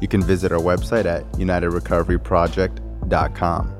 [0.00, 3.74] You can visit our website at unitedrecoveryproject.com.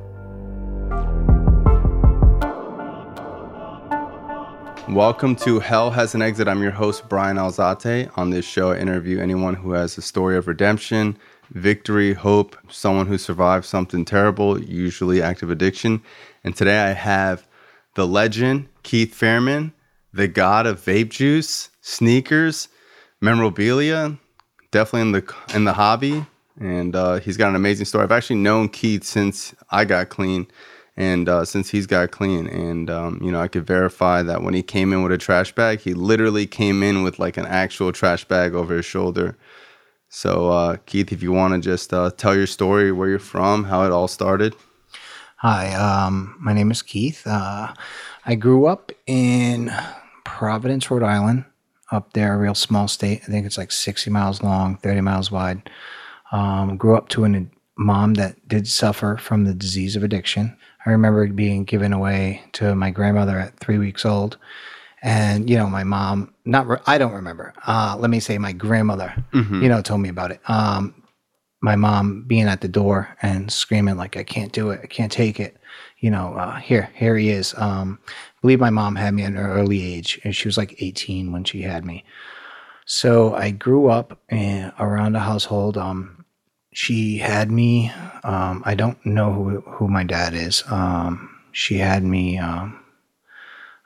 [4.94, 6.48] Welcome to Hell Has an Exit.
[6.48, 8.10] I'm your host, Brian Alzate.
[8.16, 11.16] On this show, I interview anyone who has a story of redemption,
[11.50, 16.02] victory, hope, someone who survived something terrible, usually active addiction.
[16.42, 17.46] And today I have
[17.94, 19.72] the legend, Keith Fairman,
[20.12, 22.66] the god of vape juice, sneakers,
[23.20, 24.18] memorabilia,
[24.70, 26.26] definitely in the in the hobby.
[26.60, 28.02] And uh, he's got an amazing story.
[28.02, 30.48] I've actually known Keith since I got clean
[30.96, 34.52] and uh, since he's got clean and um, you know i could verify that when
[34.52, 37.92] he came in with a trash bag he literally came in with like an actual
[37.92, 39.38] trash bag over his shoulder
[40.08, 43.62] so uh, keith if you want to just uh, tell your story where you're from
[43.64, 44.54] how it all started
[45.42, 47.24] Hi, um, my name is Keith.
[47.24, 47.72] Uh,
[48.26, 49.70] I grew up in
[50.24, 51.44] Providence, Rhode Island,
[51.90, 53.22] up there, a real small state.
[53.22, 55.70] I think it's like 60 miles long, 30 miles wide.
[56.32, 57.46] Um, grew up to a
[57.78, 60.56] mom that did suffer from the disease of addiction.
[60.84, 64.36] I remember being given away to my grandmother at three weeks old.
[65.02, 67.54] And, you know, my mom, not, re- I don't remember.
[67.66, 69.24] Uh, let me say my grandmother,
[69.62, 70.40] you know, told me about it.
[70.48, 70.94] Um,
[71.62, 75.10] my mom being at the door and screaming like I can't do it, I can't
[75.12, 75.56] take it.
[76.00, 77.54] You know, uh, here, here he is.
[77.56, 77.98] Um,
[78.40, 81.44] believe my mom had me at an early age, and she was like 18 when
[81.44, 82.04] she had me.
[82.86, 85.76] So I grew up in, around a household.
[85.76, 86.24] Um,
[86.72, 87.90] she had me.
[88.24, 90.62] Um, I don't know who who my dad is.
[90.68, 92.38] Um, she had me.
[92.38, 92.80] Um,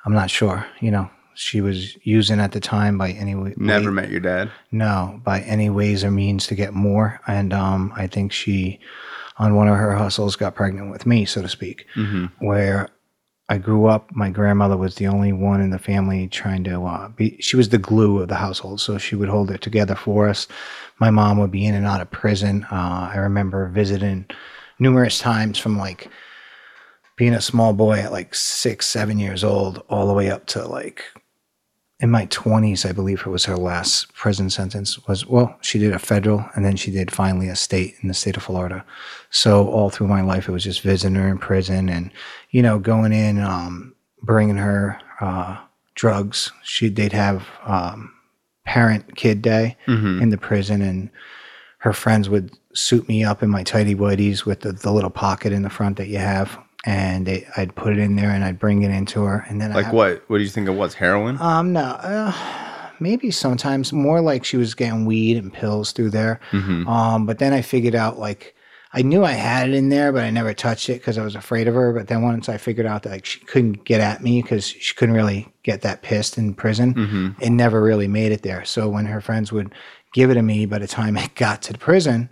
[0.05, 0.67] I'm not sure.
[0.81, 3.55] You know, she was using at the time by any way.
[3.57, 7.21] never met your dad No, by any ways or means to get more.
[7.27, 8.79] And um, I think she,
[9.39, 11.87] on one of her hustles, got pregnant with me, so to speak.
[12.39, 12.89] Where
[13.53, 17.09] I grew up, my grandmother was the only one in the family trying to uh,
[17.09, 17.37] be.
[17.39, 20.49] She was the glue of the household, so she would hold it together for us.
[20.99, 22.67] My mom would be in and out of prison.
[22.73, 24.25] Uh, I remember visiting
[24.79, 26.09] numerous times from like
[27.17, 30.67] being a small boy at like six, seven years old, all the way up to
[30.67, 31.05] like
[32.03, 35.93] in my 20s, I believe it was her last prison sentence was, well, she did
[35.93, 38.85] a federal and then she did finally a state in the state of Florida.
[39.31, 42.11] So all through my life, it was just visiting her in prison and,
[42.51, 45.59] you know, going in, um, bringing her, uh,
[45.95, 46.51] drugs.
[46.65, 48.13] She, they'd have, um,
[48.65, 49.77] parent kid day
[50.23, 51.09] in the prison and
[51.79, 55.53] her friends would suit me up in my tidy whities with the, the little pocket
[55.53, 56.59] in the front that you have.
[56.85, 59.45] And they, I'd put it in there and I'd bring it into her.
[59.49, 61.81] And then I like have- what what do you think it was heroin um, no,
[61.83, 62.33] uh,
[62.99, 66.41] maybe sometimes more like she was getting weed and pills through there.
[66.53, 68.55] Um, but then I figured out like
[68.95, 71.35] I knew I had it in there, but I never touched it because I was
[71.35, 71.93] afraid of her.
[71.95, 74.95] But then once I figured out that like she couldn't get at me because she
[74.95, 78.65] couldn't really get that pissed in prison, it never really made it there.
[78.65, 79.73] So when her friends would
[80.13, 82.29] give it to me, by the time it got to the prison,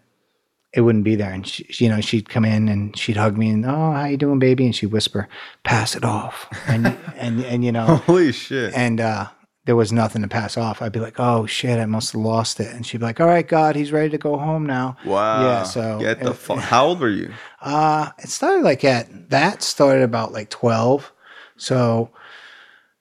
[0.72, 1.32] it wouldn't be there.
[1.32, 4.16] And she, you know, she'd come in and she'd hug me and, oh, how you
[4.16, 4.64] doing, baby?
[4.66, 5.28] And she'd whisper,
[5.64, 6.46] pass it off.
[6.68, 6.86] And,
[7.16, 9.26] and, and, you know, holy shit and uh,
[9.66, 10.80] there was nothing to pass off.
[10.82, 13.26] I'd be like, "Oh shit, I must have lost it." And she'd be like, "All
[13.26, 15.62] right, God, he's ready to go home now." wow Yeah.
[15.64, 20.02] So get the fuck how old were you Uh, it started like at that started
[20.02, 21.12] about like twelve.
[21.56, 22.10] So,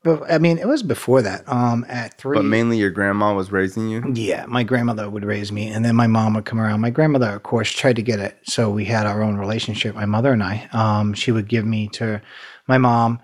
[0.03, 1.43] but I mean, it was before that.
[1.47, 2.37] Um, at three.
[2.37, 5.95] but mainly your grandma was raising you Yeah, my grandmother would raise me, and then
[5.95, 6.81] my mom would come around.
[6.81, 9.95] My grandmother, of course, tried to get it, so we had our own relationship.
[9.95, 10.69] My mother and I.
[10.71, 12.21] Um, she would give me to
[12.67, 13.19] my mom.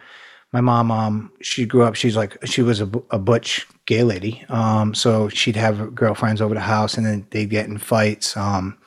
[0.51, 1.95] My mom, um, she grew up.
[1.95, 4.43] She's like she was a, a butch gay lady.
[4.49, 8.35] Um, so she'd have girlfriends over the house, and then they'd get in fights.
[8.35, 8.77] Um,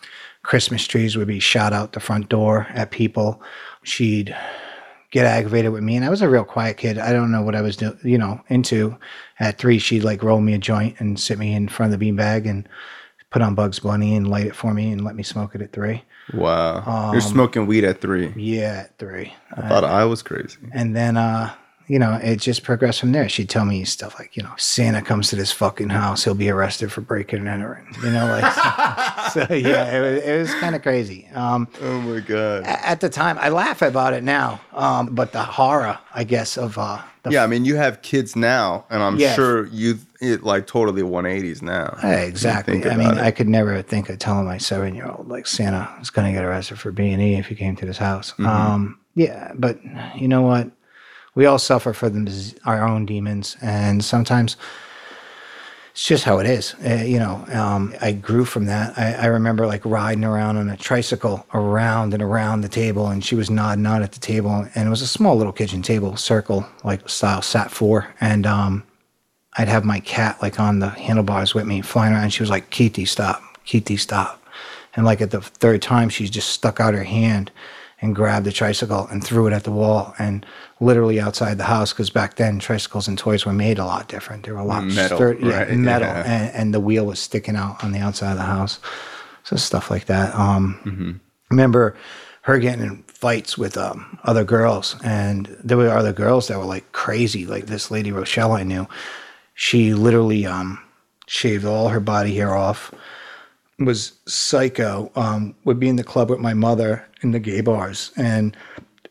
[0.43, 3.43] Christmas trees would be shot out the front door at people.
[3.83, 4.35] She'd
[5.11, 6.99] get aggravated with me, and I was a real quiet kid.
[6.99, 8.97] I don't know what I was, do, you know, into.
[9.41, 12.11] At three, she'd like roll me a joint and sit me in front of the
[12.11, 12.69] beanbag and
[13.31, 15.73] put on Bugs Bunny and light it for me and let me smoke it at
[15.73, 16.03] three.
[16.35, 19.33] wow Um, you're smoking weed at three Yeah, at three.
[19.57, 21.53] i thought i was crazy And then, uh,
[21.89, 23.29] you know, it just progressed from there.
[23.29, 26.51] She'd tell me stuff like, you know, Santa comes to this fucking house, he'll be
[26.51, 27.87] arrested for breaking and entering.
[28.05, 28.53] You know, like,
[29.33, 31.27] so yeah, it was, it was kind of crazy.
[31.35, 32.65] Um, oh my god.
[32.65, 36.79] At the time, I laugh about it now, um, but the horror, I guess, of
[36.79, 39.35] uh, yeah, I mean, you have kids now, and I'm Yeah.
[39.35, 41.97] sure you it like totally 180s now.
[42.03, 42.85] Yeah, exactly.
[42.89, 43.19] I mean, it.
[43.19, 46.33] I could never think of telling my seven year old like Santa is going to
[46.33, 48.33] get arrested for B and E if he came to this house.
[48.33, 48.47] Mm-hmm.
[48.47, 49.79] Um, yeah, but
[50.17, 50.71] you know what?
[51.39, 52.27] We all suffer for them,
[52.65, 54.57] our own demons, and sometimes
[55.93, 56.75] it's just how it is.
[56.85, 58.99] Uh, you know, um, I grew from that.
[58.99, 63.25] I, I remember like riding around on a tricycle around and around the table, and
[63.25, 66.17] she was nodding out at the table, and it was a small little kitchen table,
[66.17, 68.83] circle like style, sat four, and um,
[69.57, 72.31] I'd have my cat like on the handlebars with me, flying around.
[72.31, 73.41] She was like, "Kitty, stop!
[73.65, 74.43] Kitty, stop!"
[74.97, 77.53] And like at the third time, she just stuck out her hand
[78.01, 80.47] and grabbed the tricycle and threw it at the wall and
[80.81, 84.45] literally outside the house because back then tricycles and toys were made a lot different.
[84.47, 86.23] They were a lot Metal, sturdy, yeah, metal, yeah.
[86.25, 88.79] And, and the wheel was sticking out on the outside of the house.
[89.43, 90.35] So stuff like that.
[90.35, 91.13] Um, Mm-hmm.
[91.51, 91.97] Remember
[92.43, 96.65] her getting in fights with um, other girls, and there were other girls that were
[96.65, 97.47] like crazy.
[97.47, 98.87] Like this lady Rochelle I knew,
[99.55, 100.79] she literally um,
[101.27, 102.93] shaved all her body hair off.
[103.79, 105.11] Was psycho.
[105.15, 108.57] Um, would be in the club with my mother in the gay bars and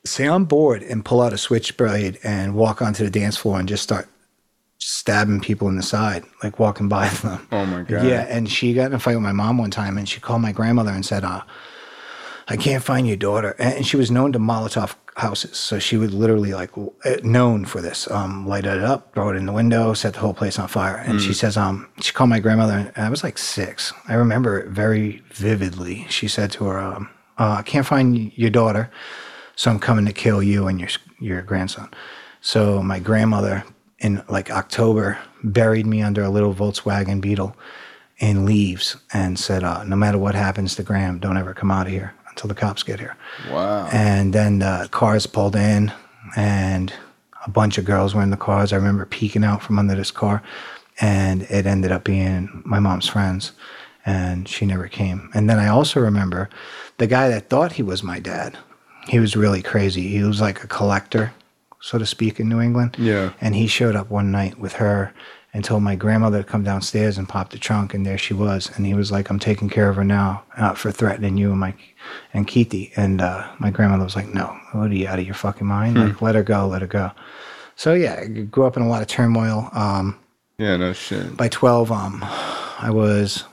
[0.06, 3.68] say I'm bored and pull out a switchblade and walk onto the dance floor and
[3.68, 4.08] just start
[4.80, 7.48] stabbing people in the side, like walking by them.
[7.52, 8.06] Oh my God.
[8.06, 10.42] Yeah, and she got in a fight with my mom one time, and she called
[10.42, 11.42] my grandmother and said, uh,
[12.48, 16.14] "I can't find your daughter." And she was known to Molotov houses, so she would
[16.14, 18.10] literally like uh, known for this.
[18.12, 20.98] Um, light it up, throw it in the window, set the whole place on fire.
[20.98, 22.92] And she says, um, she called my grandmother.
[22.96, 23.94] And I was like six.
[24.08, 26.06] I remember it very vividly.
[26.10, 28.92] She said to her, um, uh, "I can't find your daughter."
[29.58, 30.90] so I'm coming to kill you and your
[31.20, 31.90] your grandson.
[32.40, 33.66] So my grandmother
[34.00, 37.58] in like October buried me under a little Volkswagen Beetle
[38.20, 41.88] in leaves and said, uh, "No matter what happens to Graham, don't ever come out
[41.88, 43.16] of here until the cops get here."
[43.50, 43.90] Wow.
[43.92, 45.92] And then the cars pulled in,
[46.36, 46.94] and
[47.46, 48.72] a bunch of girls were in the cars.
[48.72, 50.44] I remember peeking out from under this car,
[51.02, 53.54] and it ended up being my mom's friends,
[54.06, 55.30] and she never came.
[55.34, 56.50] And then I also remember
[56.98, 58.58] the guy that thought he was my dad.
[59.08, 60.10] He was really crazy.
[60.10, 61.34] He was like a collector,
[61.80, 62.98] so to speak, in New England.
[63.00, 63.32] Yeah.
[63.42, 65.14] And he showed up one night with her
[65.58, 68.70] and told my grandmother to come downstairs and pop the trunk, and there she was.
[68.76, 71.60] And he was like, "I'm taking care of her now uh, for threatening you and
[71.60, 71.74] my
[72.32, 75.34] and Keithy." And uh, my grandmother was like, "No, what are you out of your
[75.34, 75.98] fucking mind?
[75.98, 77.10] Like, let her go, let her go."
[77.76, 79.70] So yeah, I grew up in a lot of turmoil.
[79.74, 80.20] Um,
[80.60, 81.36] yeah, no shit.
[81.36, 83.44] by 12, um, I was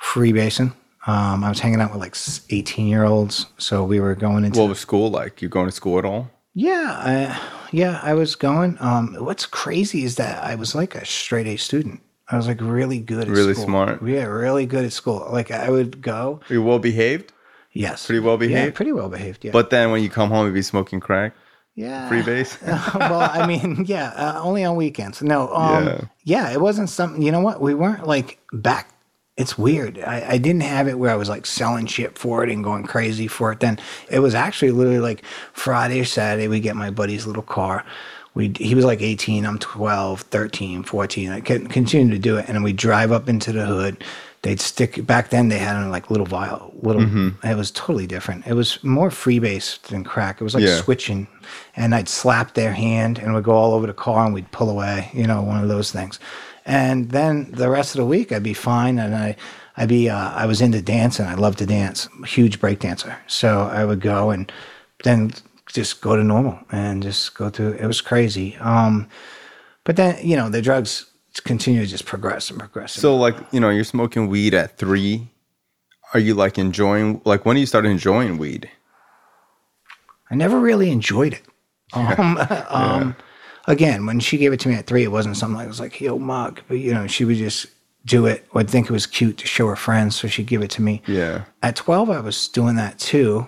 [0.00, 0.72] freebasing.
[1.08, 2.16] Um, I was hanging out with like
[2.50, 3.46] 18 year olds.
[3.58, 5.42] So we were going into What was school like?
[5.42, 6.30] You going to school at all?
[6.54, 7.40] Yeah, I,
[7.72, 8.76] yeah, I was going.
[8.80, 12.02] Um, what's crazy is that I was like a straight A student.
[12.30, 13.64] I was like really good at Really school.
[13.66, 14.02] smart.
[14.06, 15.26] Yeah, really good at school.
[15.32, 16.40] Like I would go.
[16.48, 17.32] Were you well behaved?
[17.72, 18.06] Yes.
[18.06, 18.74] Pretty well Yeah, behaved?
[18.74, 19.44] pretty well behaved.
[19.44, 19.52] Yeah.
[19.52, 21.32] But then when you come home, you'd be smoking crack?
[21.74, 22.08] yeah.
[22.08, 22.58] Free base?
[22.94, 25.22] well, I mean, yeah, uh, only on weekends.
[25.22, 26.00] No, um, Yeah.
[26.24, 26.50] yeah.
[26.52, 27.22] it wasn't something.
[27.22, 27.60] You know what?
[27.60, 28.90] We weren't like back.
[29.38, 30.00] It's weird.
[30.00, 32.84] I, I didn't have it where I was like selling shit for it and going
[32.84, 33.60] crazy for it.
[33.60, 33.78] Then
[34.10, 36.48] it was actually literally like Friday or Saturday.
[36.48, 37.84] We get my buddy's little car.
[38.34, 39.46] We he was like 18.
[39.46, 41.30] I'm 12, 13, 14.
[41.30, 44.04] I can continue to do it, and then we drive up into the hood.
[44.42, 45.48] They'd stick back then.
[45.48, 47.02] They had in like little vial, little.
[47.02, 47.46] Mm-hmm.
[47.46, 48.46] It was totally different.
[48.46, 50.40] It was more freebase than crack.
[50.40, 50.80] It was like Yeah.
[50.80, 51.26] switching,
[51.76, 54.70] and I'd slap their hand and we'd go all over the car and we'd pull
[54.70, 56.20] away, you know, one of those things.
[56.68, 59.36] And then the rest of the week I'd be fine, and I,
[59.76, 61.26] I'd be, uh, I was into dancing.
[61.26, 63.18] I loved to dance, huge break dancer.
[63.26, 64.52] So I would go and
[65.02, 65.32] then
[65.66, 67.72] just go to normal and just go through.
[67.72, 68.56] It was crazy.
[68.56, 69.08] Um,
[69.84, 71.06] but then you know the drugs
[71.44, 72.92] continue to just progress and progress.
[72.92, 75.28] So, like, you know, you're smoking weed at three.
[76.14, 78.70] Are you like enjoying, like, when do you start enjoying weed?
[80.30, 81.42] I never really enjoyed it.
[81.94, 83.16] Um, um,
[83.68, 85.80] Again, when she gave it to me at three, it wasn't something like it was
[85.80, 86.60] like, yo, mug.
[86.66, 87.66] But, you know, she would just
[88.04, 88.46] do it.
[88.54, 90.16] I'd think it was cute to show her friends.
[90.16, 91.02] So she'd give it to me.
[91.06, 91.44] Yeah.
[91.62, 93.46] At 12, I was doing that too.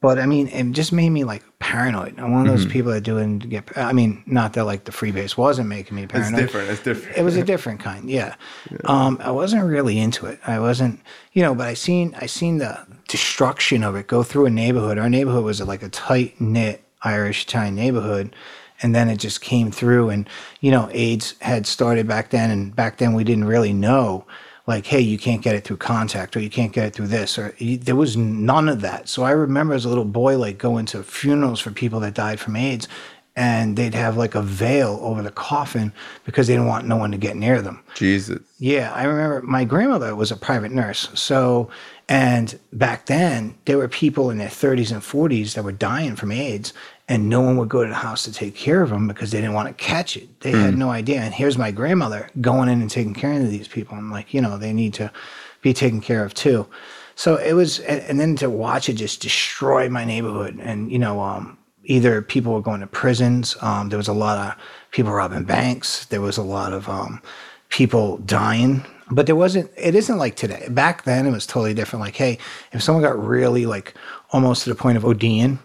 [0.00, 2.18] But I mean, it just made me like paranoid.
[2.18, 4.84] I'm one of those people that do it and get, I mean, not that like
[4.84, 6.40] the freebase wasn't making me paranoid.
[6.40, 6.70] It's different.
[6.70, 7.18] It's different.
[7.18, 8.36] It was a different kind, yeah.
[8.84, 10.40] Um, I wasn't really into it.
[10.46, 11.00] I wasn't,
[11.34, 14.96] you know, but I seen I seen the destruction of it go through a neighborhood.
[14.96, 18.34] Our neighborhood was like a tight knit Irish Italian neighborhood,
[18.82, 20.10] and then it just came through.
[20.10, 20.28] And
[20.60, 24.26] you know, AIDS had started back then, and back then we didn't really know.
[24.66, 27.38] Like, hey, you can't get it through contact, or you can't get it through this,
[27.38, 29.08] or there was none of that.
[29.08, 32.38] So I remember as a little boy, like going to funerals for people that died
[32.38, 32.86] from AIDS,
[33.36, 35.92] and they'd have like a veil over the coffin
[36.24, 37.82] because they didn't want no one to get near them.
[37.94, 38.40] Jesus.
[38.58, 41.08] Yeah, I remember my grandmother was a private nurse.
[41.14, 41.70] So,
[42.08, 46.32] and back then, there were people in their 30s and 40s that were dying from
[46.32, 46.72] AIDS,
[47.10, 49.40] and no one would go to the house to take care of them because they
[49.40, 50.40] didn't want to catch it.
[50.42, 51.20] They had no idea.
[51.20, 53.98] And here's my grandmother going in and taking care of these people.
[53.98, 55.10] I'm like, you know, they need to
[55.60, 56.68] be taken care of too.
[57.16, 60.60] So it was, and, and then to watch it just destroy my neighborhood.
[60.62, 63.56] And, you know, um, either people were going to prisons.
[63.60, 64.62] Um, there was a lot of
[64.92, 66.06] people robbing banks.
[66.06, 67.20] There was a lot of um,
[67.70, 68.84] people dying.
[69.10, 70.68] But there wasn't, it isn't like today.
[70.70, 72.04] Back then, it was totally different.
[72.04, 72.38] Like, hey,
[72.70, 73.94] if someone got really like
[74.30, 75.58] almost to the point of ODing,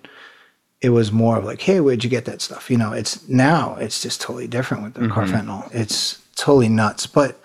[0.82, 2.70] it was more of like, hey, where'd you get that stuff?
[2.70, 5.74] You know, it's now it's just totally different with the carfentanil.
[5.74, 7.08] It's totally nuts.
[7.08, 7.40] But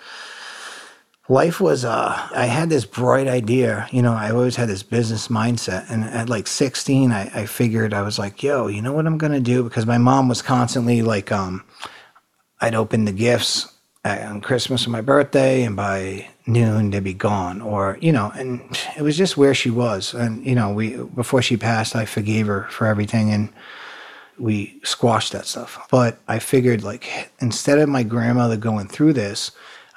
[1.30, 5.28] life was uh i had this bright idea you know i always had this business
[5.28, 9.06] mindset and at like 16 i, I figured i was like yo you know what
[9.06, 11.64] i'm gonna do because my mom was constantly like um
[12.60, 13.72] i'd open the gifts
[14.04, 18.60] on christmas or my birthday and by noon they'd be gone or you know and
[18.96, 22.46] it was just where she was and you know we before she passed i forgave
[22.46, 23.52] her for everything and
[24.38, 29.50] we squashed that stuff but i figured like instead of my grandmother going through this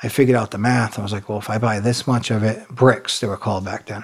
[0.03, 0.99] I figured out the math.
[0.99, 3.63] I was like, well, if I buy this much of it, bricks, they were called
[3.63, 4.03] back then,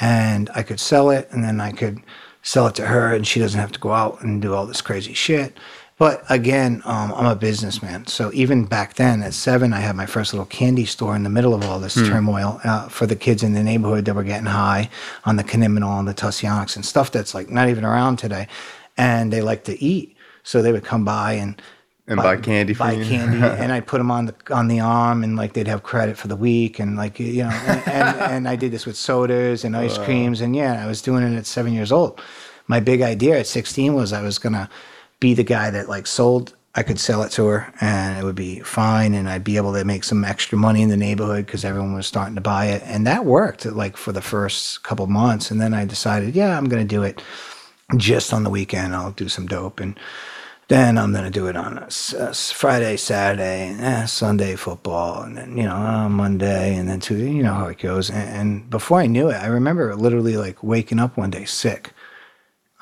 [0.00, 2.00] and I could sell it, and then I could
[2.42, 4.80] sell it to her, and she doesn't have to go out and do all this
[4.80, 5.56] crazy shit.
[5.98, 8.06] But again, um, I'm a businessman.
[8.06, 11.30] So even back then at seven, I had my first little candy store in the
[11.30, 14.46] middle of all this turmoil uh, for the kids in the neighborhood that were getting
[14.46, 14.90] high
[15.24, 18.46] on the Caniminol and the Tussionex and stuff that's like not even around today.
[18.98, 20.14] And they like to eat.
[20.42, 21.60] So they would come by and
[22.06, 23.04] And buy candy for buy you.
[23.04, 26.16] candy, and I'd put them on the on the arm, and like they'd have credit
[26.16, 29.64] for the week, and like you know, and, and, and I did this with sodas
[29.64, 32.20] and ice creams, and yeah, I was doing it at seven years old.
[32.68, 34.70] My big idea at sixteen was I was gonna
[35.20, 36.54] be the guy that like sold.
[36.74, 39.72] I could sell it to her, and it would be fine, and I'd be able
[39.72, 42.82] to make some extra money in the neighborhood because everyone was starting to buy it,
[42.84, 46.68] and that worked like for the first couple months, and then I decided, yeah, I'm
[46.68, 47.22] gonna do it
[47.96, 48.94] just on the weekend.
[48.94, 49.98] I'll do some dope and
[50.68, 55.36] then I'm gonna do it on a, a Friday, Saturday, and eh, Sunday football, and
[55.36, 57.30] then you know uh, Monday, and then Tuesday.
[57.30, 58.10] You know how it goes.
[58.10, 61.92] And, and before I knew it, I remember literally like waking up one day sick.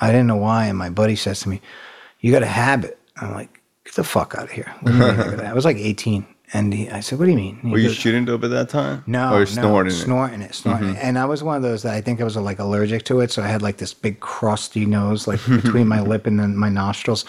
[0.00, 1.60] I didn't know why, and my buddy says to me,
[2.24, 5.02] "You got a habit." I'm like, "Get the fuck out of here!" What do you
[5.04, 5.46] mean I got a habit?
[5.46, 7.96] I was like 18, and he, I said, "What do you mean?" Were you goes,
[7.96, 9.04] shooting dope at that time?
[9.06, 9.96] no, Or no, snorting it?
[9.96, 10.52] Mm-hmm.
[10.52, 11.04] snorting it, it.
[11.04, 13.30] And I was one of those that I think I was like allergic to it,
[13.30, 16.70] so I had like this big crusty nose, like between my lip and then my
[16.70, 17.24] nostrils.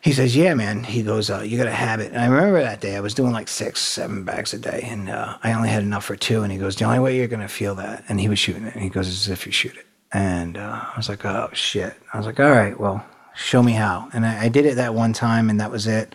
[0.00, 2.80] He says, "Yeah, man." He goes, uh, "You got a habit." And I remember that
[2.80, 5.82] day I was doing like six, seven bags a day, and uh, I only had
[5.82, 6.44] enough for two.
[6.44, 8.74] And he goes, "The only way you're gonna feel that," and he was shooting it,
[8.74, 11.94] and he goes, "Is if you shoot it." And uh, I was like, "Oh shit!"
[12.14, 13.04] I was like, "All right, well,
[13.38, 16.14] show me how." And I, I did it that one time, and that was it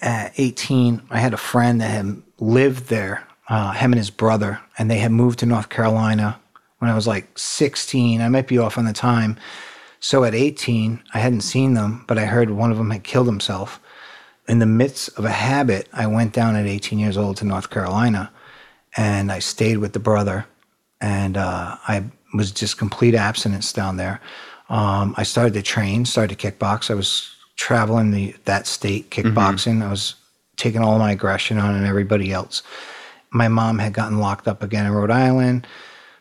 [0.00, 4.60] at 18, I had a friend that had lived there, uh, him and his brother,
[4.78, 6.40] and they had moved to North Carolina
[6.78, 8.20] when I was like 16.
[8.20, 9.36] I might be off on the time.
[10.00, 13.26] So at 18, I hadn't seen them, but I heard one of them had killed
[13.26, 13.80] himself.
[14.48, 17.70] In the midst of a habit, I went down at 18 years old to North
[17.70, 18.32] Carolina
[18.96, 20.46] and I stayed with the brother
[21.00, 24.20] and uh, I was just complete abstinence down there.
[24.72, 26.90] Um, I started to train, started to kickbox.
[26.90, 29.82] I was traveling the that state kickboxing.
[29.84, 30.14] I was
[30.56, 32.62] taking all my aggression on and everybody else.
[33.30, 35.66] My mom had gotten locked up again in Rhode Island,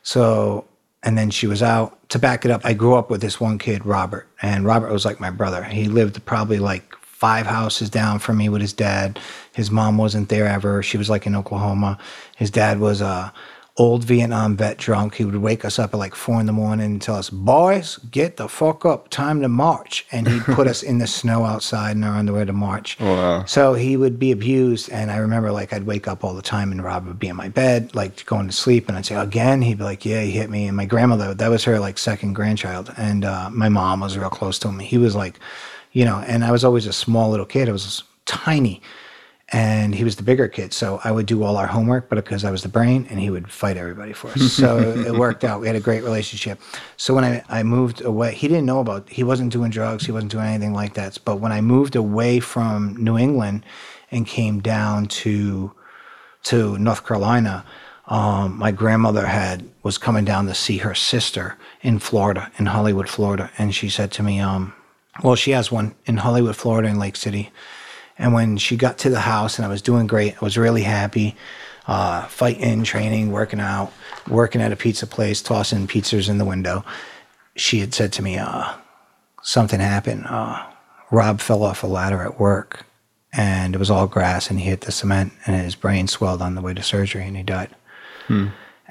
[0.03, 0.65] so
[1.01, 1.98] and then she was out.
[2.10, 5.05] To back it up, I grew up with this one kid, Robert, and Robert was
[5.05, 5.63] like my brother.
[5.63, 9.17] He lived probably like five houses down from me with his dad.
[9.53, 10.84] His mom wasn't there ever.
[10.84, 11.98] She was like in Oklahoma.
[12.36, 13.31] His dad was a
[13.78, 15.16] old Vietnam vet drunk.
[15.16, 17.98] He would wake us up at like four in the morning and tell us, "Boys,
[18.12, 21.96] get the fuck up, time to march." And he'd put us in the snow outside
[21.96, 23.00] in our underwear to march.
[23.00, 23.46] Wow.
[23.46, 26.72] So he would be abused, and I remember like I'd wake up all the time,
[26.72, 29.62] and Rob would be in my bed, like going to sleep, and I'd say again.
[29.62, 32.34] He'd be like, "Yeah, he hit me." And my grandmother, that was her like second
[32.34, 34.80] grandchild, and uh, my mom was real close to him.
[34.80, 35.40] He was like,
[35.92, 37.70] you know, and I was always a small little kid.
[37.70, 38.82] I was tiny,
[39.51, 40.74] and he was the bigger kid.
[40.74, 43.29] So I would do all our homework, but because I was the brain, and he
[43.29, 44.53] would fight everybody for us.
[44.53, 45.60] So it worked out.
[45.60, 46.60] We had a great relationship.
[46.96, 50.12] So when I, I moved away, he didn't know about, he wasn't doing drugs, he
[50.12, 51.17] wasn't doing anything like that.
[51.25, 53.65] But when I moved away from New England
[54.10, 55.74] and came down to,
[56.43, 57.65] to North Carolina,
[58.08, 63.10] um, my grandmother had was coming down to see her sister in Florida, in Hollywood,
[63.10, 64.74] Florida, and she said to me, um,
[65.24, 67.51] well, she has one in Hollywood, Florida, in Lake City.
[68.22, 70.84] And when she got to the house and I was doing great, I was really
[70.84, 71.36] happy,
[71.88, 73.92] uh, fighting, training, working out,
[74.30, 76.86] working at a pizza place, tossing pizzas in the window.
[77.56, 78.74] She had said to me, uh,
[79.42, 80.28] something happened.
[80.28, 80.63] Uh,
[81.10, 82.86] Rob fell off a ladder at work
[83.34, 86.54] and it was all grass and he hit the cement and his brain swelled on
[86.54, 87.75] the way to surgery and he died.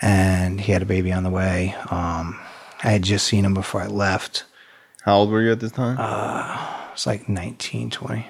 [0.03, 1.77] And he had a baby on the way.
[1.89, 2.37] Um,
[2.83, 4.45] I had just seen him before I left.
[5.05, 5.97] How old were you at this time?
[6.89, 8.27] It was like 19, 20.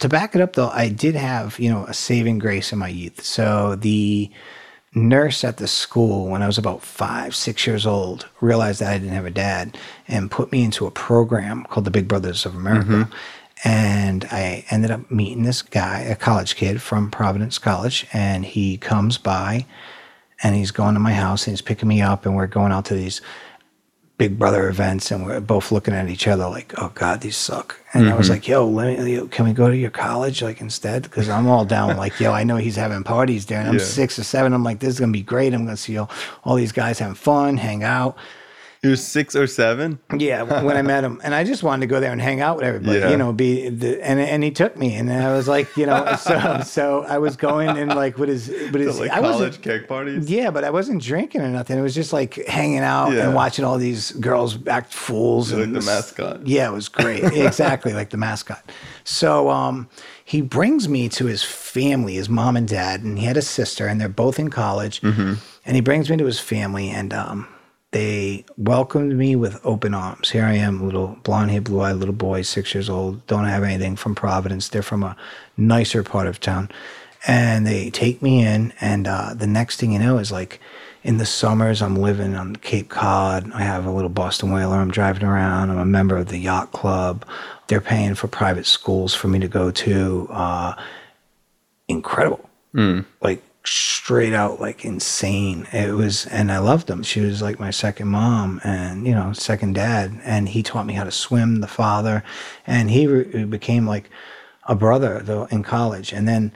[0.00, 2.88] To back it up though, I did have, you know, a saving grace in my
[2.88, 3.22] youth.
[3.22, 4.30] So the
[4.94, 8.98] nurse at the school when I was about five, six years old realized that I
[8.98, 12.54] didn't have a dad and put me into a program called the Big Brothers of
[12.54, 12.90] America.
[12.90, 13.12] Mm-hmm.
[13.64, 18.76] And I ended up meeting this guy, a college kid from Providence College, and he
[18.76, 19.64] comes by
[20.42, 22.84] and he's going to my house and he's picking me up and we're going out
[22.86, 23.20] to these
[24.16, 27.80] big brother events and we're both looking at each other like oh god these suck.
[27.92, 28.34] And i was mm-hmm.
[28.34, 31.02] like yo let me can we go to your college like instead?
[31.02, 33.84] Because i'm all down like yo i know he's having parties there and i'm Yeah.
[33.84, 34.52] six or seven.
[34.52, 35.52] I'm like this is gonna be great.
[35.52, 36.10] I'm gonna see all,
[36.44, 38.16] all these guys having fun hang out
[38.84, 39.98] you was six or seven.
[40.16, 42.56] yeah when i met him and i just wanted to go there and hang out
[42.56, 43.10] with everybody Yeah.
[43.10, 46.14] you know be the, and and he took me and i was like you know
[46.20, 50.30] so so i was going and like with his with like i college cake parties.
[50.30, 51.78] yeah, but I wasn't drinking or nothing.
[51.78, 53.24] It was just like hanging out Yeah.
[53.26, 55.50] and watching all these girls act fools.
[55.50, 56.46] You're like the mascot.
[56.46, 57.24] Yeah, it was great.
[57.48, 58.62] exactly like the mascot.
[59.04, 59.88] So um,
[60.24, 63.86] he brings me to his family, his mom and dad, and he had a sister,
[63.86, 65.00] and they're both in college.
[65.00, 65.34] Mm-hmm.
[65.66, 67.46] And he brings me to his family, and um,
[67.94, 70.30] they welcomed me with open arms.
[70.30, 73.62] Here I am, little blonde haired, blue eyed little boy, six years old, don't have
[73.62, 74.68] anything from Providence.
[74.68, 75.16] They're from a
[75.56, 76.70] nicer part of town.
[77.24, 80.60] And they take me in, and uh, the next thing you know is like
[81.04, 83.52] in the summers, I'm living on Cape Cod.
[83.52, 84.76] I have a little Boston whaler.
[84.76, 85.70] I'm driving around.
[85.70, 87.24] I'm a member of the yacht club.
[87.68, 90.28] They're paying for private schools for me to go to.
[90.30, 90.74] Uh,
[91.86, 92.50] incredible
[93.20, 95.66] like straight out like insane.
[95.72, 99.32] It was and i loved them she was like my second mom and you know
[99.32, 102.22] second dad and he taught me how to swim the father
[102.66, 104.10] and he re- became like
[104.66, 106.12] a brother though in college.
[106.12, 106.52] And then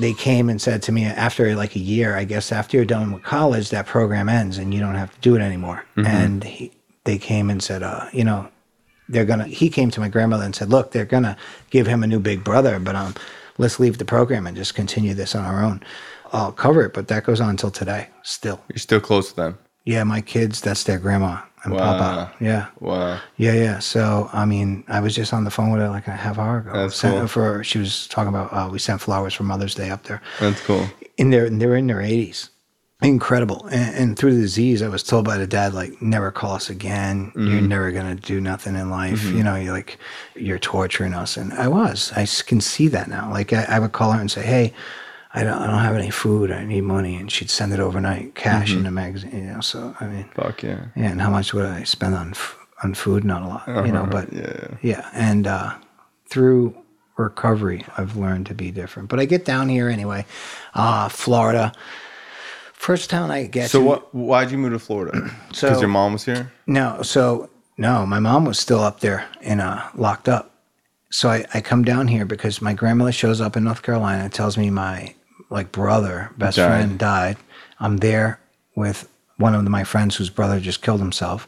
[0.00, 3.12] they came and said to me after like a year i guess after you're done
[3.12, 5.84] with college that program ends and you don't have to do it anymore.
[5.96, 6.72] And he,
[7.04, 8.48] they came and said uh, you know
[9.08, 11.36] they're gonna he came to my grandmother and said look they're gonna
[11.70, 13.14] give him a new big brother but um
[13.58, 15.82] let's leave the program and just continue this on our own
[16.32, 18.60] i'll cover it but that goes on until today still.
[18.68, 19.58] You're still close to them.
[19.84, 21.98] yeah my kids that's their grandma and Wow.
[21.98, 22.66] papa yeah.
[22.80, 23.20] Wow.
[23.36, 23.78] yeah yeah.
[23.78, 26.58] So i mean i was just on the phone with her like a half hour
[26.58, 26.72] ago.
[26.72, 27.28] That's Sent cool.
[27.28, 30.20] for she was talking about uh, we sent flowers for mother's day up there.
[30.40, 30.86] That's cool.
[31.18, 32.48] in their they're in their 80s
[33.02, 33.66] incredible.
[33.66, 36.70] And, and through the disease i was told by the dad like never call us
[36.70, 37.32] again.
[37.34, 39.22] You're never going to do nothing in life.
[39.24, 39.98] You know you're like
[40.36, 41.36] you're torturing us.
[41.36, 42.12] And i was.
[42.16, 43.30] I can see that now.
[43.30, 44.72] Like I, I would call her and say hey
[45.34, 48.34] I don't, I don't have any food i need money and she'd send it overnight
[48.34, 50.86] cash in the magazine you know so i mean Fuck yeah.
[50.96, 53.92] yeah and how much would i spend on f- on food not a lot you
[53.92, 54.68] know Uh-huh, but yeah.
[54.82, 55.74] yeah and uh
[56.26, 56.74] through
[57.16, 60.24] recovery i've learned to be different but i get down here anyway
[60.74, 61.72] uh florida
[62.72, 64.14] first town i get So to, what?
[64.14, 65.12] Why'd you move to Florida?
[65.48, 66.52] Because So- your mom was here.
[66.66, 70.50] no so no my mom was still up there in uh locked up
[71.10, 74.32] so I, I come down here because my grandmother shows up in north carolina and
[74.32, 75.14] tells me my
[75.52, 76.66] like brother best Died.
[76.66, 77.36] friend died
[77.80, 78.40] i'm there
[78.74, 81.46] with one of my friends whose brother just killed himself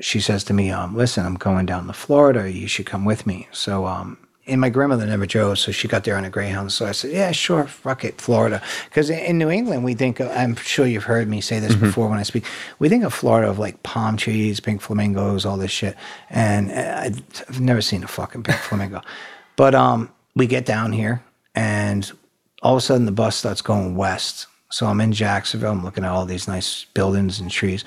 [0.00, 2.50] she says to me, um, listen, I'm going down to Florida.
[2.50, 3.48] You should come with me.
[3.52, 6.70] So, um, and my grandmother never drove, so she got there on a Greyhound.
[6.72, 8.60] So I said, yeah, sure, fuck it, Florida.
[8.84, 12.08] Because in New England, we think, of, I'm sure you've heard me say this before
[12.08, 12.44] when I speak,
[12.78, 15.96] we think of Florida of like palm trees, pink flamingos, all this shit.
[16.28, 17.10] And uh,
[17.48, 19.00] I've never seen a fucking pink flamingo.
[19.56, 21.22] But um, we get down here,
[21.54, 22.10] and
[22.64, 24.46] all of a sudden the bus starts going west.
[24.70, 25.70] So I'm in Jacksonville.
[25.70, 27.84] I'm looking at all these nice buildings and trees,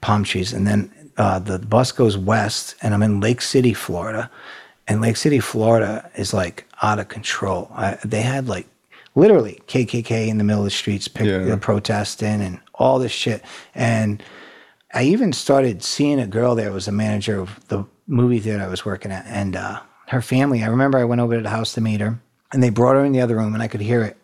[0.00, 4.28] palm trees, and then uh, the bus goes west, and I'm in Lake City, Florida.
[4.88, 7.70] And Lake City, Florida is like out of control.
[7.74, 8.66] I, they had like
[9.14, 11.52] literally KKK in the middle of the streets, pick, Yeah.
[11.54, 13.42] uh, protesting and all this shit.
[13.74, 14.22] And
[14.94, 18.68] I even started seeing a girl there was a manager of the movie theater I
[18.68, 20.62] was working at, and uh, her family.
[20.62, 22.18] I remember I went over to the house to meet her,
[22.52, 24.16] and they brought her in the other room, and I could hear it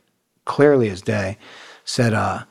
[0.44, 1.38] clearly as day.
[1.84, 2.44] Said, uh,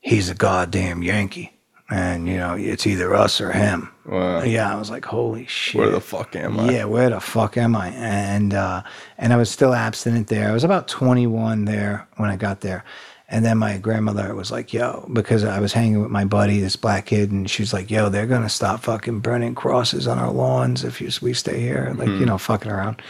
[0.00, 1.58] "He's a goddamn Yankee,
[1.90, 4.42] and you know it's either us or him." Wow.
[4.42, 6.70] Yeah, I was like, "Holy shit!" Where the fuck am I?
[6.70, 7.88] Yeah, where the fuck am I?
[7.88, 8.82] And uh,
[9.18, 10.50] and I was still abstinent there.
[10.50, 12.84] I was about 21 there when I got there.
[13.28, 16.76] And then my grandmother was like, yo, because I was hanging with my buddy, this
[16.76, 20.18] black kid, and she was like, yo, they're going to stop fucking burning crosses on
[20.18, 21.92] our lawns if you, we stay here.
[21.96, 23.02] Like, you know, fucking around.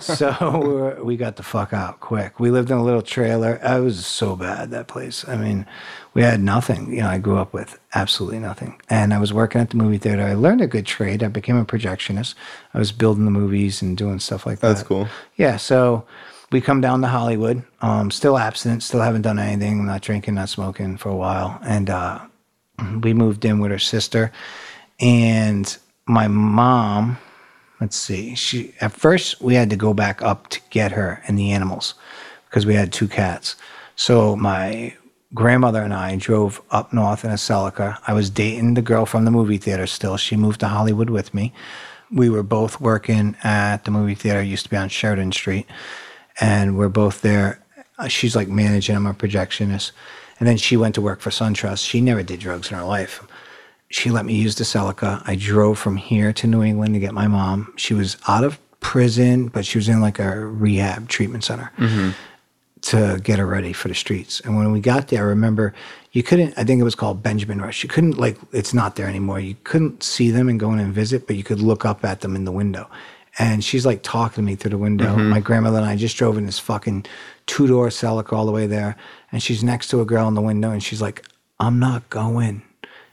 [0.00, 2.40] So we got the fuck out quick.
[2.40, 3.60] We lived in a little trailer.
[3.62, 5.26] I was so bad that place.
[5.28, 5.66] I mean,
[6.14, 6.92] we had nothing.
[6.92, 8.80] You know, I grew up with absolutely nothing.
[8.88, 10.22] And I was working at the movie theater.
[10.22, 11.22] I learned a good trade.
[11.22, 12.34] I became a projectionist.
[12.74, 14.68] I was building the movies and doing stuff like that.
[14.68, 15.08] That's cool.
[15.36, 15.56] Yeah.
[15.56, 16.06] So
[16.50, 17.62] we come down to Hollywood.
[17.82, 18.82] Um, still abstinent.
[18.82, 19.86] Still haven't done anything.
[19.86, 20.34] Not drinking.
[20.34, 21.58] Not smoking for a while.
[21.62, 22.20] And uh,
[23.02, 24.32] we moved in with her sister.
[25.00, 27.18] And my mom
[27.80, 28.34] let's see.
[28.34, 31.94] She at first we had to go back up to get her and the animals
[32.48, 33.56] because we had two cats.
[33.96, 34.94] So my
[35.34, 37.98] grandmother and I drove up north in a Celica.
[38.06, 40.16] I was dating the girl from the movie theater still.
[40.16, 41.52] She moved to Hollywood with me.
[42.10, 44.40] We were both working at the movie theater.
[44.40, 45.66] It used to be on Sheridan Street,
[46.40, 47.60] and we're both there.
[47.98, 48.94] Uh, she's like managing.
[48.94, 49.90] I'm a projectionist,
[50.38, 51.84] and then she went to work for SunTrust.
[51.84, 53.26] She never did drugs in her life
[53.88, 55.22] she let me use the Celica.
[55.26, 57.72] I drove from here to New England to get my mom.
[57.76, 62.10] She was out of prison, but she was in like a rehab treatment center mm-hmm.
[62.82, 64.40] to get her ready for the streets.
[64.40, 65.72] And when we got there, I remember
[66.12, 67.82] you couldn't, I think it was called Benjamin Rush.
[67.82, 69.38] You couldn't, like, it's not there anymore.
[69.38, 72.20] You couldn't see them and go in and visit, but you could look up at
[72.20, 72.88] them in the window.
[73.38, 75.14] And she's like talking to me through the window.
[75.14, 75.28] Mm-hmm.
[75.28, 77.04] My grandmother and I just drove in this fucking
[77.46, 78.96] two door Celica all the way there.
[79.30, 81.26] And she's next to a girl in the window and she's like,
[81.60, 82.62] I'm not going.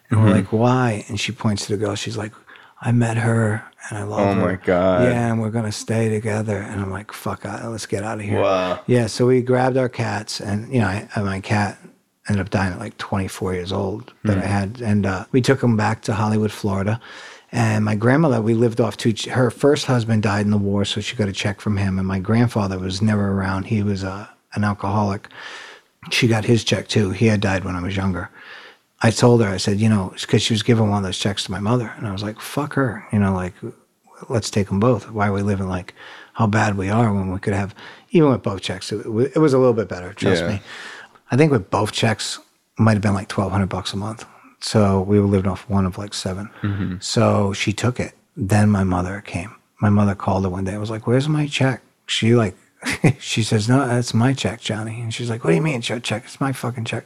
[0.09, 0.27] And mm-hmm.
[0.27, 1.05] we're like, why?
[1.07, 1.95] And she points to the girl.
[1.95, 2.33] She's like,
[2.81, 4.41] I met her and I love oh her.
[4.41, 5.03] Oh my God.
[5.03, 6.57] Yeah, and we're going to stay together.
[6.57, 8.41] And I'm like, fuck, let's get out of here.
[8.41, 8.81] Wow.
[8.87, 11.77] Yeah, so we grabbed our cats and, you know, I, my cat
[12.27, 14.81] ended up dying at like 24 years old that mm I had.
[14.81, 16.99] And uh, we took him back to Hollywood, Florida.
[17.51, 19.13] And my grandmother, we lived off two.
[19.29, 21.99] Her first husband died in the war, so she got a check from him.
[21.99, 23.65] And my grandfather was never around.
[23.65, 25.27] He was uh, an alcoholic.
[26.09, 27.11] She got his check too.
[27.11, 28.29] He had died when I was younger.
[29.03, 31.43] I told her, I said, you know, because she was giving one of those checks
[31.43, 31.93] to my mother.
[31.97, 33.05] And I was like, fuck her.
[33.11, 33.53] You know, like,
[34.29, 35.11] let's take them both.
[35.11, 35.93] Why are we living like
[36.33, 37.75] how bad we are when we could have,
[38.11, 40.47] even with both checks, it, it was a little bit better, trust yeah.
[40.49, 40.61] me.
[41.29, 42.39] I think with both checks,
[42.77, 44.25] might have been like 1200 bucks a month.
[44.61, 46.95] So we were living off one of like 7 mm-hmm.
[46.99, 48.13] So she took it.
[48.35, 49.55] Then my mother came.
[49.79, 50.73] My mother called her one day.
[50.73, 51.83] I was like, where's my check?
[52.07, 52.55] She like,
[53.19, 55.01] she says, no, that's my check, Johnny.
[55.01, 56.23] And she's like, what do you mean it's your check?
[56.25, 57.05] It's my fucking check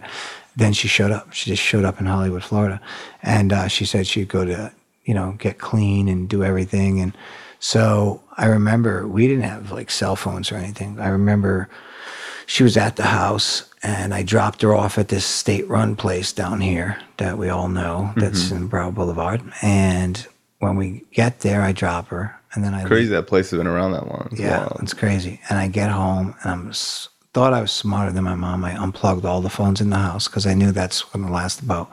[0.57, 1.31] then she showed up.
[1.31, 2.81] She just showed up in Hollywood, Florida,
[3.23, 4.71] and uh, she said she'd go to
[5.05, 6.99] you know get clean and do everything.
[6.99, 7.15] And
[7.59, 10.99] so I remember we didn't have like cell phones or anything.
[10.99, 11.69] I remember
[12.45, 16.61] she was at the house and I dropped her off at this state-run place down
[16.61, 18.55] here that we all know that's mm-hmm.
[18.55, 19.41] in Brow Boulevard.
[19.61, 20.25] And
[20.59, 23.11] when we get there, I drop her and then I crazy leave.
[23.11, 24.29] that place has been around that long.
[24.31, 24.79] It's yeah, wild.
[24.81, 25.41] it's crazy.
[25.49, 26.73] And I get home and I'm
[27.37, 28.65] thought I was smarter than my mom.
[28.65, 31.61] I unplugged all the phones in the house because I knew that's going to last
[31.61, 31.87] about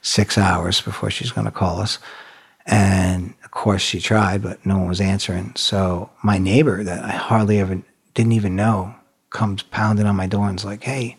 [0.00, 1.98] six hours before she's going to call us.
[2.66, 5.54] And of course, she tried, but no one was answering.
[5.56, 7.82] So my neighbor that I hardly ever
[8.14, 8.94] didn't even know
[9.30, 11.16] comes pounding on my door and's like, "Hey,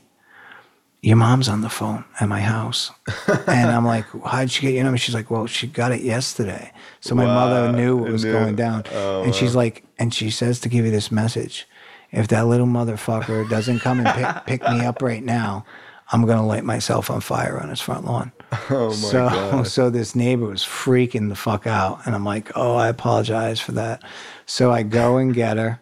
[1.01, 2.91] your mom's on the phone at my house."
[3.47, 6.71] and I'm like, "How'd she get your number?" She's like, "Well, she got it yesterday."
[7.01, 7.35] So my wow.
[7.35, 8.31] mother knew what was knew.
[8.31, 9.37] going down, oh, and wow.
[9.37, 11.67] she's like, and she says to give you this message
[12.11, 15.65] if that little motherfucker doesn't come and pick, pick me up right now,
[16.11, 18.31] I'm gonna light myself on fire on his front lawn.
[18.69, 19.67] Oh my so, God.
[19.67, 23.73] So this neighbor was freaking the fuck out, and I'm like, oh, I apologize for
[23.73, 24.01] that.
[24.45, 25.81] So I go and get her.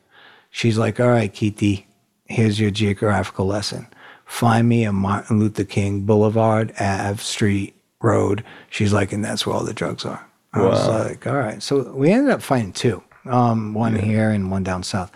[0.50, 1.86] She's like, all right, Kitty,
[2.26, 3.88] here's your geographical lesson.
[4.26, 8.44] Find me a Martin Luther King Boulevard, Ave Street Road.
[8.72, 10.26] She's like, and that's where all the drugs are.
[10.54, 10.70] I wow.
[10.70, 11.62] was like, all right.
[11.62, 14.02] So we ended up finding two, um, one yeah.
[14.02, 15.12] here and one down south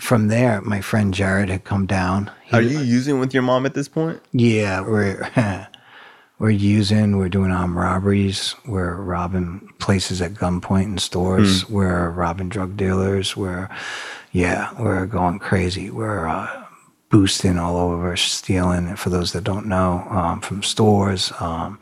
[0.00, 2.30] from there, my friend Jared had come down.
[2.44, 4.20] He, Are you using with your mom at this point?
[4.32, 5.28] Yeah, we're
[6.38, 7.16] we're using.
[7.16, 8.54] We're doing armed robberies.
[8.66, 11.64] We're robbing places at gunpoint in stores.
[11.64, 11.70] Mm.
[11.70, 13.36] We're robbing drug dealers.
[13.36, 13.68] We're
[14.32, 15.90] yeah, we're going crazy.
[15.90, 16.64] We're uh,
[17.08, 18.96] boosting all over, stealing.
[18.96, 21.32] For those that don't know, um, from stores.
[21.40, 21.78] Um,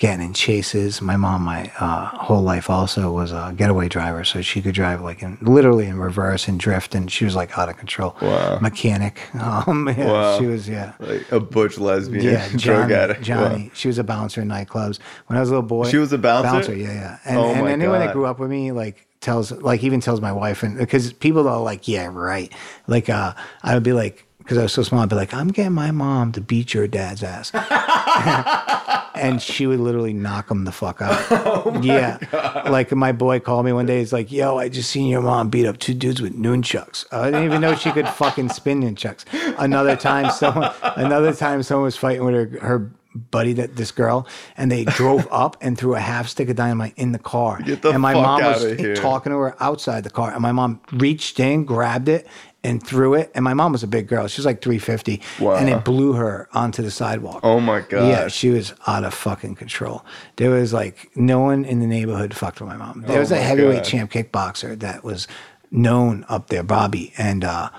[0.00, 1.02] getting in chases.
[1.02, 5.02] My mom, my uh, whole life also was a getaway driver, so she could drive
[5.02, 8.16] like in literally in reverse and drift, and she was like out of control.
[8.20, 8.58] Wow.
[8.58, 9.20] Mechanic.
[9.40, 10.38] Um, yeah, wow.
[10.38, 10.92] She was yeah.
[11.00, 12.24] Like a butch lesbian.
[12.24, 13.22] Yeah, Johnny, drug addict.
[13.22, 13.64] Johnny.
[13.64, 13.70] Wow.
[13.74, 14.98] She was a bouncer in nightclubs.
[15.26, 16.50] When I was a little boy, she was a bouncer.
[16.50, 16.76] Bouncer.
[16.76, 17.18] Yeah, yeah.
[17.24, 18.08] And, oh and anyone God.
[18.08, 21.46] that grew up with me, like tells like even tells my wife and because people
[21.46, 22.50] are like yeah right
[22.86, 25.48] like uh i would be like because I was so small, I'd be like, I'm
[25.48, 27.52] getting my mom to beat your dad's ass.
[29.20, 31.10] and she would literally knock him the fuck out.
[31.62, 32.18] Oh yeah.
[32.30, 32.70] God.
[32.70, 33.98] Like my boy called me one day.
[33.98, 37.04] He's like, yo, I just seen your mom beat up two dudes with nunchucks.
[37.12, 39.24] I didn't even know she could fucking spin nunchucks.
[39.58, 44.26] Another time someone another time someone was fighting with her her buddy that this girl,
[44.56, 47.60] and they drove up and threw a half stick of dynamite in the car.
[47.60, 50.80] Get the and my mom was talking to her outside the car, and my mom
[50.92, 52.26] reached in, grabbed it,
[52.62, 53.30] and threw it.
[53.34, 55.56] And my mom was a big girl; she was like three fifty, Wow.
[55.56, 57.40] and it blew her onto the sidewalk.
[57.42, 58.08] Oh my god.
[58.08, 60.04] Yeah, she was out of fucking control.
[60.36, 63.02] There was like no one in the neighborhood fucked with my mom.
[63.06, 63.84] There Oh was a heavyweight God.
[63.84, 65.26] champ kickboxer that was
[65.70, 67.70] known up there, Bobby, and uh,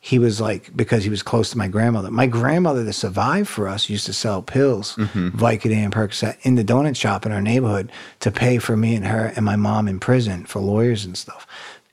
[0.00, 2.10] he was like because he was close to my grandmother.
[2.10, 5.28] My grandmother, that survived for us, used to sell pills, Mm-hmm.
[5.38, 9.06] Vicodin and Percocet, in the donut shop in our neighborhood to pay for me and
[9.06, 11.46] her and my mom in prison for lawyers and stuff.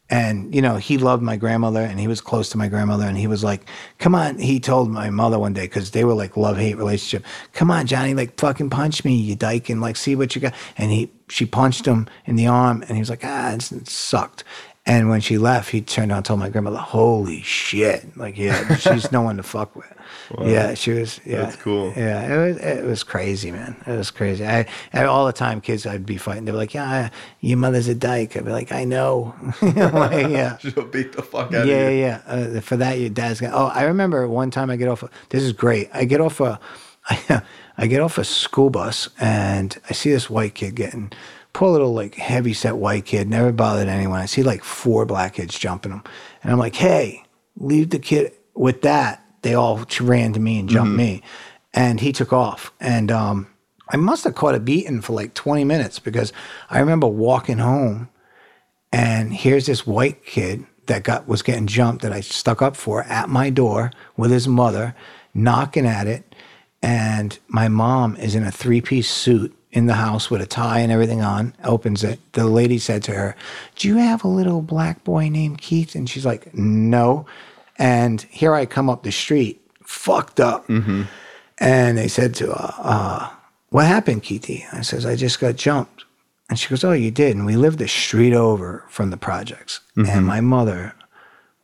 [0.09, 3.05] And you know, he loved my grandmother, and he was close to my grandmother.
[3.05, 3.67] And he was like,
[3.99, 7.25] "Come on," he told my mother one day because they were like love hate relationship.
[7.53, 10.53] Come on, Johnny, like fucking punch me, you dyke, and like see what you got.
[10.77, 14.43] And he, she punched him in the arm, and he was like, "Ah, it sucked."
[14.89, 18.17] And when she left, he turned around and told my grandmother, "Holy shit!
[18.17, 19.85] Like, yeah, she's no one to fuck with."
[20.41, 21.19] Yeah, she was.
[21.25, 21.91] Yeah, That's cool.
[21.95, 22.57] Yeah, it was.
[22.57, 23.75] It was crazy, man.
[23.87, 24.45] It was crazy.
[24.45, 26.45] I, I all the time, kids, I'd be fighting.
[26.45, 30.57] They'd be like, "Yeah, your mother's a dyke." I'd be like, "I know." Like, yeah.
[30.59, 31.99] She'll beat the fuck out Yeah, of you.
[31.99, 32.21] yeah.
[32.27, 33.55] Uh, for that, your dad's gonna.
[33.55, 35.03] Oh, I remember one time I get off.
[35.03, 35.89] A, this is great.
[35.93, 36.59] I get off a,
[37.09, 37.41] I,
[37.77, 41.11] I get off a school bus and I see this white kid getting,
[41.53, 44.19] poor little like heavy set white kid, never bothered anyone.
[44.19, 46.03] I see like four black kids jumping him,
[46.43, 47.23] and I'm like, hey,
[47.57, 49.23] leave the kid with that.
[49.41, 51.23] They all ran to me and jumped me,
[51.73, 52.73] and he took off.
[52.79, 53.47] And um,
[53.89, 56.33] I must have caught a beating for like 20 minutes because
[56.69, 58.09] I remember walking home
[58.91, 63.03] and here's this white kid that got was getting jumped that I stuck up for
[63.03, 64.95] at my door with his mother,
[65.33, 66.35] knocking at it,
[66.81, 70.79] and my mom is in a three piece suit in the house with a tie
[70.79, 71.53] and everything on.
[71.63, 72.19] Opens it.
[72.33, 73.35] The lady said to her,
[73.75, 77.25] "Do you have a little black boy named Keith?" And she's like, "No."
[77.77, 81.03] And here I come up the street, fucked up, mm-hmm.
[81.59, 83.29] and they said to her, uh,
[83.69, 86.05] "What happened, Keithy?" I says, "I just got jumped."
[86.49, 87.35] And she goes, Oh, you did.
[87.35, 89.81] And we lived a street over from the projects.
[89.95, 90.25] And mm-hmm.
[90.25, 90.95] my mother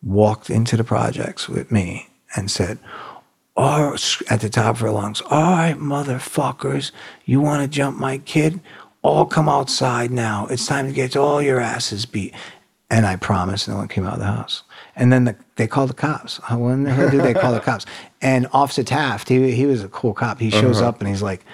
[0.04, 2.78] walked into the projects with me and said,
[3.58, 3.96] Oh,
[4.30, 6.92] at the top of her lungs, All right, motherfuckers,
[7.24, 8.60] you want to jump my kid?
[9.02, 10.48] All come outside now.
[10.48, 12.34] It's time to get all your asses beat.
[12.90, 14.64] And I promised no one came out of the house.
[14.96, 16.40] And then the, they called the cops.
[16.44, 17.86] How when the hell did they call the cops?
[18.22, 20.40] And Officer Taft, he, he was a cool cop.
[20.40, 20.90] He shows uh-huh.
[20.90, 21.46] up and he's like,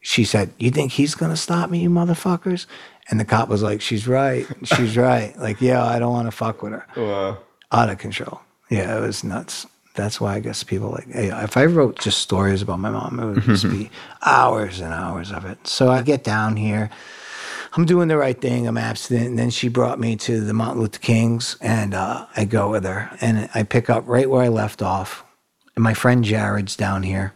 [0.00, 2.66] she said, You think he's going to stop me, you motherfuckers?
[3.10, 4.46] And the cop was like, She's right.
[4.62, 5.36] She's right.
[5.38, 6.86] Like, yeah, I don't want to fuck with her.
[6.96, 7.38] Wow.
[7.72, 8.40] Out of control.
[8.70, 9.66] Yeah, it was nuts.
[9.94, 13.20] That's why I guess people like, hey, if I wrote just stories about my mom,
[13.20, 13.90] it would just be
[14.24, 15.66] hours and hours of it.
[15.66, 16.90] So I get down here.
[17.74, 18.66] I'm doing the right thing.
[18.66, 19.28] I'm abstinent.
[19.28, 22.84] And then she brought me to the Martin Luther Kings, and uh, I go with
[22.84, 23.10] her.
[23.20, 25.24] And I pick up right where I left off.
[25.74, 27.34] And my friend Jared's down here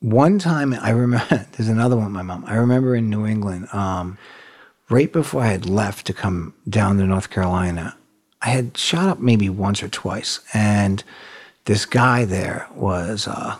[0.00, 2.44] one time I remember there's another one with my mom.
[2.46, 4.18] I remember in New England, um,
[4.88, 7.96] right before I had left to come down to North Carolina,
[8.42, 11.04] I had shot up maybe once or twice, and
[11.64, 13.56] this guy there was uh,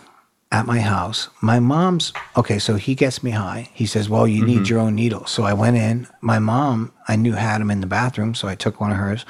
[0.53, 1.29] at my house.
[1.41, 3.69] My mom's okay, so he gets me high.
[3.73, 6.09] He says, "Well, you need your own needle." So I went in.
[6.21, 9.25] My mom, I knew had him in the bathroom, so I took one of hers.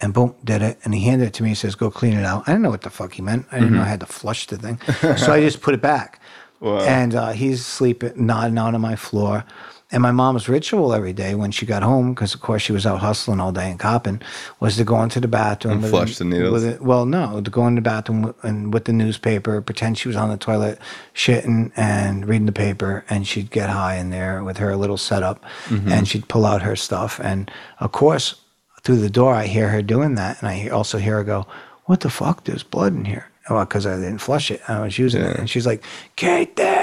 [0.00, 0.78] And boom, did it.
[0.82, 1.50] And he handed it to me.
[1.50, 3.46] He says, "Go clean it out." I didn't know what the fuck he meant.
[3.52, 4.80] I didn't know I had to flush the thing,
[5.16, 6.20] so I just put it back.
[6.88, 9.44] And uh, he's sleeping, nodding out on my floor.
[9.92, 12.86] And my mom's ritual every day when she got home, because of course she was
[12.86, 14.22] out hustling all day and copping,
[14.58, 16.50] was to go into the bathroom And with flush the needles?
[16.52, 19.98] with it- well, no, to go in the bathroom with, and with the newspaper, pretend
[19.98, 20.78] she was on the toilet,
[21.14, 25.44] shitting and reading the paper, and she'd get high in there with her little setup,
[25.68, 25.92] Mm-hmm.
[25.92, 27.20] and she'd pull out her stuff.
[27.22, 28.36] And of course,
[28.84, 31.46] through the door, I hear her doing that, and I also hear her go,
[31.84, 32.44] "What the fuck?
[32.44, 35.50] There's blood in here." Well, because I didn't flush it, I was using it, and
[35.50, 35.84] she's like,
[36.16, 36.81] "Kate, there!"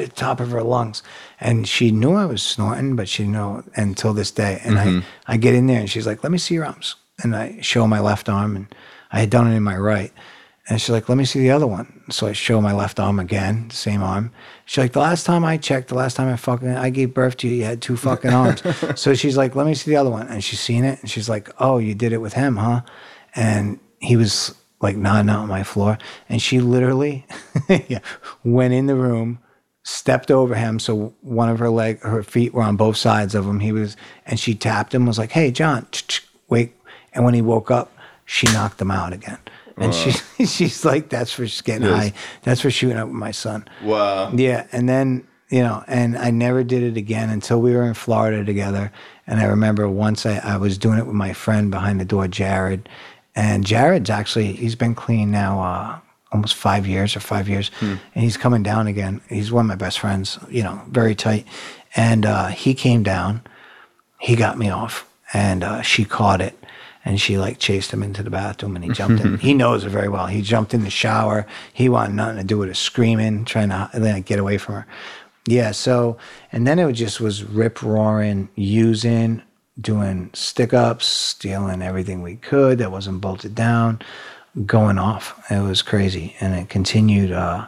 [0.00, 1.02] At the top of her lungs,
[1.40, 4.60] and she knew I was snorting, but she didn't know until this day.
[4.64, 5.08] And I, mm-hmm.
[5.26, 7.86] I get in there, and she's like, "Let me see your arms," and I show
[7.86, 8.74] my left arm, and
[9.10, 10.12] I had done it in my right.
[10.68, 12.02] And she's like, let me see the other one.
[12.10, 14.32] So I show my left arm again, same arm.
[14.64, 17.36] She's like, the last time I checked, the last time I fucking, I gave birth
[17.38, 18.62] to you, you had two fucking arms.
[19.00, 20.28] so she's like, let me see the other one.
[20.28, 21.00] And she's seen it.
[21.00, 22.82] And she's like, oh, you did it with him, huh?
[23.34, 25.98] And he was like nodding out on my floor.
[26.28, 27.26] And she literally
[27.88, 28.00] yeah,
[28.44, 29.40] went in the room,
[29.84, 30.78] stepped over him.
[30.78, 33.60] So one of her leg, her feet were on both sides of him.
[33.60, 35.86] He was, and she tapped him, was like, hey, John,
[36.48, 36.76] wake.
[37.12, 37.92] And when he woke up,
[38.24, 39.38] she knocked him out again.
[39.76, 40.12] And she,
[40.46, 41.96] she's like, that's for getting Yes.
[41.96, 42.12] high.
[42.42, 43.66] That's for shooting up with my son.
[43.82, 44.32] Wow.
[44.34, 44.66] Yeah.
[44.72, 48.44] And then, you know, and I never did it again until we were in Florida
[48.44, 48.92] together.
[49.26, 52.28] And I remember once I, I was doing it with my friend behind the door,
[52.28, 52.88] Jared.
[53.34, 55.98] And Jared's actually, he's been clean now uh,
[56.32, 57.70] almost five years or five years,
[58.14, 59.20] and he's coming down again.
[59.28, 61.46] He's one of my best friends, you know, very tight.
[61.94, 63.42] And uh, he came down,
[64.18, 66.58] he got me off, and uh, she caught it.
[67.04, 69.36] And she like chased him into the bathroom and he jumped in.
[69.38, 70.28] He knows her very well.
[70.28, 71.48] He jumped in the shower.
[71.72, 74.86] He wanted nothing to do with her screaming, trying to like, get away from her.
[75.48, 75.72] Yeah.
[75.72, 76.16] So,
[76.52, 79.42] and then it just was rip roaring, using,
[79.80, 84.00] doing stick ups, stealing everything we could that wasn't bolted down,
[84.66, 85.42] going off.
[85.50, 86.36] It was crazy.
[86.40, 87.66] And it continued uh,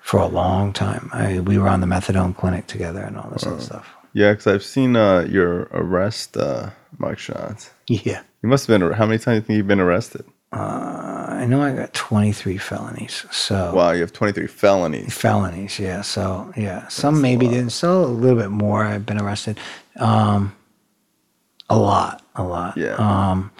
[0.00, 1.10] for a long time.
[1.12, 3.88] I, we were on the methadone clinic together and all this other stuff.
[4.12, 7.70] Yeah, because I've seen uh, your arrest uh, mugshots.
[7.86, 8.22] Yeah.
[8.42, 8.92] You must have been.
[8.92, 10.24] How many times do you think you've been arrested?
[10.50, 13.24] I know I got 23 felonies.
[13.30, 15.14] So, Wow, you have 23 felonies.
[15.14, 15.78] felonies.
[15.78, 16.00] Yeah.
[16.00, 16.88] So, yeah.
[16.88, 17.70] Some maybe didn't.
[17.70, 18.84] So, a little bit more.
[18.84, 19.58] I've been arrested.
[19.96, 20.56] Um,
[21.70, 22.22] a lot.
[22.34, 22.76] A lot.
[22.76, 22.94] Yeah.
[22.94, 23.50] Um,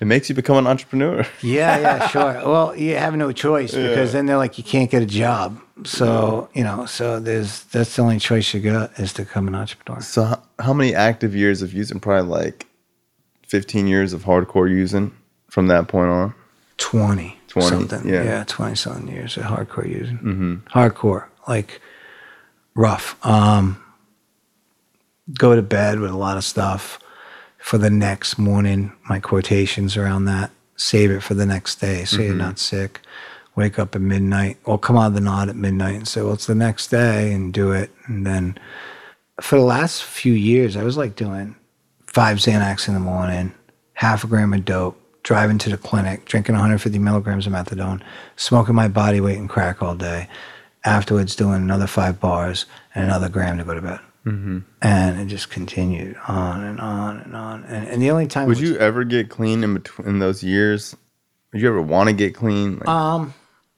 [0.00, 1.26] It makes you become an entrepreneur.
[1.42, 2.40] Yeah, yeah, sure.
[2.44, 5.60] well, you have no choice because then they're like, you can't get a job.
[5.84, 9.54] So you know, so there's that's the only choice you got is to become an
[9.54, 10.00] entrepreneur.
[10.02, 12.00] So, how, how many active years of using?
[12.00, 12.66] Probably like
[13.46, 15.12] 15 years of hardcore using
[15.48, 16.34] from that point on.
[16.78, 18.08] 20, 20, something.
[18.08, 18.22] yeah.
[18.24, 20.18] Yeah, twenty something years of hardcore using.
[20.18, 20.54] Mm-hmm.
[20.78, 21.80] Hardcore, like
[22.74, 23.16] rough.
[23.26, 23.82] Um,
[25.38, 26.98] go to bed with a lot of stuff
[27.60, 28.92] for the next morning.
[29.08, 30.50] My quotations around that.
[30.76, 32.38] Save it for the next day, so you're mm-hmm.
[32.38, 33.00] not sick.
[33.54, 36.32] Wake up at midnight, or come out of the knot at midnight and say, "Well,
[36.32, 37.90] it's the next day," and do it.
[38.06, 38.58] And then,
[39.40, 41.54] for the last few years, I was like doing
[42.06, 43.52] five Xanax in the morning,
[43.92, 48.00] half a gram of dope, driving to the clinic, drinking 150 milligrams of methadone,
[48.36, 50.28] smoking my body weight in crack all day.
[50.84, 54.00] Afterwards, doing another five bars and another gram to go to bed.
[54.26, 54.58] Mm-hmm.
[54.82, 57.64] And it just continued on and on and on.
[57.64, 60.42] And, and the only time Would was- you ever get clean in between in those
[60.42, 60.96] years?
[61.52, 62.78] Would you ever want to get clean?
[62.78, 63.34] Like, Um,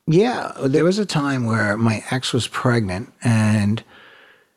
[0.06, 3.82] Yeah, there was a time where my ex was pregnant and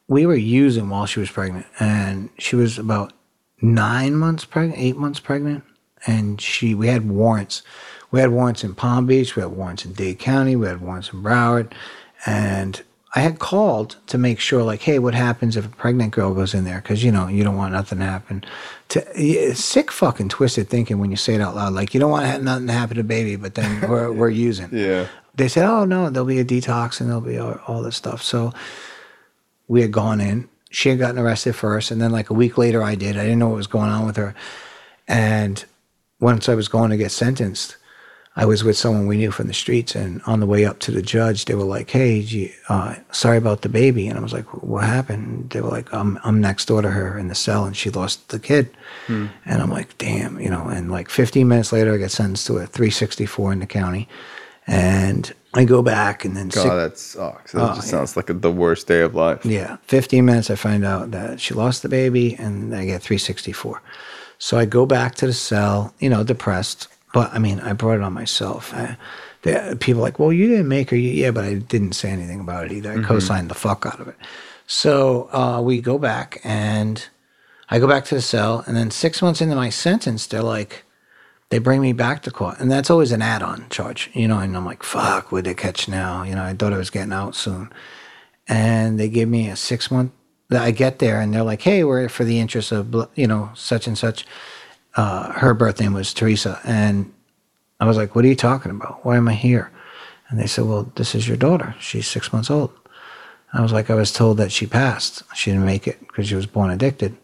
[0.07, 1.65] we were using while she was pregnant.
[1.79, 3.13] And she was about
[3.61, 5.63] nine months pregnant, eight months pregnant.
[6.07, 7.61] And she, we had warrants.
[8.11, 11.11] We had warrants in Palm Beach, we had warrants in Dade County, we had warrants
[11.13, 11.73] in Broward.
[12.25, 12.81] And
[13.15, 16.53] I had called to make sure, like, hey, what happens if a pregnant girl goes
[16.53, 16.81] in there?
[16.81, 18.43] Because, you know, you don't want nothing to happen.
[18.89, 21.71] To, sick fucking twisted thinking when you say it out loud.
[21.71, 25.07] Like, you don't want nothing to happen to baby, but then we're, we're using yeah.
[25.33, 28.21] they said, "Oh no, there'll be a detox and there'll be all, all this stuff."
[28.21, 28.51] So
[29.69, 30.49] we had gone in.
[30.69, 33.17] She had gotten arrested first, and then like a week later, I did.
[33.17, 34.35] I didn't know what was going on with her,
[35.07, 35.63] and
[36.19, 37.77] once I was going to get sentenced,
[38.37, 40.91] I was with someone we knew from the streets, and on the way up to
[40.91, 44.45] the judge, they were like, "Hey, uh, sorry about the baby," and I was like,
[44.61, 47.75] "What happened?" They were like, "I'm I'm next door to her in the cell, and
[47.77, 48.69] she lost the kid,"
[49.07, 50.67] and I'm like, "Damn," you know.
[50.67, 54.09] And like 15 minutes later, I get sentenced to a 364 in the county,
[54.67, 57.51] and I go back, and then God, six- that sucks.
[57.53, 57.91] That Oh, just yeah.
[57.91, 59.45] sounds like the worst day of life.
[59.45, 63.81] yeah, 15 minutes, I find out that she lost the baby and I get 364.
[64.37, 66.89] So I go back to the cell, you know, depressed.
[67.15, 68.73] But I mean, I brought it on myself.
[68.73, 68.97] I,
[69.43, 70.97] the, people are like, well, you didn't make her.
[70.97, 72.91] Yeah, but I didn't say anything about it either.
[72.91, 74.17] I co signed the fuck out of it.
[74.67, 77.07] So uh, we go back and
[77.69, 78.65] I go back to the cell.
[78.67, 80.83] And then six months into my sentence, they're like,
[81.51, 82.59] they bring me back to court.
[82.59, 84.39] And that's always an add on charge, you know.
[84.39, 86.23] And I'm like, fuck, would they catch now?
[86.23, 87.71] You know, I thought I was getting out soon
[88.47, 90.11] and they give me a six month.
[90.49, 93.49] That I get there and they're like, "Hey, we're for the interest of you know
[93.55, 94.27] such and such."
[94.95, 97.11] Uh, her birth name was Teresa, and
[97.79, 99.05] I was like, "What are you talking about?
[99.05, 99.71] Why am I here?"
[100.29, 101.75] And they said, "Well, this is your daughter.
[101.79, 102.71] She's six months old."
[103.53, 105.23] I was like, "I was told that she passed.
[105.33, 107.15] She didn't make it because she was born addicted."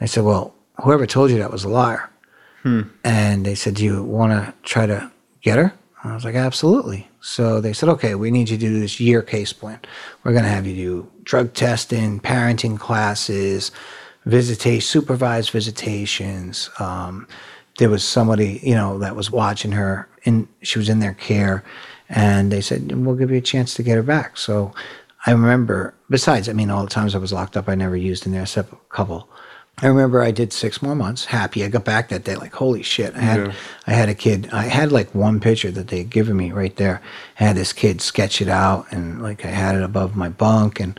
[0.00, 2.10] They said, "Well, whoever told you that was a liar."
[3.04, 5.74] And they said, Do you want to try to get her?
[6.04, 7.08] I was like, Absolutely.
[7.20, 9.80] So they said, Okay, we need you to do this year case plan.
[10.22, 13.70] We're going to have you do drug testing, parenting classes,
[14.24, 16.70] visitation, supervised visitations.
[16.78, 17.26] Um,
[17.78, 21.64] there was somebody, you know, that was watching her, and she was in their care.
[22.08, 24.36] And they said, We'll give you a chance to get her back.
[24.36, 24.74] So
[25.26, 28.26] I remember, besides, I mean, all the times I was locked up, I never used
[28.26, 29.28] in there except a couple.
[29.78, 31.24] I remember I did six more months.
[31.24, 31.64] Happy.
[31.64, 33.14] I got back that day, like holy shit.
[33.16, 33.54] I had
[33.86, 34.50] I had a kid.
[34.52, 37.00] I had like one picture that they had given me right there.
[37.40, 40.78] I had this kid sketch it out, and like I had it above my bunk,
[40.78, 40.98] and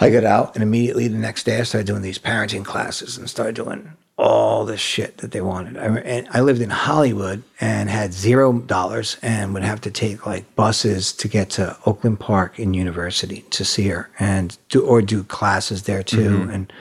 [0.00, 3.28] I got out, and immediately the next day I started doing these parenting classes and
[3.28, 5.76] started doing all the shit that they wanted.
[5.76, 10.26] I, and I lived in Hollywood and had zero dollars and would have to take
[10.26, 15.02] like buses to get to Oakland Park in University to see her and do or
[15.02, 16.48] do classes there too.
[16.50, 16.72] And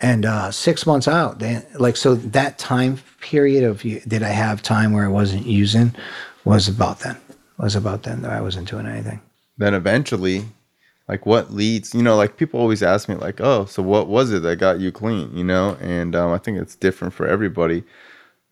[0.00, 4.62] and uh, six months out, they, like so that time period of did I have
[4.62, 5.94] time where I wasn't using
[6.44, 7.18] was about then.
[7.58, 9.20] was about then that I wasn't doing anything.
[9.58, 10.46] Then eventually,
[11.10, 14.30] like what leads, you know, like people always ask me, like, oh, so what was
[14.30, 15.76] it that got you clean, you know?
[15.80, 17.82] And um, I think it's different for everybody.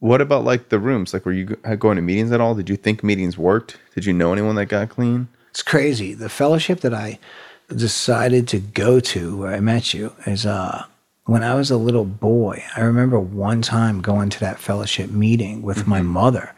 [0.00, 1.14] What about like the rooms?
[1.14, 2.56] Like, were you going to meetings at all?
[2.56, 3.78] Did you think meetings worked?
[3.94, 5.28] Did you know anyone that got clean?
[5.50, 6.14] It's crazy.
[6.14, 7.20] The fellowship that I
[7.68, 10.84] decided to go to where I met you is uh
[11.26, 12.64] when I was a little boy.
[12.74, 16.54] I remember one time going to that fellowship meeting with my mother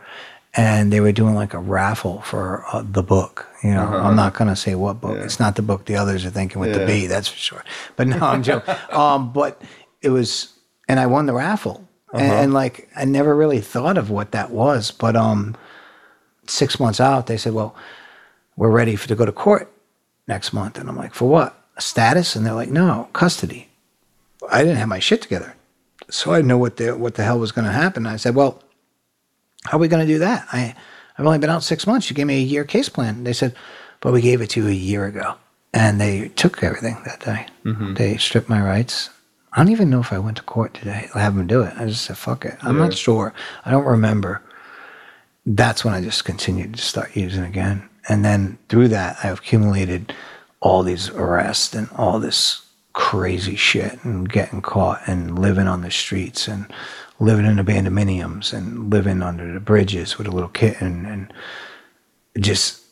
[0.55, 3.47] and they were doing like a raffle for uh, the book.
[3.63, 5.19] You know, I'm not going to say what book.
[5.19, 7.65] It's not the book the others are thinking with the B, that's for sure.
[7.97, 8.75] But no, I'm joking.
[8.91, 9.63] um, but
[10.03, 10.53] it was,
[10.89, 11.87] and I won the raffle.
[12.13, 14.91] And, and like, I never really thought of what that was.
[14.91, 15.57] But um,
[16.49, 17.77] six months out, they said, well,
[18.57, 19.71] we're ready for, to go to court
[20.27, 20.79] next month.
[20.79, 21.57] And I'm like, for what?
[21.77, 22.35] A status?
[22.35, 23.69] And they're like, no, custody.
[24.51, 25.55] I didn't have my shit together.
[26.09, 28.07] So I didn't know what the, what the hell was going to happen.
[28.07, 28.61] I said, well,
[29.65, 30.47] how are we going to do that?
[30.53, 30.75] I,
[31.19, 32.09] I've only been out six months.
[32.09, 33.25] You gave me a year case plan.
[33.25, 33.55] They said,
[34.01, 35.35] but we gave it to you a year ago.
[35.73, 37.47] And they took everything that day.
[37.65, 37.95] Mm-hmm.
[37.95, 39.11] They stripped my rights.
[39.53, 41.09] I don't even know if I went to court today.
[41.15, 41.75] I have them do it.
[41.77, 42.57] I just said, fuck it.
[42.63, 43.35] I'm not sure.
[43.65, 44.43] I don't remember.
[45.45, 47.89] That's when I just continued to start using again.
[48.09, 50.15] And then through that, I accumulated
[50.61, 55.91] all these arrests and all this crazy shit and getting caught and living on the
[55.91, 56.67] streets and
[57.21, 61.33] living in abandonmeniums and living under the bridges with a little kitten and
[62.39, 62.83] just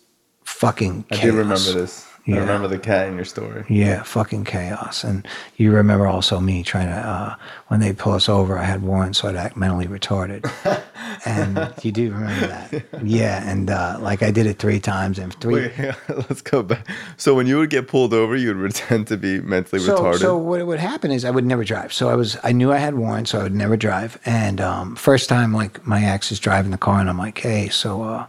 [0.44, 1.24] fucking I chaos.
[1.32, 2.07] do remember this.
[2.28, 2.40] I Yeah.
[2.40, 3.64] remember the cat in your story.
[3.70, 5.02] Yeah, fucking chaos.
[5.02, 5.26] And
[5.56, 7.34] you remember also me trying to, uh,
[7.68, 10.44] when they pull us over, I had warrants, so I'd act mentally retarded.
[11.24, 12.84] and you do remember that.
[13.02, 15.68] Yeah, and uh, like I did it three times and three.
[15.78, 16.86] Wait, let's go back.
[17.16, 20.18] So when you would get pulled over, you would pretend to be mentally so, retarded.
[20.18, 21.94] so what would happen is I would never drive.
[21.94, 24.18] So I was, I knew I had warrants, so I would never drive.
[24.26, 27.68] And um, first time, like my ex is driving the car, and I'm like, hey,
[27.70, 28.26] so uh,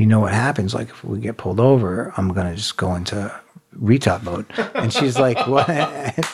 [0.00, 0.72] you know what happens?
[0.72, 3.38] Like if we get pulled over, I'm gonna just go into
[3.78, 4.46] retard mode.
[4.74, 5.68] And she's like, what?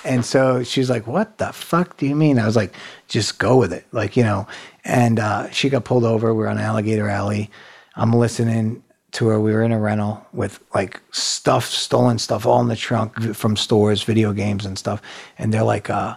[0.04, 2.38] And so she's like, what the fuck do you mean?
[2.38, 2.74] I was like,
[3.08, 4.46] just go with it, like you know.
[4.84, 6.32] And uh, she got pulled over.
[6.32, 7.50] We are on Alligator Alley.
[7.96, 9.40] I'm listening to her.
[9.40, 13.56] We were in a rental with like stuff, stolen stuff, all in the trunk from
[13.56, 15.02] stores, video games and stuff.
[15.38, 16.16] And they're like uh,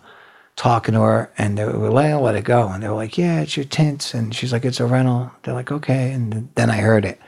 [0.55, 3.17] talking to her, and they were like, "I'll let it go." And they were like,
[3.17, 6.69] "Yeah, it's your tints." And she's like, "It's a rental." They're like, "Okay." And then
[6.69, 7.19] I heard it.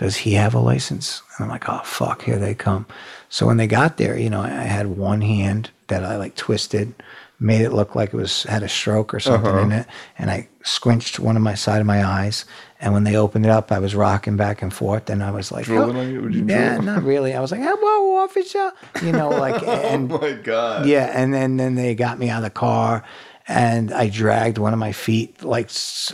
[0.00, 1.20] Does he have a license?
[1.36, 2.86] And I'm like, "Oh fuck, here they come."
[3.28, 6.94] So when they got there, you know, I had one hand that I like twisted,
[7.38, 9.60] made it look like it was had a stroke or something uh-huh.
[9.60, 9.86] in it,
[10.16, 12.46] and I squinched one of my side of my eyes.
[12.80, 15.52] And when they opened it up, I was rocking back and forth, and I was
[15.52, 16.22] like, "Oh, on you?
[16.22, 18.72] Would you yeah, not really." I was like, "Hello, officer,"
[19.02, 20.86] you know, like, oh and oh my god.
[20.86, 23.04] yeah, and then then they got me out of the car,
[23.50, 25.42] and I dragged one of my feet.
[25.42, 25.70] Like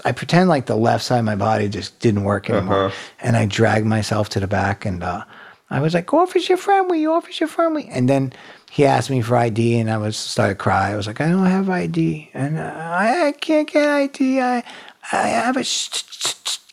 [0.07, 3.45] I pretend like the left side of my body just didn't work anymore, and I
[3.45, 5.25] dragged myself to the back, and uh,
[5.69, 8.33] I was like, "Officer friendly, officer friendly," and then
[8.71, 10.95] he asked me for ID, and I was started crying.
[10.95, 14.41] I was like, "I don't have ID, and uh, I, I can't get ID.
[14.41, 14.65] I
[15.13, 16.66] I have a st- st- st-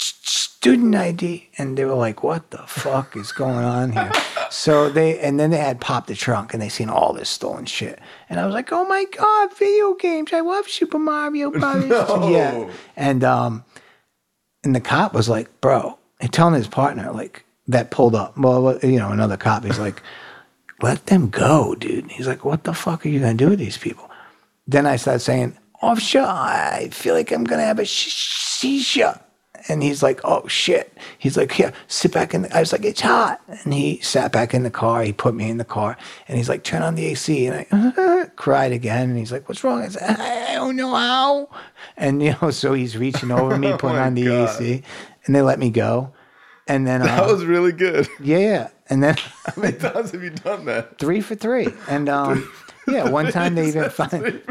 [0.64, 4.11] student ID," and they were like, "What the fuck is going on here?"
[4.49, 7.66] So they and then they had popped the trunk and they seen all this stolen
[7.66, 7.99] shit.
[8.30, 10.32] And I was like, "Oh my god, video games!
[10.32, 12.30] I love Super Mario Brothers." No.
[12.30, 12.70] Yeah.
[12.95, 13.66] And um
[14.64, 18.38] and the cop was like, "Bro," and telling his partner like that pulled up.
[18.38, 19.64] Well, you know, another cop.
[19.66, 20.03] He's like,
[20.84, 23.80] "Let them go, dude." He's like, "What the fuck are you gonna do with these
[23.80, 24.07] people?"
[24.68, 29.20] Then I started saying, "Officer, I feel like I'm gonna have a sh- shisha."
[29.70, 32.55] And he's like, "Oh shit!" He's like, "Here, sit back in." The-.
[32.55, 35.03] I was like, "It's hot," and he sat back in the car.
[35.03, 35.95] He put me in the car,
[36.28, 39.64] and he's like, "Turn on the AC." And I cried again, and he's like, "What's
[39.64, 41.49] wrong?" I said, "I don't know how."
[41.95, 44.49] And you know, so he's reaching over me, putting Oh on the God.
[44.61, 44.84] AC,
[45.26, 46.11] and they let me go.
[46.68, 48.07] And then, That uh, was really good.
[48.22, 50.97] yeah, yeah, and then How many times have you done that?
[50.97, 52.49] three for three, and um,
[52.88, 54.42] yeah, one time they even found.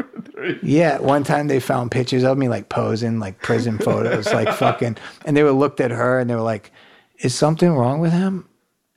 [0.61, 4.97] Yeah, one time they found pictures of me like posing, like prison photos, like fucking,
[5.25, 6.71] and they were looked at her and they were like,
[7.19, 8.47] "Is something wrong with him?"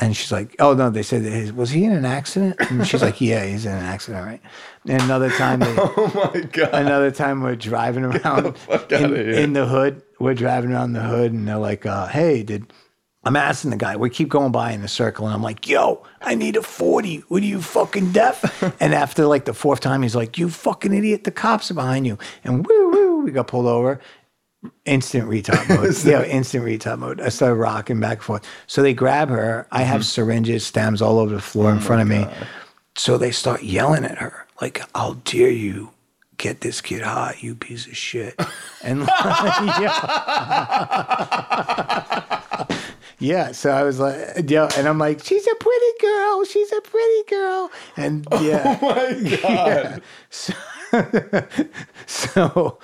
[0.00, 3.02] And she's like, "Oh no," they said, "Is- "Was he in an accident?" And she's
[3.02, 4.40] like, "Yeah, he's in an accident, right?"
[4.88, 6.70] And another time, they, Oh my god.
[6.74, 8.56] another time we're driving around
[8.90, 10.02] in, in the hood.
[10.18, 12.72] We're driving around the hood, and they're like, uh, "Hey, did?"
[13.26, 13.96] I'm asking the guy.
[13.96, 17.24] We keep going by in a circle, and I'm like, "Yo, I need a 40.
[17.28, 20.94] What are you fucking deaf?" and after like the fourth time, he's like, "You fucking
[20.94, 21.24] idiot!
[21.24, 24.00] The cops are behind you!" And woo woo, we got pulled over.
[24.84, 25.94] Instant retard mode.
[26.04, 27.20] yeah, instant retard mode.
[27.20, 28.44] I started rocking back and forth.
[28.68, 29.66] So they grab her.
[29.70, 29.90] I Mm-hmm.
[29.92, 32.26] have syringes, stems all over the floor Oh in front of me.
[32.96, 35.90] So they start yelling at her, like, I'll dare you
[36.38, 38.38] get this kid high, you piece of shit.
[38.82, 39.86] And yeah.
[43.18, 43.52] Yeah.
[43.52, 46.44] So I was like, uh, yeah, and I'm like, she's a pretty girl.
[46.44, 47.70] She's a pretty girl.
[47.96, 48.78] And oh yeah.
[48.80, 50.02] Oh my god.
[50.30, 50.52] So,
[52.06, 52.78] so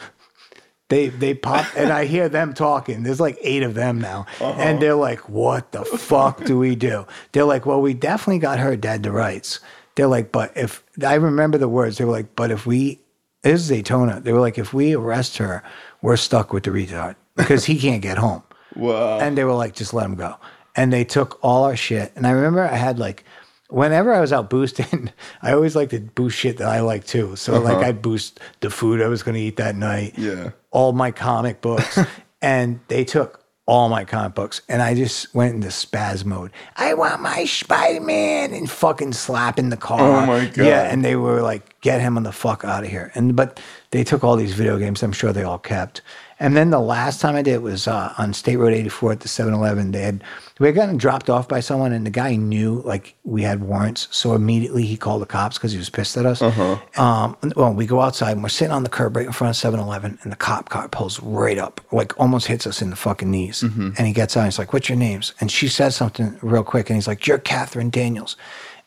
[0.89, 3.03] they they pop and I hear them talking.
[3.03, 4.27] There's like eight of them now.
[4.41, 4.61] Uh-huh.
[4.61, 7.07] And they're like, what the fuck do we do?
[7.33, 9.61] They're like, well, we definitely got her dead to rights.
[9.95, 13.01] They're like, but if I remember the words, they were like, but if we
[13.43, 15.63] this is Daytona, they were like, if we arrest her,
[16.01, 18.43] we're stuck with the retard because he can't get home.
[18.77, 19.19] Wow.
[19.21, 20.37] And they were like, just let him go.
[20.75, 22.13] And they took all our shit.
[22.17, 23.25] And I remember I had like,
[23.69, 25.11] whenever I was out boosting,
[25.43, 27.37] I always like to boost shit that I like too.
[27.37, 27.87] So like uh-huh.
[27.87, 30.51] I'd boost the food I was going to eat that night, yeah.
[30.71, 31.99] all my comic books.
[32.43, 36.51] and they took all my comic books and I just went into spaz mode.
[36.77, 40.01] I want my Spider-Man and fucking slapping the car.
[40.01, 40.67] Oh my God.
[40.67, 43.13] Yeah, and they were like, get him on the fuck out of here.
[43.15, 43.61] And but
[43.91, 46.03] they took all these video games, I'm sure they all kept.
[46.43, 49.21] And then the last time I did it was uh, on State Road 84 at
[49.21, 49.93] the 7-Eleven.
[49.93, 50.25] They had
[50.59, 54.09] we had gotten dropped off by someone, and the guy knew like we had warrants,
[54.11, 56.43] so immediately he called the cops because he was pissed at us.
[56.43, 56.51] Uh
[56.97, 59.73] Um, well, we go outside and we're sitting on the curb right in front of
[59.73, 63.31] 7-Eleven, and the cop car pulls right up, like almost hits us in the fucking
[63.31, 63.63] knees.
[63.63, 66.65] And he gets out, and he's like, "What's your names?" And she says something real
[66.65, 68.37] quick, and he's like, "You're Catherine Daniels,"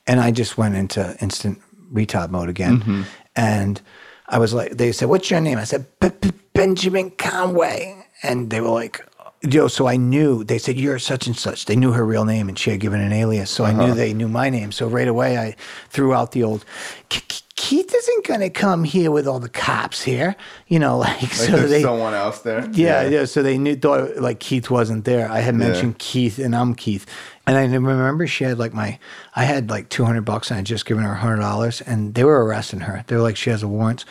[0.08, 1.62] and I just went into instant
[1.94, 3.82] retard mode again, and.
[4.28, 8.50] I was like, they said, "What's your name?" I said, "B- B- "Benjamin Conway," and
[8.50, 9.06] they were like,
[9.42, 10.44] "Yo." So I knew.
[10.44, 13.02] They said, "You're such and such." They knew her real name, and she had given
[13.02, 13.94] an alias, so I knew uh-huh.
[13.94, 14.72] they knew my name.
[14.72, 15.56] So right away, I
[15.90, 16.66] threw out the old.
[17.10, 20.36] "K- K- Keith isn't gonna come here with all the cops here,
[20.68, 20.98] you know.
[21.06, 22.70] Like, Like so there's they, someone else there.
[22.74, 23.26] yeah, yeah.
[23.26, 25.30] So they knew thought like Keith wasn't there.
[25.32, 27.06] I had mentioned Keith, and I'm Keith.
[27.48, 28.98] And I remember she had like my,
[29.36, 32.44] I had like 200 bucks, and I just given her hundred dollars, and they were
[32.46, 33.04] arresting her.
[33.08, 34.04] They were like, she has a warrant.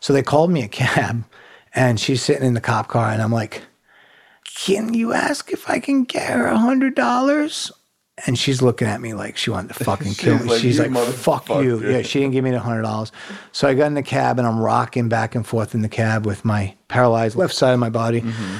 [0.00, 1.24] So they called me a cab,
[1.74, 3.62] and she's sitting in the cop car, and I'm like,
[4.44, 7.72] can you ask if I can get her a hundred dollars?
[8.26, 10.44] And she's looking at me like she wanted to fucking kill me.
[10.44, 13.10] like, she's "You like, "Fuck you!" Yeah, she didn't give me the hundred dollars.
[13.52, 16.26] So I got in the cab and I'm rocking back and forth in the cab
[16.26, 18.20] with my paralyzed left side of my body.
[18.20, 18.56] Mm-hmm.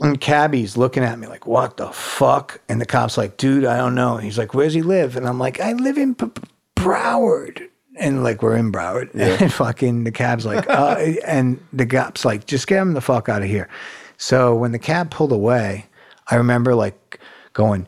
[0.00, 3.76] And cabbie's looking at me like, "What the fuck?" And the cop's like, "Dude, I
[3.76, 6.30] don't know." And he's like, "Where's he live?" And I'm like, "I live in P-
[6.76, 7.67] Broward."
[7.98, 10.96] And like we're in Broward, and fucking the cab's like, uh,
[11.26, 13.68] and the cop's like, "Just get him the fuck out of here."
[14.16, 15.86] So when the cab pulled away,
[16.28, 17.20] I remember like
[17.52, 17.86] going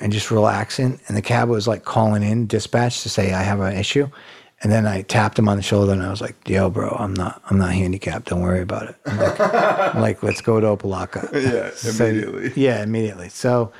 [0.00, 1.00] and just relaxing.
[1.08, 4.08] And the cab was like calling in dispatch to say I have an issue.
[4.60, 7.14] And then I tapped him on the shoulder and I was like, "Yo, bro, I'm
[7.14, 8.26] not, I'm not handicapped.
[8.28, 9.40] Don't worry about it." I'm like,
[9.94, 11.30] I'm like let's go to Opa-locka.
[11.32, 12.52] Yeah, So- immediately.
[12.56, 13.28] yeah, immediately.
[13.28, 13.70] So,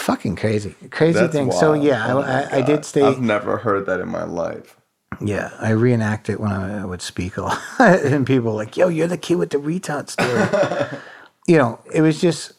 [0.00, 1.52] fucking crazy, crazy That's thing.
[1.52, 3.02] So yeah, Oh I, I, did stay.
[3.02, 4.76] I've never heard that in my life.
[5.20, 8.88] Yeah, I reenact it when I would speak a lot, and people were like, "Yo,
[8.88, 11.00] you're the kid with the retard story."
[11.46, 12.52] you know, it was just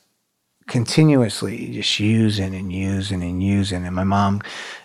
[0.72, 3.86] continuously just using and using and using.
[3.86, 4.42] And my mom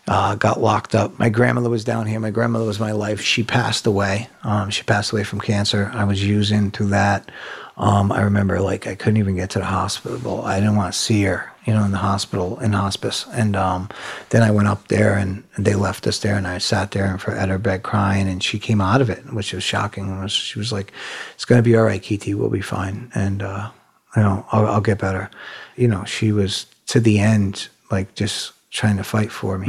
[0.08, 1.16] uh, got locked up.
[1.18, 2.18] My grandmother was down here.
[2.18, 3.20] My grandmother was my life.
[3.20, 4.28] She passed away.
[4.42, 5.90] Um, she passed away from cancer.
[5.94, 7.30] I was using through that.
[7.76, 10.42] Um, I remember like I couldn't even get to the hospital.
[10.42, 13.26] I didn't want to see her, you know, in the hospital in hospice.
[13.32, 13.88] And um,
[14.30, 17.20] then I went up there and, they left us there, and I sat there and
[17.20, 20.26] for at her bed crying, and she came out of it, which was shocking.
[20.28, 20.92] She was like,
[21.34, 22.34] "It's going to be all right, Kitty.
[22.34, 23.70] We'll be fine." And uh,
[24.14, 25.30] you know, I'll, I'll get better.
[25.76, 29.66] You know, she was to the end, like just trying to fight for me.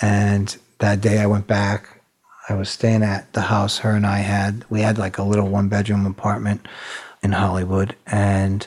[0.00, 2.00] And that day I went back.
[2.48, 4.64] I was staying at the house her and I had.
[4.70, 6.68] We had like a little one bedroom apartment
[7.22, 8.64] in Hollywood, and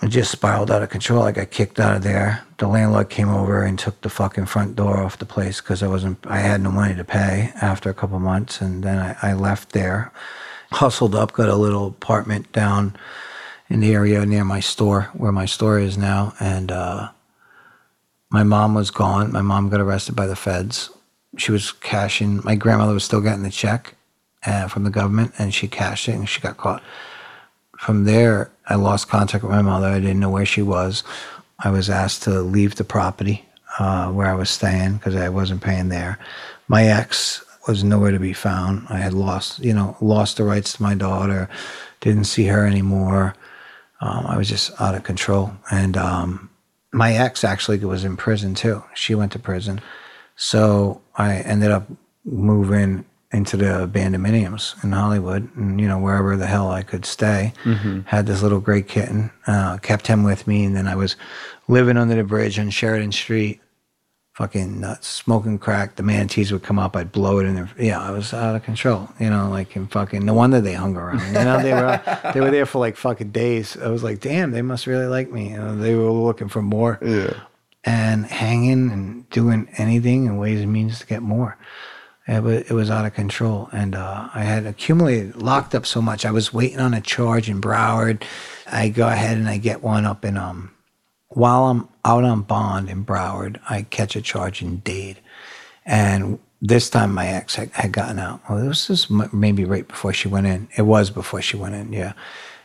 [0.00, 1.22] it just spiraled out of control.
[1.22, 2.44] I got kicked out of there.
[2.58, 5.88] The landlord came over and took the fucking front door off the place because I
[5.88, 6.24] wasn't.
[6.26, 9.72] I had no money to pay after a couple months, and then I, I left
[9.72, 10.12] there,
[10.70, 12.96] hustled up, got a little apartment down
[13.68, 17.10] in the area near my store, where my store is now, and uh,
[18.30, 19.32] my mom was gone.
[19.32, 20.90] My mom got arrested by the feds.
[21.36, 22.40] She was cashing.
[22.44, 23.94] My grandmother was still getting the check
[24.46, 26.82] uh, from the government, and she cashed it, and she got caught.
[27.78, 29.86] From there, I lost contact with my mother.
[29.86, 31.04] I didn't know where she was.
[31.60, 33.44] I was asked to leave the property
[33.78, 36.18] uh, where I was staying because I wasn't paying there.
[36.66, 38.86] My ex was nowhere to be found.
[38.88, 41.48] I had lost, you know, lost the rights to my daughter.
[42.00, 43.34] Didn't see her anymore.
[44.00, 45.52] Um, I was just out of control.
[45.70, 46.50] And um,
[46.92, 48.82] my ex actually was in prison too.
[48.94, 49.80] She went to prison.
[50.36, 51.86] So I ended up
[52.24, 57.52] moving into the abandonments in Hollywood and, you know, wherever the hell I could stay.
[58.06, 60.64] Had this little gray kitten, uh, kept him with me.
[60.64, 61.16] And then I was
[61.68, 63.60] living under the bridge on Sheridan Street
[64.38, 65.96] fucking nuts, smoking crack.
[65.96, 67.68] The manatees would come up, I'd blow it in their.
[67.76, 69.08] Yeah, I was out of control.
[69.18, 70.24] You know, like in fucking.
[70.24, 71.26] No wonder they hung around.
[71.26, 73.76] You know, they were they were there for like fucking days.
[73.76, 75.50] I was like, damn, they must really like me.
[75.50, 77.00] You know, they were looking for more.
[77.02, 77.34] Yeah.
[77.82, 81.58] And hanging and doing anything in ways and means to get more.
[82.28, 83.70] It was, it was out of control.
[83.72, 86.26] And uh, I had accumulated, locked up so much.
[86.26, 88.22] I was waiting on a charge in Broward.
[88.70, 90.70] I go ahead and I get one up in, um,
[91.28, 95.18] while I'm out on bond in Broward, I catch a charge in Dade.
[95.86, 98.40] And this time my ex had, had gotten out.
[98.48, 100.68] Well, this m- maybe right before she went in.
[100.76, 102.12] It was before she went in, yeah.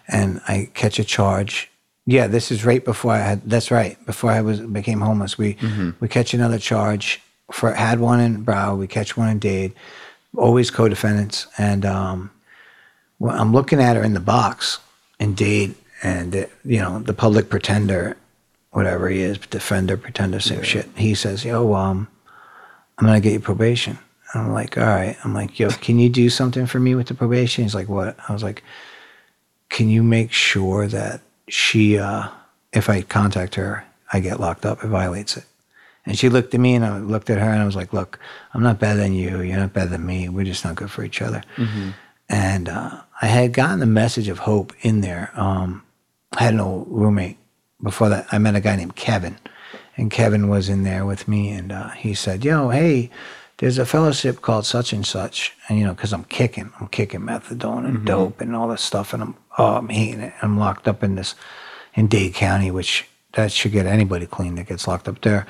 [0.09, 1.69] And I catch a charge.
[2.05, 3.49] Yeah, this is right before I had.
[3.49, 4.03] That's right.
[4.05, 5.57] Before I was became homeless, we
[6.01, 7.21] we catch another charge.
[7.51, 9.73] For had one in Broward, we catch one in Dade.
[10.35, 12.31] Always co-defendants, and um,
[13.19, 14.79] well, I'm looking at her in the box
[15.19, 18.17] in Dade, and uh, you know the public pretender,
[18.71, 20.89] whatever he is, defender, pretender, same shit.
[20.95, 22.07] He says, "Yo, um,
[22.97, 23.99] I'm gonna get you probation."
[24.33, 27.13] I'm like, "All right." I'm like, "Yo, can you do something for me with the
[27.13, 28.63] probation?" He's like, "What?" I was like,
[29.69, 32.29] "Can you make sure that she, uh,
[32.71, 34.83] if I contact her, I get locked up.
[34.83, 35.45] It violates it."
[36.05, 38.19] And she looked at me, and I looked at her, and I was like, "Look,
[38.53, 39.41] I'm not better than you.
[39.41, 40.27] You're not better than me.
[40.29, 41.41] We're just not good for each other."
[42.29, 45.31] And uh, I had gotten the message of hope in there.
[45.35, 45.83] Um,
[46.33, 47.37] I had an old roommate
[47.81, 48.27] before that.
[48.31, 49.37] I met a guy named Kevin,
[49.95, 53.09] and Kevin was in there with me, and uh, he said, "Yo, hey,
[53.59, 57.21] there's a fellowship called such and such, and you know, because I'm kicking, I'm kicking
[57.21, 60.33] methadone and dope and all this stuff, and I'm oh, I'm hating it.
[60.41, 61.35] I'm locked up in this
[61.93, 65.45] in Dade County, which that should get anybody clean that gets locked up there."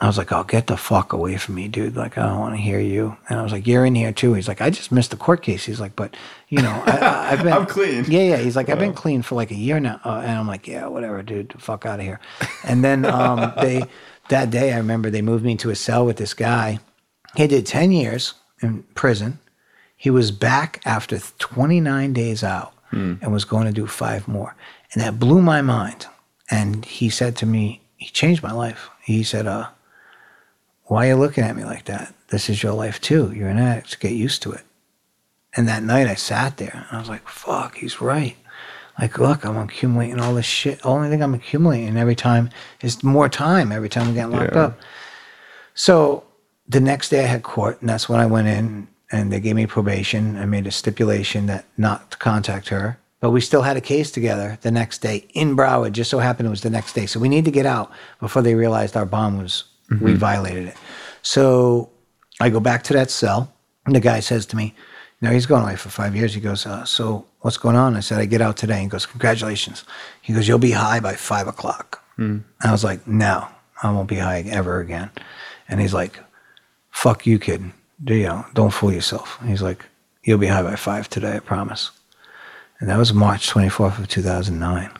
[0.00, 1.94] I was like, "Oh, get the fuck away from me, dude!
[1.94, 4.32] Like, I don't want to hear you." And I was like, "You're in here too."
[4.32, 6.16] He's like, "I just missed the court case." He's like, "But
[6.48, 8.06] you know, I, I've been I'm clean.
[8.08, 8.36] Yeah, yeah.
[8.38, 10.86] He's like, "I've been clean for like a year now," uh, and I'm like, "Yeah,
[10.86, 11.54] whatever, dude.
[11.60, 12.18] Fuck out of here."
[12.64, 13.82] And then um, they
[14.30, 16.78] that day, I remember they moved me into a cell with this guy.
[17.36, 19.38] He did ten years in prison.
[19.96, 22.72] He was back after 29 days out
[23.22, 24.56] and was going to do five more,
[24.94, 26.06] and that blew my mind.
[26.50, 28.88] And he said to me, he changed my life.
[29.04, 29.68] He said, "Uh."
[30.90, 32.12] Why are you looking at me like that?
[32.30, 33.32] This is your life too.
[33.32, 34.00] You're an addict.
[34.00, 34.62] Get used to it.
[35.56, 38.36] And that night I sat there and I was like, fuck, he's right.
[38.98, 40.80] Like, look, I'm accumulating all this shit.
[40.82, 42.50] The only thing I'm accumulating every time
[42.82, 44.62] is more time every time I'm getting locked Yeah.
[44.64, 44.80] up.
[45.74, 46.24] So
[46.68, 49.54] the next day I had court, and that's when I went in and they gave
[49.54, 50.36] me probation.
[50.36, 52.98] I made a stipulation that not to contact her.
[53.20, 55.92] But we still had a case together the next day in Broward.
[55.92, 57.06] Just so happened it was the next day.
[57.06, 59.64] So we need to get out before they realized our bond was,
[60.00, 60.76] we violated it.
[61.22, 61.90] So
[62.40, 63.52] I go back to that cell,
[63.86, 64.74] and the guy says to me,
[65.20, 66.34] you know, he's going away for five years.
[66.34, 67.96] He goes, uh, so what's going on?
[67.96, 68.80] I said, I get out today.
[68.80, 69.84] He goes, congratulations.
[70.22, 72.02] He goes, you'll be high by five o'clock.
[72.62, 73.46] I was like, no,
[73.82, 75.10] I won't be high ever again.
[75.68, 76.18] And he's like,
[76.90, 77.62] fuck you, kid.
[78.02, 79.38] Do you know, don't fool yourself.
[79.44, 79.84] He's like,
[80.24, 81.90] you'll be high by five today, I promise.
[82.78, 84.99] And that was March 24th of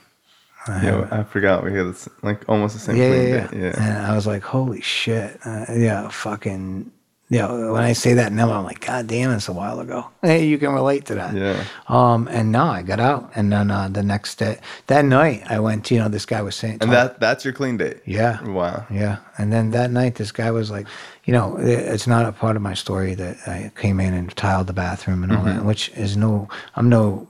[0.66, 1.08] 2009.
[1.10, 3.28] Yeah, I forgot we had this, like almost the same Yeah, thing.
[3.28, 3.82] yeah, that- yeah.
[3.96, 5.38] And I was like, holy shit.
[5.44, 6.92] Uh, yeah, fucking.
[7.32, 10.04] Yeah, when I say that number, I'm like, God damn, it's a while ago.
[10.20, 11.32] Hey, you can relate to that.
[11.32, 11.62] Yeah.
[11.86, 14.58] Um, and no, I got out, and then uh, the next day,
[14.88, 15.92] that night, I went.
[15.92, 17.98] You know, this guy was saying, And that that's your clean date.
[18.04, 18.84] yeah, Wow.
[18.90, 19.18] yeah.
[19.38, 20.88] And then that night, this guy was like,
[21.24, 24.34] you know, it- it's not a part of my story that I came in and
[24.36, 25.58] tiled the bathroom and all Mm-hmm.
[25.58, 27.28] that, which is no, I'm no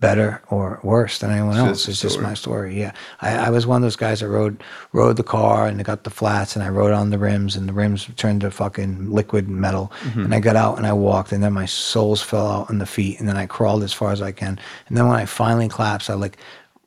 [0.00, 1.78] better or worse than anyone else.
[1.78, 2.26] just It's just story.
[2.26, 2.78] my story.
[2.78, 2.92] Yeah.
[3.20, 6.04] I, I was one of those guys that rode, rode the car and they got
[6.04, 9.48] the flats and I rode on the rims and the rims turned to fucking liquid
[9.48, 9.92] metal.
[10.02, 10.24] Mm-hmm.
[10.26, 12.86] And I got out and I walked and then my soles fell out on the
[12.86, 14.60] feet and then I crawled as far as I can.
[14.86, 16.38] And then when I finally collapsed, I like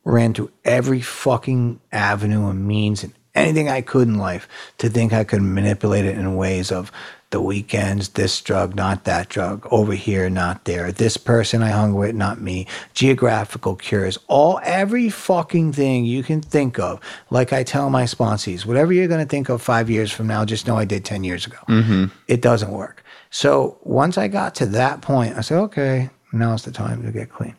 [0.03, 4.47] ran to every fucking avenue and means and anything I could in life
[4.79, 6.91] to think I could manipulate it in ways of
[7.31, 11.93] the weekends, this drug, not that drug, over here, not there, this person I hung
[11.93, 16.99] with, not me, geographical cures, all every fucking thing you can think of.
[17.29, 20.45] Like I tell my sponsees, whatever you're going to think of five years from now,
[20.45, 21.57] just know I did 10 years ago.
[21.67, 22.05] Mm-hmm.
[22.27, 23.03] It doesn't work.
[23.29, 27.29] So once I got to that point, I said, okay, now's the time to get
[27.29, 27.55] clean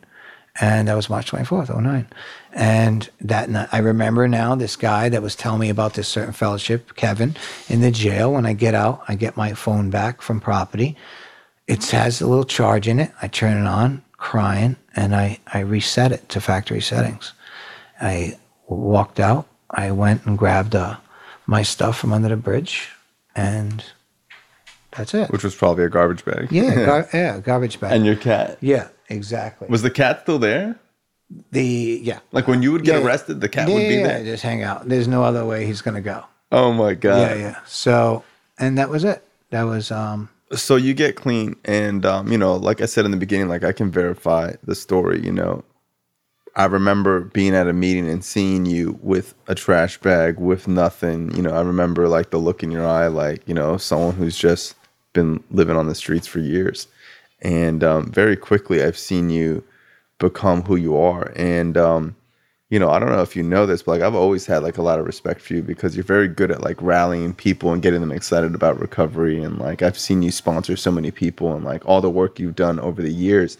[0.61, 2.07] and that was March 24th, 09.
[2.55, 6.33] And that night, I remember now this guy that was telling me about this certain
[6.33, 7.35] fellowship, Kevin,
[7.67, 8.31] in the jail.
[8.33, 10.95] When I get out, I get my phone back from property.
[11.67, 13.11] It has a little charge in it.
[13.21, 17.33] I turn it on, crying, and I, I reset it to factory settings.
[17.99, 18.37] I
[18.67, 19.47] walked out.
[19.71, 20.97] I went and grabbed uh,
[21.47, 22.89] my stuff from under the bridge,
[23.35, 23.83] and
[24.91, 25.31] that's it.
[25.31, 26.51] Which was probably a garbage bag.
[26.51, 27.93] Yeah, gar- yeah, garbage bag.
[27.93, 28.59] and your cat.
[28.61, 29.67] yeah, exactly.
[29.69, 30.77] Was the cat still there?
[31.51, 32.19] The yeah.
[32.31, 33.05] Like when you would get Yeah.
[33.05, 34.23] arrested, the cat yeah, would be yeah, there.
[34.23, 34.87] Just hang out.
[34.87, 36.23] There's no other way he's gonna go.
[36.51, 37.19] Oh my god.
[37.21, 37.59] Yeah, yeah.
[37.65, 38.23] So,
[38.59, 39.25] and that was it.
[39.49, 43.11] That was um So you get clean, and um, you know, like I said in
[43.11, 45.19] the beginning, like I can verify the story.
[45.21, 45.63] You know,
[46.55, 51.35] I remember being at a meeting and seeing you with a trash bag with nothing.
[51.35, 54.37] You know, I remember like the look in your eye, like you know, someone who's
[54.37, 54.75] just
[55.13, 56.87] been living on the streets for years,
[57.41, 59.63] and um, very quickly I've seen you
[60.23, 62.15] become who you are, and um,
[62.73, 64.79] you know, I don't know if you know this, but like I've always had like
[64.79, 67.83] a lot of respect for you because you're very good at like rallying people and
[67.83, 69.43] getting them excited about recovery.
[69.43, 72.55] And like I've seen you sponsor so many people and like all the work you've
[72.55, 73.59] done over the years.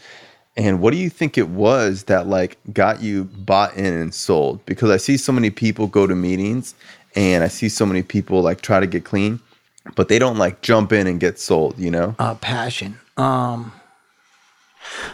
[0.58, 4.66] And what do you think it was that like got you bought in and sold?
[4.66, 6.74] Because I see so many people go to meetings
[7.16, 9.40] and I see so many people like try to get clean,
[9.96, 12.16] but they don't like jump in and get sold, you know?
[12.18, 12.98] uh passion.
[13.18, 13.74] Um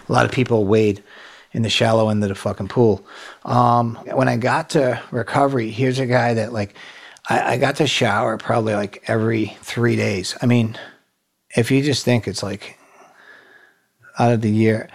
[0.08, 1.04] a lot of people wade
[1.52, 3.06] in the shallow end of the fucking pool.
[3.44, 6.76] Um, when I got to recovery, here's a guy that like
[7.30, 10.36] I, I got to shower probably like every three days.
[10.42, 10.78] I mean,
[11.56, 12.78] if you just think it's like
[14.20, 14.90] out of the year,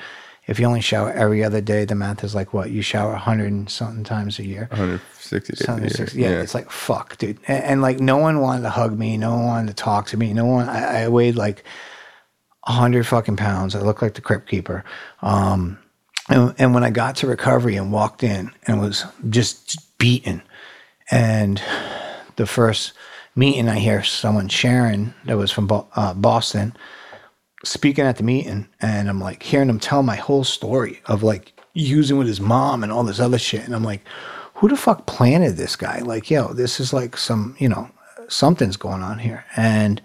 [0.47, 3.47] if you only shower every other day, the math is like what you shower 100
[3.51, 4.69] and something times a year.
[4.71, 5.91] 160 days a Something year.
[5.91, 7.39] six- yeah, it's like fuck, dude.
[7.49, 10.17] And, and like no one wanted to hug me, no one wanted to talk to
[10.17, 10.69] me, no one.
[10.69, 11.65] I, I weighed like
[12.67, 13.75] hundred fucking pounds.
[13.75, 14.85] I looked like the crypt keeper.
[15.23, 15.79] Um,
[16.29, 20.43] and, and when I got to recovery and walked in and was just beaten,
[21.11, 21.63] and
[22.37, 22.93] the first
[23.37, 26.77] meeting, I hear someone Sharon that was from Bo- uh, Boston
[27.65, 31.59] speaking at the meeting, and I'm like hearing him tell my whole story of like
[31.73, 34.03] using with his mom and all this other shit, and I'm like,
[34.55, 35.99] who the fuck planted this guy?
[36.01, 37.91] Like, yo, this is like some, you know,
[38.29, 40.01] something's going on here, and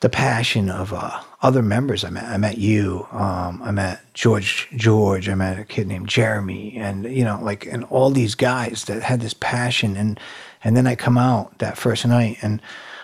[0.00, 2.02] the passion of uh, other members.
[2.02, 3.06] I met, I met you.
[3.12, 4.68] Um, I met George.
[4.74, 5.28] George.
[5.28, 9.00] I met a kid named Jeremy, and you know, like, and all these guys that
[9.04, 9.96] had this passion.
[9.96, 10.18] And
[10.64, 12.60] and then I come out that first night, and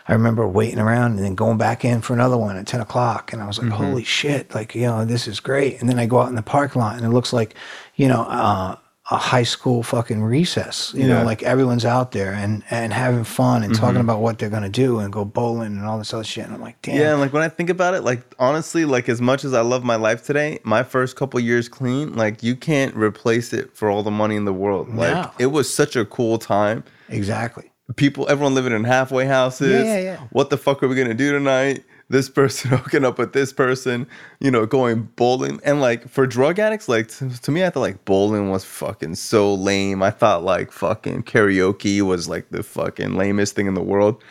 [0.09, 3.33] I remember waiting around and then going back in for another one at ten o'clock,
[3.33, 5.81] and I was like, holy shit, like you know, this is great.
[5.81, 7.55] And then I go out in the parking lot, and it looks like,
[7.95, 8.23] you know.
[8.23, 8.77] Uh,
[9.13, 11.19] a high school fucking recess, you Yeah.
[11.19, 14.09] know, like everyone's out there and, and having fun and talking mm-hmm.
[14.09, 16.47] about what they're gonna do and go bowling and all this other shit.
[16.47, 19.11] And I'm like, damn, Yeah, and like when I think about it, like honestly, like
[19.11, 22.57] as much as I love my life today, my first couple years clean, like you
[22.57, 24.89] can't replace it for all the money in the world.
[24.95, 25.31] Like No.
[25.39, 26.83] it was such a cool time.
[27.11, 27.71] exactly.
[27.97, 29.85] People, everyone living in halfway houses.
[29.85, 30.17] Yeah, yeah, yeah.
[30.31, 31.85] What the fuck are we gonna do tonight?
[32.13, 34.07] This person hooking up with this person,
[34.39, 35.61] you know, going bowling.
[35.65, 39.17] And like for drug addicts, like to, to me, I thought like bowling was fucking
[39.17, 40.03] so lame.
[40.03, 44.23] I thought like fucking karaoke was like the fucking lamest thing in the world.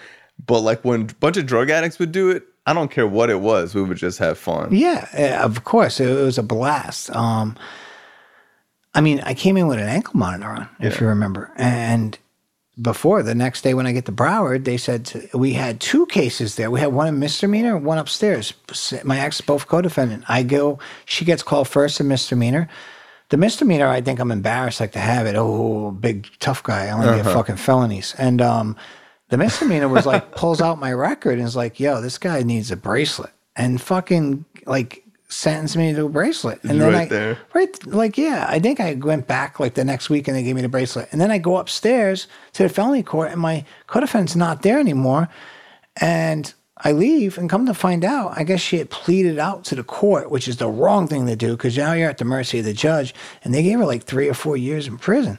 [0.45, 3.29] But like when a bunch of drug addicts would do it, I don't care what
[3.29, 4.69] it was, we would just have fun.
[4.71, 5.99] Yeah, eh, of course.
[5.99, 7.13] It, was a blast.
[7.15, 7.57] Um,
[8.93, 11.51] I mean, I came in with an ankle monitor on, if you remember.
[11.55, 12.17] And
[12.81, 16.55] before the next day when I get to Broward, they said we had two cases
[16.55, 16.71] there.
[16.71, 18.53] We had one in misdemeanor, one upstairs.
[19.03, 20.23] My ex, both co-defendant.
[20.27, 22.69] I go, she gets called first in misdemeanor.
[23.29, 25.35] The misdemeanor, I think I'm embarrassed like to have it.
[25.37, 26.87] Oh, big tough guy.
[26.87, 28.15] I only get fucking felonies.
[28.17, 28.75] And um,
[29.29, 32.71] the misdemeanor was like pulls out my record and is like, "Yo, this guy needs
[32.71, 36.63] a bracelet," and fucking like sentenced me to a bracelet.
[36.63, 37.37] And then right I, there?
[37.53, 40.55] right, like yeah, I think I went back like the next week and they gave
[40.55, 41.09] me the bracelet.
[41.11, 45.29] And then I go upstairs to the felony court and my co-defendant's not there anymore.
[45.99, 46.53] And
[46.83, 49.83] I leave and come to find out, I guess she had pleaded out to the
[49.83, 52.65] court, which is the wrong thing to do because now you're at the mercy of
[52.65, 53.13] the judge.
[53.43, 55.37] And they gave her like three or four years in prison.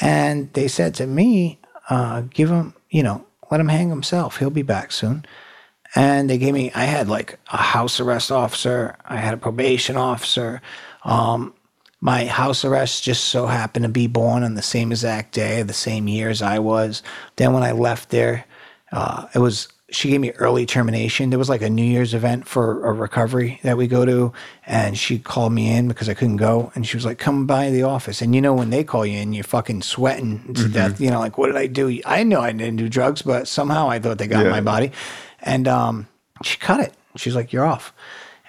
[0.00, 1.60] And they said to me,
[1.90, 4.38] uh, give him, you know, let him hang himself.
[4.38, 5.24] He'll be back soon.
[5.94, 9.96] And they gave me, I had like a house arrest officer, I had a probation
[9.96, 10.60] officer.
[11.04, 11.54] Um,
[12.00, 15.72] my house arrest just so happened to be born on the same exact day, the
[15.72, 17.02] same year as I was.
[17.36, 18.44] Then when I left there,
[18.92, 21.30] uh, it was she gave me early termination.
[21.30, 24.34] There was like a New Year's event for a recovery that we go to,
[24.66, 27.70] and she called me in because I couldn't go, and she was like, "Come by
[27.70, 31.00] the office." And you know when they call you in, you're fucking sweating to death.
[31.00, 32.00] You know, like what did I do?
[32.04, 34.50] I know I didn't do drugs, but somehow I thought they got Yeah.
[34.50, 34.92] my body,
[35.52, 36.06] and um,
[36.42, 36.92] she cut it.
[37.16, 37.92] She's like, "You're off."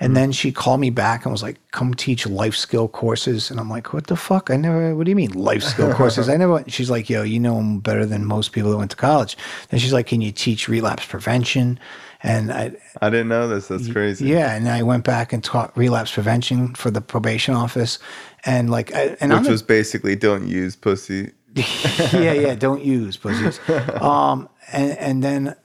[0.02, 3.60] And then she called me back and was like, "Come teach life skill courses." And
[3.60, 4.50] I'm like, "What the fuck?
[4.50, 4.96] I never.
[4.96, 6.30] What do you mean life skill courses?
[6.30, 8.98] I never." She's like, "Yo, you know them better than most people that went to
[8.98, 9.36] college."
[9.72, 11.80] And she's like, "Can you teach relapse prevention?"
[12.22, 12.72] And I,
[13.02, 13.68] I didn't know this.
[13.70, 14.26] That's crazy.
[14.26, 17.98] yeah, and I went back and taught relapse prevention for the probation office,
[18.46, 21.32] and like, I, and I'm Which the- was basically don't use pussy.
[21.56, 23.60] yeah, yeah, don't use pussies.
[24.02, 25.56] Um, and and then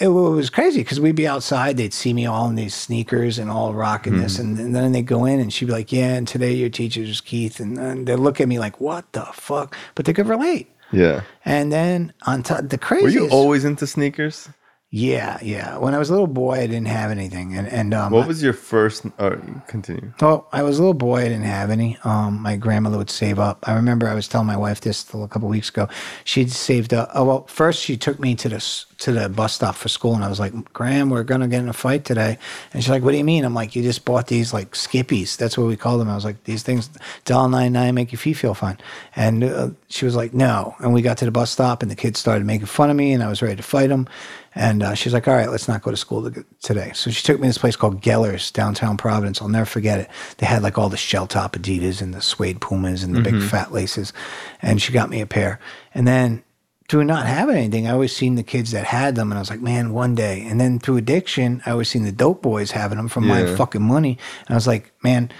[0.00, 3.50] it was crazy because we'd be outside, they'd see me all in these sneakers and
[3.50, 4.50] all rocking this, mm-hmm.
[4.52, 7.02] and, and then they'd go in and she'd be like, "Yeah, and today your teacher
[7.02, 10.28] is Keith," and, and they look at me like, "What the fuck?" But they could
[10.28, 10.68] relate.
[10.92, 11.22] Yeah.
[11.44, 13.04] And then on top, the crazy.
[13.04, 14.48] Were you always into sneakers?
[14.94, 15.78] Yeah, yeah.
[15.78, 18.42] When I was a little boy, I didn't have anything, and and um, What was
[18.42, 19.06] your first?
[19.18, 20.12] Or continue.
[20.20, 21.20] Well, I was a little boy.
[21.20, 21.96] I didn't have any.
[22.04, 23.66] Um, my grandmother would save up.
[23.66, 25.88] I remember I was telling my wife this a couple weeks ago.
[26.24, 27.08] She'd saved up.
[27.14, 30.22] Oh well, first she took me to the to the bus stop for school, and
[30.22, 32.36] I was like, "Gram, we're gonna get in a fight today."
[32.74, 35.38] And she's like, "What do you mean?" I'm like, "You just bought these like skippies.
[35.38, 36.90] That's what we call them." I was like, "These things,
[37.24, 38.76] dollar nine, make your feet feel fine."
[39.16, 41.96] And uh, she was like, "No." And we got to the bus stop, and the
[41.96, 44.06] kids started making fun of me, and I was ready to fight them.
[44.54, 46.30] And uh, she's like, all right, let's not go to school
[46.60, 46.92] today.
[46.94, 49.40] So she took me to this place called Geller's, downtown Providence.
[49.40, 50.08] I'll never forget it.
[50.38, 53.42] They had like all the shell top Adidas and the suede Pumas and the big
[53.42, 54.12] fat laces.
[54.60, 55.58] And she got me a pair.
[55.94, 56.42] And then
[56.88, 59.32] through not having anything, I always seen the kids that had them.
[59.32, 60.44] And I was like, man, one day.
[60.46, 63.82] And then through addiction, I always seen the dope boys having them from my fucking
[63.82, 64.18] money.
[64.40, 65.30] And I was like, man,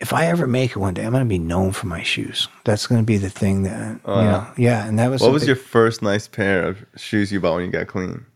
[0.00, 2.48] if I ever make it one day, I'm going to be known for my shoes.
[2.64, 4.86] That's going to be the thing that, you know, yeah.
[4.86, 7.64] And that was What was big- your first nice pair of shoes you bought when
[7.64, 8.26] you got clean?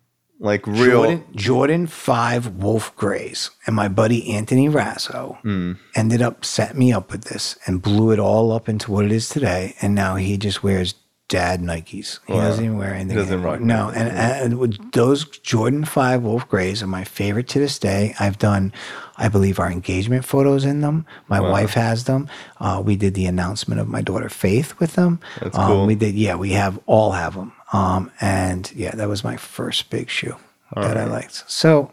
[0.45, 0.77] Like real.
[1.05, 3.51] Jordan, Jordan 5 Wolf Grays.
[3.65, 5.75] And my buddy Anthony Rasso Hmm.
[5.95, 9.13] ended up setting me up with this and blew it all up into what it
[9.13, 9.77] is today.
[9.81, 10.95] And now he just wears
[11.29, 12.19] dad Nikes.
[12.27, 13.17] He doesn't even wear anything.
[13.17, 13.53] doesn't anymore.
[13.53, 17.79] rock No, and, and with those Jordan 5 Wolf Grays are my favorite to this
[17.79, 18.15] day.
[18.21, 18.73] I've done,
[19.17, 21.07] I believe, our engagement photos in them.
[21.29, 22.29] My wife has them.
[22.61, 25.21] Uh, we did the announcement of my daughter Faith with them.
[25.41, 25.87] That's Um, cool.
[25.87, 27.53] We did, yeah, we have all have them.
[27.73, 30.37] Um, and yeah, that was my first big shoe
[30.75, 31.45] that I liked.
[31.51, 31.93] So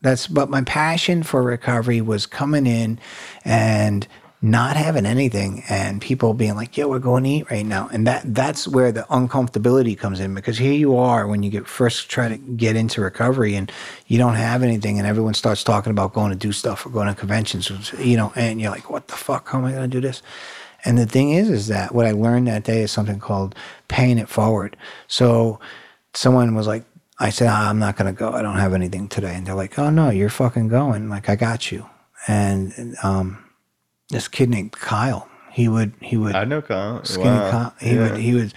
[0.00, 2.98] that's but my passion for recovery was coming in
[3.44, 4.06] and
[4.44, 8.06] not having anything and people being like, "Yo, we're going to eat right now," and
[8.06, 12.10] that that's where the uncomfortability comes in because here you are when you get first
[12.10, 13.72] try to get into recovery and
[14.06, 17.08] you don't have anything and everyone starts talking about going to do stuff or going
[17.08, 19.48] to conventions, you know, and you're like, "What the fuck?
[19.48, 20.20] How am I going to do this?"
[20.84, 23.54] And the thing is, is that what I learned that day is something called
[23.88, 24.76] paying it forward.
[25.08, 25.58] So
[26.12, 26.84] someone was like,
[27.18, 28.30] I said, "Ah, I'm not going to go.
[28.32, 29.34] I don't have anything today.
[29.34, 31.08] And they're like, oh, no, you're fucking going.
[31.08, 31.86] Like, I got you.
[32.28, 33.43] And um,
[34.10, 37.04] this kid named Kyle, he would, he would, I know Kyle.
[37.04, 37.50] skinny Wow.
[37.50, 38.10] Kyle, he Yeah.
[38.12, 38.54] would, he would,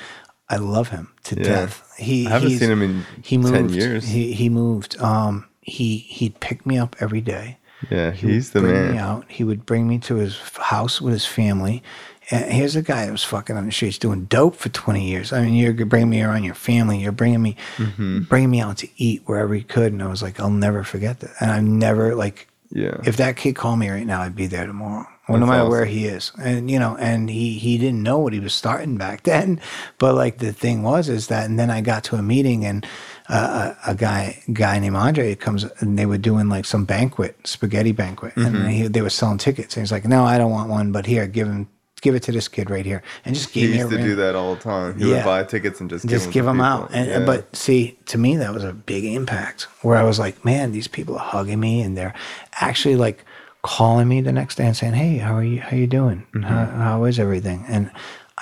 [0.50, 1.84] I love him to death.
[1.98, 4.08] He, I haven't seen him in he 10 moved, years.
[4.08, 5.00] He, he moved.
[5.02, 7.58] Um, he, he'd pick me up every day
[7.92, 8.92] yeah, he's the bring man.
[8.94, 9.26] me out.
[9.28, 11.84] He would bring me to his house with his family.
[12.32, 15.32] And here's a guy that was fucking on the streets doing dope for 20 years.
[15.32, 16.98] I mean, you're bringing me around your family.
[17.00, 18.22] You're bringing me, Mm-hmm.
[18.24, 19.94] bringing me out to eat wherever he could.
[19.94, 21.32] And I was like, I'll never forget that.
[21.40, 22.98] And I've never like, Yeah.
[23.06, 25.06] if that kid called me right now, I'd be there tomorrow.
[25.28, 28.32] Well, no matter where he is, and you know, and he he didn't know what
[28.34, 29.60] he was starting back then,
[29.98, 32.86] but like the thing was is that, and then I got to a meeting, and
[33.30, 37.36] uh, a, a guy guy named Andre comes, and they were doing like some banquet,
[37.46, 38.56] spaghetti banquet, Mm-hmm.
[38.56, 41.06] and he, they were selling tickets, and he's like, no, I don't want one, but
[41.06, 41.68] here, give him,
[42.02, 44.16] give it to this kid right here, and just He gave me used to do
[44.16, 44.98] that all the time.
[44.98, 45.16] He Yeah.
[45.18, 46.90] would buy tickets and just, just give them them out.
[46.94, 47.26] And, Yeah.
[47.26, 50.88] But see, to me, that was a big impact where I was like, man, these
[50.88, 52.14] people are hugging me and they're
[52.62, 53.26] actually like
[53.64, 55.60] calling me the next day and saying, hey, how are you?
[55.62, 56.26] How you doing?
[56.34, 56.44] Mm-hmm.
[56.44, 57.66] How, how is everything?
[57.68, 57.92] And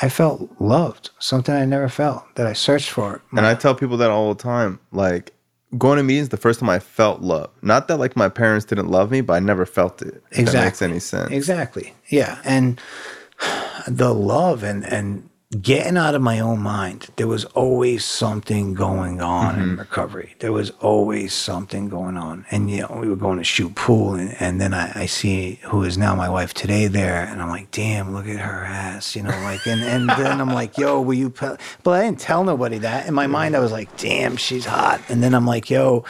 [0.02, 3.22] I felt loved, something I never felt that I searched for.
[3.36, 4.80] And I tell people that all the time.
[4.92, 5.34] Like
[5.78, 7.50] going to meetings, the first time I felt love.
[7.62, 10.22] Not that like my parents didn't love me, but I never felt it.
[10.32, 10.60] If Exactly.
[10.60, 11.32] that makes any sense.
[11.32, 11.94] Exactly.
[12.10, 12.42] Yeah.
[12.46, 12.80] And
[13.88, 15.30] the love and, and
[15.62, 19.62] getting out of my own mind, there was always something going on Mm-hmm.
[19.72, 20.36] in recovery.
[20.40, 22.46] There was always something going on.
[22.52, 24.16] And, you know, we were going to shoot pool.
[24.16, 27.24] And, and then I, I see who is now my wife today there.
[27.24, 30.54] And I'm like, damn, look at her ass, you know, like, and, and then I'm
[30.54, 31.58] like, yo, will you, pe-?
[31.84, 33.08] but I didn't tell nobody that.
[33.08, 35.02] In my mind, I was like, damn, she's hot.
[35.10, 36.04] And then I'm like, yo,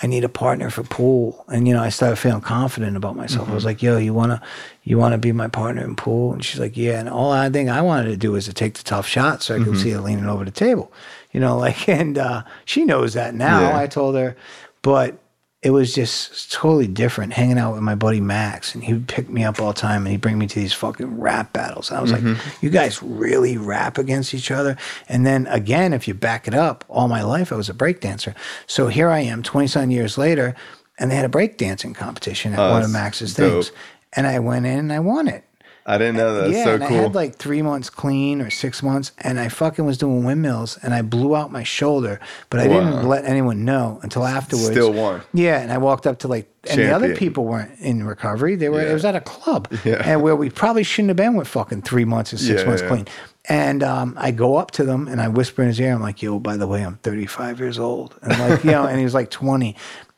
[0.00, 1.44] I need a partner for pool.
[1.48, 3.48] And you know, I started feeling confident about myself.
[3.48, 4.40] I was like, yo, you wanna
[4.84, 6.32] you wanna be my partner in pool?
[6.32, 7.00] And she's like, Yeah.
[7.00, 9.56] And all I think I wanted to do was to take the tough shot so
[9.56, 10.92] I could see her leaning over the table.
[11.32, 13.60] You know, like and uh, she knows that now.
[13.60, 13.78] Yeah.
[13.78, 14.36] I told her,
[14.82, 15.18] but
[15.60, 19.28] it was just totally different hanging out with my buddy Max and he would pick
[19.28, 21.90] me up all the time and he'd bring me to these fucking rap battles.
[21.90, 22.64] And I was like, mm-hmm.
[22.64, 24.76] you guys really rap against each other?
[25.08, 28.36] And then again, if you back it up, all my life I was a breakdancer.
[28.68, 30.54] So here I am 20 some years later
[30.96, 33.64] and they had a breakdancing competition at Oh, one of Max's dope.
[33.64, 33.72] things.
[34.12, 35.44] And I went in and I won it.
[35.88, 36.50] I didn't know that.
[36.50, 36.98] Yeah, so and cool.
[36.98, 40.78] I had like three months clean or six months, and I fucking was doing windmills,
[40.82, 42.20] and I blew out my shoulder,
[42.50, 42.74] but I Wow.
[42.80, 44.68] didn't let anyone know until afterwards.
[44.70, 45.22] Still won.
[45.32, 48.54] Yeah, and I walked up to like, and the other people weren't in recovery.
[48.54, 48.82] They were.
[48.82, 50.02] It was at a club, Yeah.
[50.04, 52.82] and where we probably shouldn't have been with fucking three months and six Yeah, months
[52.82, 52.88] yeah.
[52.88, 53.08] clean.
[53.48, 56.20] And um, I go up to them and I whisper in his ear, I'm like,
[56.20, 59.14] "Yo, by the way, I'm 35 years old," and like, you know, and he was
[59.14, 59.74] like 20,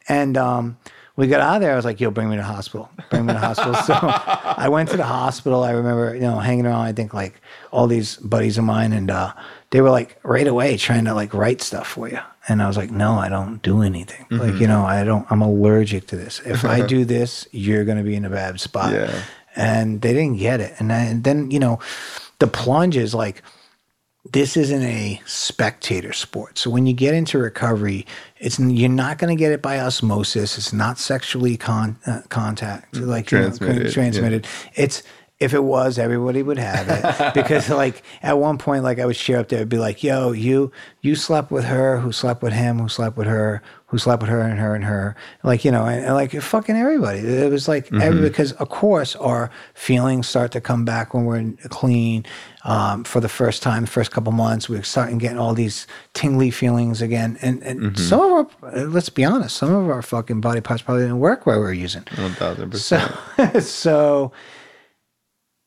[0.08, 0.76] and um,
[1.20, 1.72] we got out of there.
[1.72, 2.88] I was like, "Yo, bring me to the hospital.
[3.10, 5.62] Bring me to the hospital." So I went to the hospital.
[5.62, 6.80] I remember, you know, hanging around.
[6.80, 7.40] I think like
[7.70, 9.34] all these buddies of mine, and uh,
[9.68, 12.18] they were like right away trying to like write stuff for you.
[12.48, 14.24] And I was like, "No, I don't do anything.
[14.30, 14.38] Mm-hmm.
[14.38, 15.26] Like, you know, I don't.
[15.30, 16.40] I'm allergic to this.
[16.46, 19.22] If I do this, you're gonna be in a bad spot." Yeah.
[19.56, 20.74] And they didn't get it.
[20.78, 21.80] And, I, and then, you know,
[22.38, 23.42] the plunge is like
[24.24, 26.58] this isn't a spectator sport.
[26.58, 28.06] So when you get into recovery,
[28.36, 30.58] it's you're not going to get it by osmosis.
[30.58, 33.92] It's not sexually con, uh, contact like you know, Transmitted, yeah.
[33.92, 34.46] transmitted.
[34.74, 35.02] It's
[35.41, 39.16] if it was, everybody would have it because like at one point, like I would
[39.16, 40.70] share up there, it'd be like, "Yo, you
[41.01, 44.30] you slept with her, who slept with him, who slept with her, who slept with
[44.30, 47.20] her, and her and her." Like you know, and, and like fucking everybody.
[47.20, 51.53] It was like every because of course our feelings start to come back when we're
[51.70, 52.26] clean.
[52.62, 56.51] Um, for the first time, the first couple months, we're starting getting all these tingly
[56.51, 58.30] feelings again, and and some of
[58.62, 61.62] our, let's be honest, some of our fucking body parts probably didn't work while we
[61.62, 62.05] were using.
[62.16, 63.11] One thousand percent.
[63.61, 64.32] So, so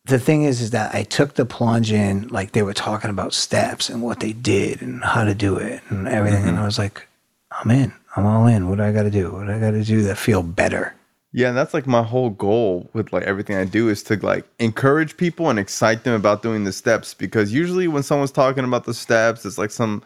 [0.05, 3.33] the thing is, is that I took the plunge in, like they were talking about
[3.33, 6.43] steps and what they did and how to do it and everything.
[6.43, 6.63] And mm-hmm.
[6.63, 7.07] I was like,
[7.51, 8.69] I'm in, I'm all in.
[8.69, 9.31] What do I got to do?
[9.31, 10.93] What do I got to do to feel better?
[11.35, 14.45] Yeah, and that's like my whole goal with like everything I do is to like
[14.59, 18.83] encourage people and excite them about doing the steps because usually when someone's talking about
[18.83, 20.03] the steps, it's like some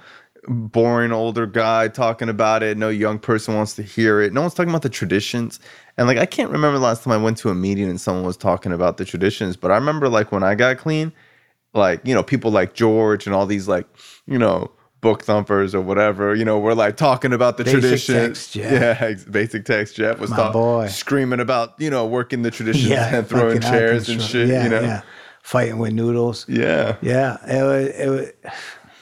[0.47, 2.77] boring older guy talking about it.
[2.77, 4.33] No young person wants to hear it.
[4.33, 5.59] No one's talking about the traditions.
[5.97, 8.25] And like I can't remember the last time I went to a meeting and someone
[8.25, 11.11] was talking about the traditions, but I remember like when I got clean,
[11.73, 13.85] like, you know, people like George and all these like,
[14.25, 14.71] you know,
[15.01, 17.91] book thumpers or whatever, you know, we're like talking about the traditions.
[17.91, 18.27] Basic tradition.
[18.29, 18.53] text,
[19.01, 19.25] Jeff.
[19.25, 19.95] Yeah, basic text.
[19.95, 24.21] Jeff was talking talk- screaming about, you know, working the traditions and throwing chairs and
[24.21, 24.81] shit, Yeah, you know.
[24.81, 25.01] yeah.
[25.43, 26.45] Fighting with noodles.
[26.49, 26.97] Yeah.
[27.01, 27.87] Yeah, it was.
[27.95, 28.53] It was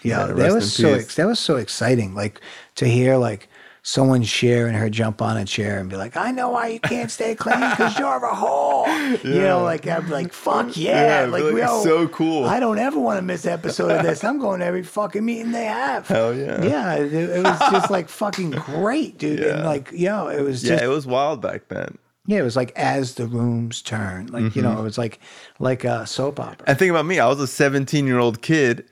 [0.06, 2.16] yeah, Yeah, that was so ex- that was so exciting.
[2.16, 2.40] Like
[2.76, 3.50] to hear like
[3.88, 6.80] someone share and her jump on a chair and be like, "I know why you
[6.80, 11.26] can't stay clean because you're a whore." You know, like I'm like, "Fuck yeah!" Yeah,
[11.28, 12.46] like, like, yo, so cool.
[12.46, 14.24] I don't ever want to miss an episode of this.
[14.24, 16.08] I'm going to every fucking meeting they have.
[16.08, 16.64] Hell yeah.
[16.64, 19.40] Yeah, it, it was just like fucking great, dude.
[19.42, 21.98] And like, yo, it was Yeah, it was wild back then.
[22.26, 24.62] yeah, it was like as the rooms turn, like you Mm-hmm.
[24.64, 25.20] know, it was like
[25.60, 26.66] like a soap opera.
[26.68, 28.84] And think about me, I was a 17 year old kid,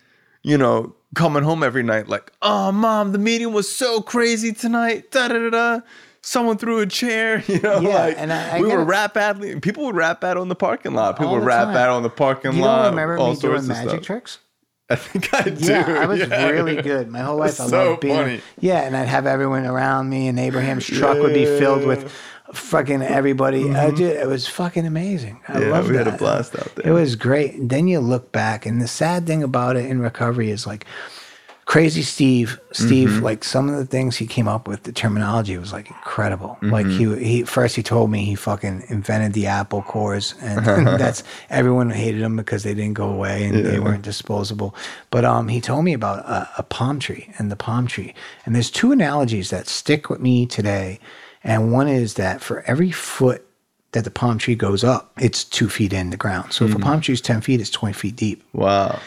[0.44, 5.12] you know, coming home every night like, oh, mom, the meeting was so crazy tonight.
[5.12, 5.80] Da da da da.
[6.26, 9.60] Someone threw a chair, you know, Yeah, like and I- I we were rap battling.
[9.62, 11.18] People would rap battle in the parking lot.
[11.18, 11.74] People would rap time.
[11.74, 12.84] battle in the parking You lot.
[12.84, 14.02] don't remember all me doing sorts of magic stuff.
[14.04, 14.40] tricks?
[14.90, 15.66] I think I do.
[15.66, 16.50] Yeah, I was yeah.
[16.50, 17.10] really good.
[17.10, 18.16] My whole life, I So loved being.
[18.16, 18.42] funny.
[18.60, 22.14] Yeah, and I'd have everyone around me, and Abraham's truck would be filled with
[22.54, 23.72] fucking everybody.
[23.72, 25.40] I did, it was fucking amazing.
[25.48, 25.62] I Mm-hmm.
[25.62, 26.88] Yeah, loved we had a blast out there.
[26.88, 27.54] It was great.
[27.56, 30.86] And then you look back, and the sad thing about it in recovery is like
[31.66, 32.60] crazy Steve.
[32.74, 33.24] Steve, Mm-hmm.
[33.24, 36.58] like some of the things he came up with, the terminology was like incredible.
[36.62, 36.72] Mm-hmm.
[36.72, 40.66] Like he he first he told me he fucking invented the Apple cores, and
[41.00, 44.76] that's everyone hated him because they didn't go away and they weren't disposable.
[45.12, 48.14] But um, he told me about a, a palm tree and the palm tree,
[48.46, 51.00] and there's two analogies that stick with me today,
[51.44, 53.46] and one is that for every foot
[53.92, 56.52] that the palm tree goes up, it's two feet in the ground.
[56.54, 56.84] So if a mm.
[56.84, 58.44] palm tree is ten feet, it's twenty feet deep.
[58.54, 59.00] Wow.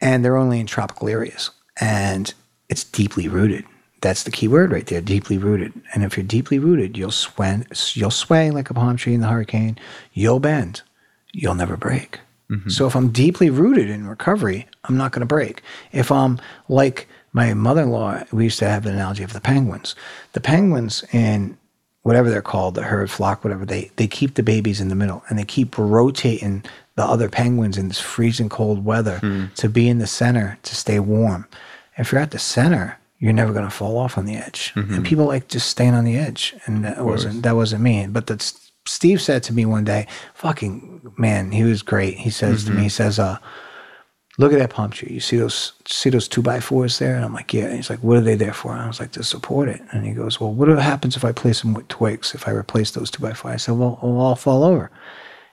[0.00, 1.50] and they're only in tropical areas.
[1.80, 2.32] And
[2.68, 3.64] it's deeply rooted.
[4.00, 5.72] That's the key word right there deeply rooted.
[5.92, 7.64] And if you're deeply rooted you'll sway
[7.94, 9.76] you'll sway like a palm tree in the hurricane.
[10.12, 10.82] You'll bend.
[11.32, 12.20] You'll never break.
[12.50, 12.70] Mm-hmm.
[12.70, 15.62] So if i'm deeply rooted in recovery i'm not going to break.
[15.92, 19.96] If i'm like my mother-in-law we used to have an analogy of the penguins.
[20.32, 21.57] The penguins in
[22.08, 25.22] whatever they're called, the herd, flock, whatever, they, they keep the babies in the middle
[25.28, 29.44] and they keep rotating the other penguins in this freezing cold weather hmm.
[29.56, 31.46] to be in the center to stay warm.
[31.98, 34.72] If you're at the center, you're never going to fall off on the edge.
[34.74, 35.02] And mm-hmm.
[35.02, 36.54] people like just staying on the edge.
[36.64, 38.06] And that wasn't, that wasn't me.
[38.06, 42.16] But that's, Steve said to me one day, fucking man, he was great.
[42.16, 42.88] He says to me, he mm-hmm.
[42.88, 43.36] says, uh,
[44.38, 45.12] look at that palm tree.
[45.12, 47.16] You see those see those two by fours there?
[47.16, 47.64] And I'm like, yeah.
[47.64, 48.72] And he's like, what are they there for?
[48.72, 49.82] And I was like, to support it.
[49.92, 52.34] And he goes, well, what happens if I place them with twigs?
[52.34, 53.54] If I replace those two by fours?
[53.54, 54.90] I said, well, it'll all fall over.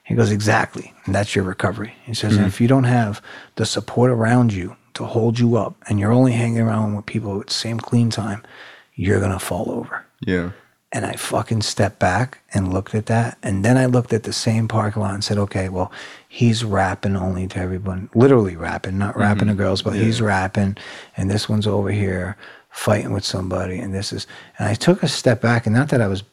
[0.04, 0.94] He goes, exactly.
[1.06, 1.96] And that's your recovery.
[2.06, 2.48] He says, and hmm.
[2.48, 3.24] if you don't have
[3.56, 7.38] the support around you to hold you up, and you're only hanging around with people
[7.38, 8.44] with the same clean time,
[8.94, 10.06] you're gonna fall over.
[10.22, 10.52] Yeah.
[10.92, 13.38] And I fucking stepped back and looked at that.
[13.44, 15.92] And then I looked at the same parking lot and said, okay, well,
[16.30, 19.62] he's rapping only to everyone, literally rapping, not rapping to mm-hmm.
[19.62, 20.78] girls, but he's rapping.
[21.18, 22.38] And this one's over here
[22.70, 23.80] fighting with somebody.
[23.80, 24.26] And this is,
[24.58, 25.66] and I took a step back.
[25.66, 26.24] And not that I was,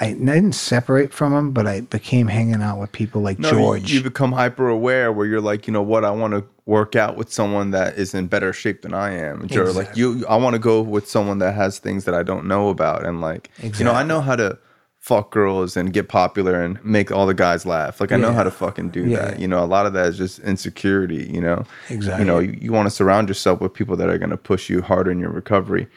[0.00, 3.50] I, I didn't separate from him, but I became hanging out with people like No,
[3.50, 3.92] George.
[3.92, 7.16] You, become hyper aware where you're like, you know what, I want to work out
[7.16, 9.48] with someone that is in better shape than I am.
[9.52, 12.46] Or like you I want to go with someone that has things that I don't
[12.46, 13.04] know about.
[13.04, 14.58] And like you know, I know how to
[14.98, 18.00] fuck girls and get popular and make all the guys laugh.
[18.00, 19.30] Like I know how to fucking do Yeah.
[19.30, 19.40] that.
[19.40, 21.64] You know, a lot of that is just insecurity, you know.
[21.88, 22.24] Exactly.
[22.24, 24.68] You know, you, you want to surround yourself with people that are going to push
[24.68, 25.88] you harder in your recovery.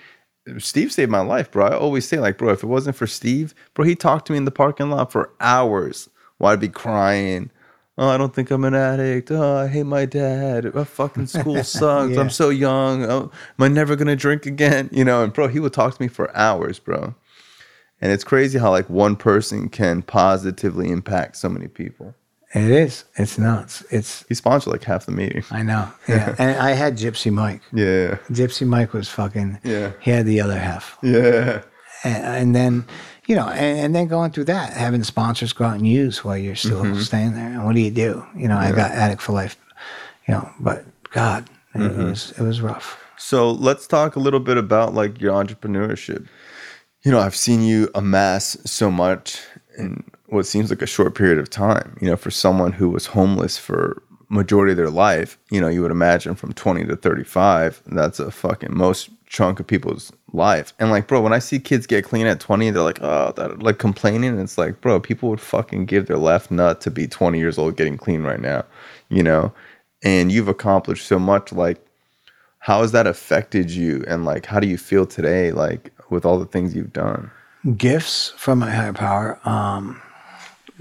[0.57, 1.67] Steve saved my life, bro.
[1.67, 4.37] I always say like, bro, if it wasn't for Steve, bro, he talked to me
[4.37, 7.51] in the parking lot for hours while I'd be crying.
[7.97, 9.29] Oh, I don't think I'm an addict.
[9.29, 10.73] Oh, I hate my dad.
[10.73, 12.15] My fucking school sucks.
[12.15, 12.19] Yeah.
[12.19, 13.03] I'm so young.
[13.05, 14.89] Oh, am I never gonna drink again?
[14.91, 17.13] You know, and bro, he would talk to me for hours, bro.
[17.99, 22.15] And it's crazy how like one person can positively impact so many people.
[22.53, 23.05] It is.
[23.15, 23.83] It's nuts.
[23.91, 24.25] It's.
[24.27, 25.43] He sponsored like half the meeting.
[25.51, 25.89] I know.
[26.07, 26.35] Yeah.
[26.39, 27.61] and I had Gypsy Mike.
[27.71, 28.17] Yeah.
[28.29, 29.59] Gypsy Mike was fucking.
[29.63, 29.91] Yeah.
[30.01, 30.97] He had the other half.
[31.01, 31.61] Yeah.
[32.03, 32.85] and, and then
[33.27, 36.35] you know and, and then going through that having sponsors go out and use while
[36.35, 36.99] you're still Mm-hmm.
[36.99, 39.55] staying there and what do you do you know i got addict for life
[40.27, 42.03] you know but god it, Mm-hmm.
[42.09, 46.27] was it was rough So let's talk a little bit about like your entrepreneurship.
[47.03, 49.39] You know, I've seen you amass so much
[49.77, 51.97] in what seems like a short period of time.
[52.01, 55.81] You know, for someone who was homeless for majority of their life, you know, you
[55.81, 60.73] would imagine from 20 to 35, that's a fucking most chunk of people's life.
[60.79, 63.61] And like, bro, when I see kids get clean at 20, they're like, oh, that
[63.61, 64.39] like complaining.
[64.39, 67.75] It's like, bro, people would fucking give their left nut to be 20 years old
[67.75, 68.63] getting clean right now,
[69.09, 69.53] you know?
[70.03, 71.51] And you've accomplished so much.
[71.51, 71.85] Like,
[72.61, 76.39] how has that affected you and like how do you feel today like with all
[76.39, 77.29] the things you've done
[77.75, 80.01] gifts from my higher power um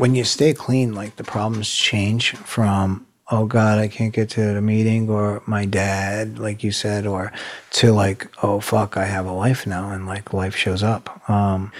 [0.01, 4.55] when you stay clean like the problems change from oh god i can't get to
[4.55, 7.30] the meeting or my dad like you said or
[7.70, 11.05] to like oh fuck i have a life now and like life shows up.
[11.28, 11.70] Um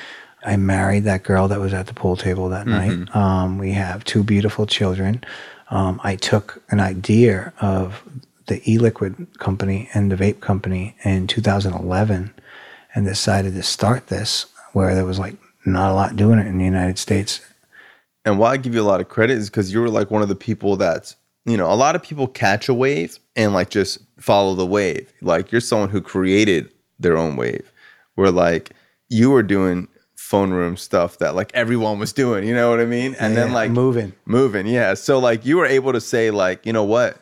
[0.45, 3.17] i married that girl that was at the pool table that night.
[3.17, 5.25] Um we have two beautiful children.
[5.71, 8.03] Um i took an idea of
[8.49, 12.35] the e-liquid company and the vape company in 2011
[12.95, 16.59] and decided to start this where there was like not a lot doing it in
[16.59, 17.41] the United States.
[18.25, 20.23] And why i give you a lot of credit is because you were like one
[20.23, 21.17] of the people that's
[21.47, 25.13] you know a lot of people catch a wave and like just follow the wave.
[25.23, 27.73] Like you're someone who created their own wave
[28.15, 28.71] where like
[29.09, 32.85] you were doing phone room stuff that like everyone was doing you know what i
[32.85, 33.17] mean?
[33.19, 34.13] And then like moving.
[34.27, 34.95] moving yeah.
[34.95, 37.17] So like you were able to say like you know what?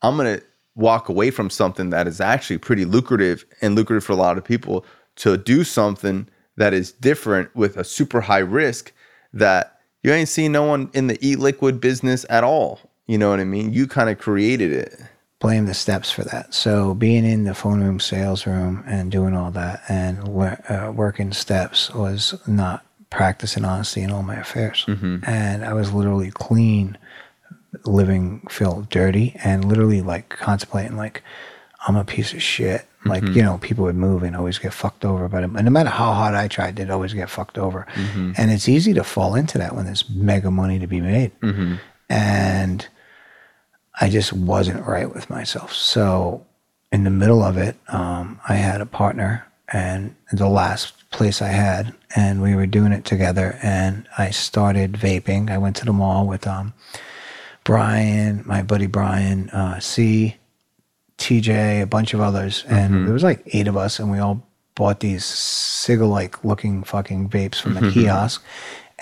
[0.00, 0.40] I'm gonna
[0.74, 4.44] walk away from something that is actually pretty lucrative and lucrative for a lot of
[4.44, 4.84] people
[5.16, 6.26] to do something
[6.56, 8.92] that is different with a super high risk
[9.34, 9.71] that
[10.02, 13.40] you ain't seen no one in the e liquid business at all you know what
[13.40, 15.00] i mean you kind of created it
[15.42, 16.54] Blame the steps for that.
[16.54, 20.20] So being in the phone room, sales room, and doing all that and
[20.68, 24.84] uh, working steps was not practicing honesty in all my affairs.
[25.26, 26.96] And I was literally clean,
[27.84, 31.24] living, feel dirty, and literally like contemplating like
[31.86, 32.86] I'm a piece of shit.
[33.04, 35.28] Like you know, people would move and always get fucked over.
[35.28, 37.86] But and no matter how hard I tried, they'd always get fucked over.
[38.36, 41.32] And it's easy to fall into that when there's mega money to be made.
[42.08, 42.86] And
[44.00, 45.72] I just wasn't right with myself.
[45.72, 46.46] So
[46.92, 51.48] in the middle of it, um, I had a partner, and the last place I
[51.48, 53.58] had, and we were doing it together.
[53.62, 55.50] And I started vaping.
[55.50, 56.72] I went to the mall with um,
[57.64, 60.36] Brian, my buddy Brian, uh, C,
[61.22, 63.04] TJ, a bunch of others, and mm-hmm.
[63.04, 64.42] there was like eight of us, and we all
[64.74, 68.00] bought these cigar-like looking fucking vapes from the mm-hmm.
[68.00, 68.44] kiosk.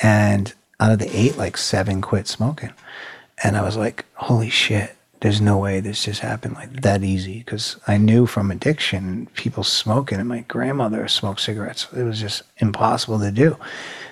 [0.03, 2.73] And out of the eight, like seven quit smoking.
[3.43, 7.39] And I was like, holy shit, there's no way this just happened like that easy.
[7.39, 11.87] Because I knew from addiction, people smoking, and my grandmother smoked cigarettes.
[11.97, 13.57] It was just impossible to do.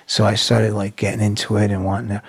[0.07, 2.23] So I started like getting into it and wanting to,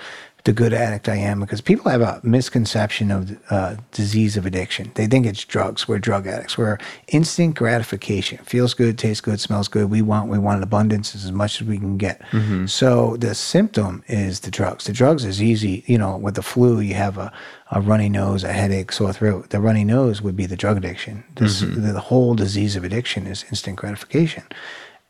[0.44, 4.90] the good addict I am, because people have a misconception of uh, disease of addiction.
[4.94, 5.86] They think it's drugs.
[5.86, 6.56] We're drug addicts.
[6.56, 6.78] We're
[7.08, 8.38] instant gratification.
[8.38, 9.90] Feels good, tastes good, smells good.
[9.90, 12.22] We want, we want an abundance as much as we can get.
[12.66, 14.84] So the symptom is the drugs.
[14.84, 15.84] The drugs is easy.
[15.86, 17.32] You know, with the flu, you have a,
[17.70, 19.50] a runny nose, a headache, sore throat.
[19.50, 21.24] The runny nose would be the drug addiction.
[21.36, 24.44] This, the, the whole disease of addiction is instant gratification.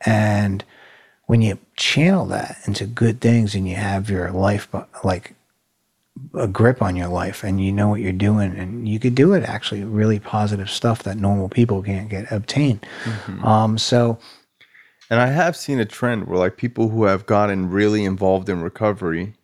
[0.07, 0.65] And
[1.31, 4.67] when you channel that into good things and you have your life
[5.05, 5.33] like
[6.35, 9.33] a grip on your life and you know what you're doing and you could do
[9.33, 12.81] it actually really positive stuff that normal people can't get obtain
[13.45, 14.19] um so
[15.09, 18.61] And I have seen a trend where like people who have gotten really involved in
[18.61, 19.35] recovery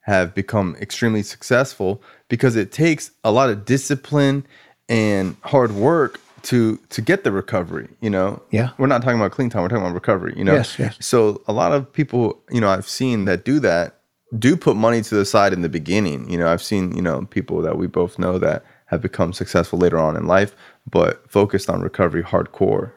[0.00, 4.46] have become extremely successful because it takes a lot of discipline
[4.90, 8.42] and hard work to to get the recovery, you know.
[8.50, 8.70] Yeah.
[8.78, 10.54] We're not talking about clean time, we're talking about recovery, you know.
[10.54, 10.96] Yes, yes.
[11.00, 13.96] So a lot of people, you know, I've seen that do that
[14.38, 16.30] do put money to the side in the beginning.
[16.30, 19.78] You know, I've seen, you know, people that we both know that have become successful
[19.78, 20.54] later on in life,
[20.88, 22.92] but focused on recovery hardcore.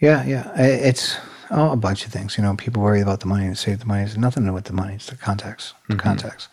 [0.00, 0.52] Yeah, yeah.
[0.58, 1.18] It's
[1.54, 2.38] Oh, a bunch of things.
[2.38, 4.04] You know, people worry about the money and save the money.
[4.04, 4.94] It's nothing to do with the money.
[4.94, 5.74] It's the context.
[5.86, 6.00] The mm-hmm.
[6.00, 6.48] context.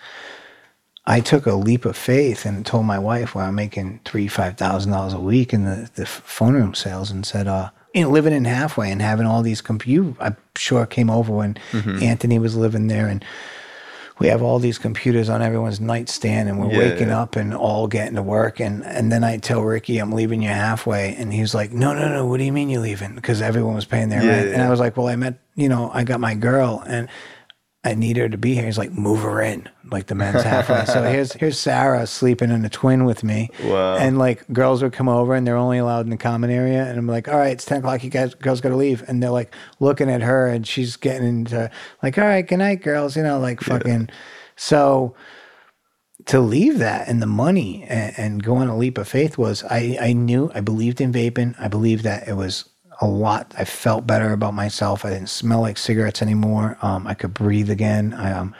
[1.09, 4.57] I took a leap of faith and told my wife well, I'm making three, five
[4.57, 5.53] thousand dollars a week.
[5.53, 9.01] In the, the phone room sales and said, uh, you know, living in halfway and
[9.01, 10.15] having all these compute.
[10.19, 13.07] I'm sure came over when Anthony was living there.
[13.07, 13.25] And
[14.19, 17.21] we have all these computers on everyone's nightstand and we're Yeah, waking yeah.
[17.21, 18.59] up and all getting to work.
[18.59, 21.15] And and then I tell Ricky I'm leaving you halfway.
[21.15, 22.25] And he's like no no no.
[22.27, 23.15] What do you mean you're leaving?
[23.15, 24.61] Because everyone was paying their Yeah, rent and.
[24.61, 26.83] I was like well I met you know I got my girl.
[26.85, 27.07] And
[27.83, 28.65] I need her to be here.
[28.65, 32.65] He's like move her in like the men's halfway so here's here's Sarah sleeping in
[32.65, 33.49] a twin with me.
[33.63, 33.95] Wow.
[33.95, 36.83] and like girls would come over and they're only allowed in the common area.
[36.83, 38.03] And I'm like all right it's 10 o'clock.
[38.03, 39.03] You guys girls gotta leave.
[39.07, 41.71] And they're like looking at her and she's getting into
[42.03, 44.09] like all right good night girls you know like fucking.
[44.57, 45.15] So
[46.25, 49.63] to leave that and the money and, and go on a leap of faith was
[49.63, 51.55] I, I knew I believed in vaping.
[51.59, 52.69] I believed that it was
[53.01, 53.53] a lot.
[53.57, 55.05] I felt better about myself.
[55.05, 56.77] I didn't smell like cigarettes anymore.
[56.81, 58.13] Um, I could breathe again.
[58.13, 58.53] I um,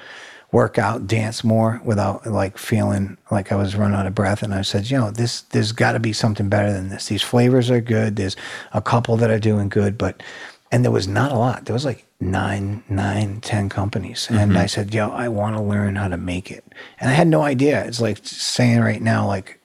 [0.52, 4.41] work out, dance more without like feeling like I was running out of breath.
[4.41, 7.07] And I said, you know, this there's got to be something better than this.
[7.07, 8.16] These flavors are good.
[8.16, 8.36] There's
[8.74, 10.24] a couple that are doing good, but
[10.72, 11.66] and there was not a lot.
[11.66, 15.95] There was like nine, nine, ten companies, and I said, "Yo, I want to learn
[15.95, 16.64] how to make it."
[16.99, 17.84] And I had no idea.
[17.86, 19.60] It's like saying right now, like,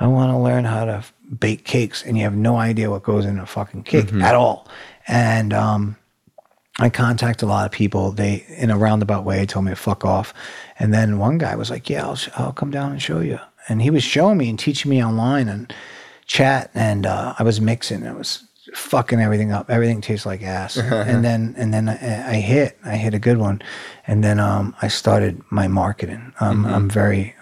[0.00, 1.04] I want to learn how to
[1.38, 4.66] bake cakes, and you have no idea what goes in a fucking cake at all.
[5.06, 5.96] And um,
[6.78, 8.12] I contacted a lot of people.
[8.12, 10.32] They, in a roundabout way, told me to fuck off.
[10.78, 13.38] And then one guy was like, "Yeah, I'll, sh- I'll come down and show you."
[13.68, 15.72] And he was showing me and teaching me online and
[16.26, 16.70] chat.
[16.74, 18.02] And uh, I was mixing.
[18.02, 18.44] It was
[18.74, 19.70] fucking everything up.
[19.70, 20.76] Everything tastes like ass.
[20.78, 22.78] and then and then I, I hit.
[22.84, 23.60] I hit a good one.
[24.06, 26.32] And then um, I started my marketing.
[26.40, 27.34] Um, I'm very.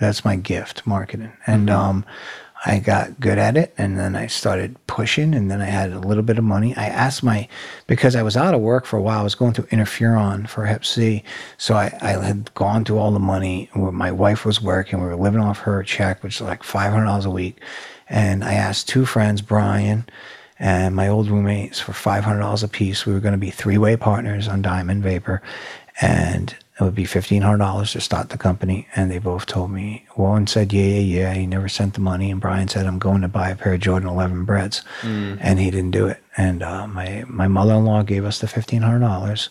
[0.00, 1.32] That's my gift, marketing.
[1.46, 2.04] And um,
[2.64, 5.98] I got good at it and then I started pushing and then I had a
[5.98, 6.76] little bit of money.
[6.76, 7.48] I asked my
[7.86, 10.66] because I was out of work for a while, I was going through interferon for
[10.66, 11.24] hep C.
[11.58, 15.06] So I, I had gone through all the money where my wife was working, we
[15.06, 17.60] were living off her check, which is like five hundred dollars a week.
[18.08, 20.06] And I asked two friends, Brian
[20.58, 23.04] and my old roommates for five hundred dollars a piece.
[23.04, 25.42] We were going to be three way partners on Diamond Vapor,
[26.00, 28.88] and it would be fifteen hundred dollars to start the company.
[28.96, 30.06] And they both told me.
[30.14, 33.20] One said, "Yeah, yeah, yeah." He never sent the money, and Brian said, "I'm going
[33.22, 36.22] to buy a pair of Jordan Eleven Breds," and he didn't do it.
[36.36, 39.50] And uh, my my mother in law gave us the fifteen hundred dollars,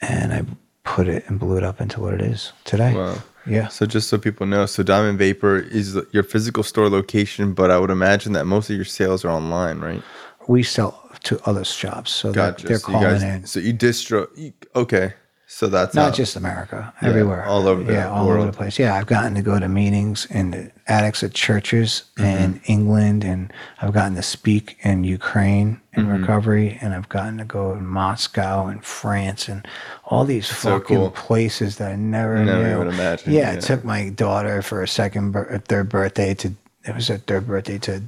[0.00, 0.44] and I
[0.84, 2.94] put it and blew it up into what it is today.
[2.94, 3.18] Wow.
[3.46, 3.68] Yeah.
[3.68, 7.78] So just so people know, so Diamond Vapor is your physical store location, but I
[7.78, 10.02] would imagine that most of your sales are online, right?
[10.48, 12.66] We sell to other shops, so they're, Gotcha.
[12.66, 13.46] they're so you calling guys, in.
[13.46, 14.28] so you distro.
[14.36, 15.14] You, okay,
[15.50, 18.78] so that's Not just America, everywhere, all over the yeah, all over the place.
[18.78, 22.42] Yeah, I've gotten to go to meetings in the attics at churches Mm-hmm.
[22.44, 23.50] in England, and
[23.80, 26.20] I've gotten to speak in Ukraine in Mm-hmm.
[26.20, 29.66] recovery, and I've gotten to go in Moscow and France and
[30.04, 31.10] all these fucking cool.
[31.12, 32.78] places that I never, Never knew.
[32.78, 33.56] would imagine, Yeah, yeah.
[33.56, 36.52] I took my daughter for a second, bir- a third birthday to.
[36.84, 38.02] It was her third birthday to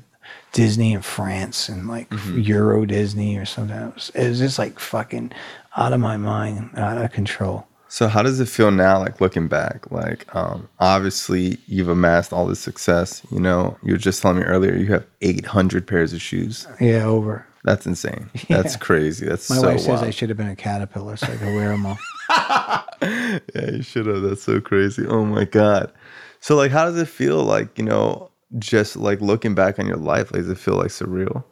[0.53, 2.41] Disney in France and like Mm-hmm.
[2.41, 3.77] Euro Disney or something.
[3.77, 5.33] It was, it was just like fucking
[5.77, 7.67] out of my mind, out of control.
[7.89, 9.91] So how does it feel now, like looking back?
[9.91, 13.23] Like, um, obviously you've amassed all this success.
[13.33, 16.69] You know, you were just telling me earlier you have 800 pairs of shoes.
[16.81, 17.45] Yeah, over.
[17.65, 18.31] That's insane.
[18.49, 18.79] That's Yeah.
[18.79, 19.27] crazy.
[19.27, 20.05] That's My so wife says wild.
[20.05, 21.99] I should have been a caterpillar so I could wear them all.
[23.03, 24.23] yeah, you should have.
[24.23, 25.05] That's so crazy.
[25.07, 25.93] Oh my god.
[26.41, 27.43] So like, how does it feel?
[27.43, 30.89] Like, you know, just like looking back on your life, like, does it feel like
[30.89, 31.43] surreal?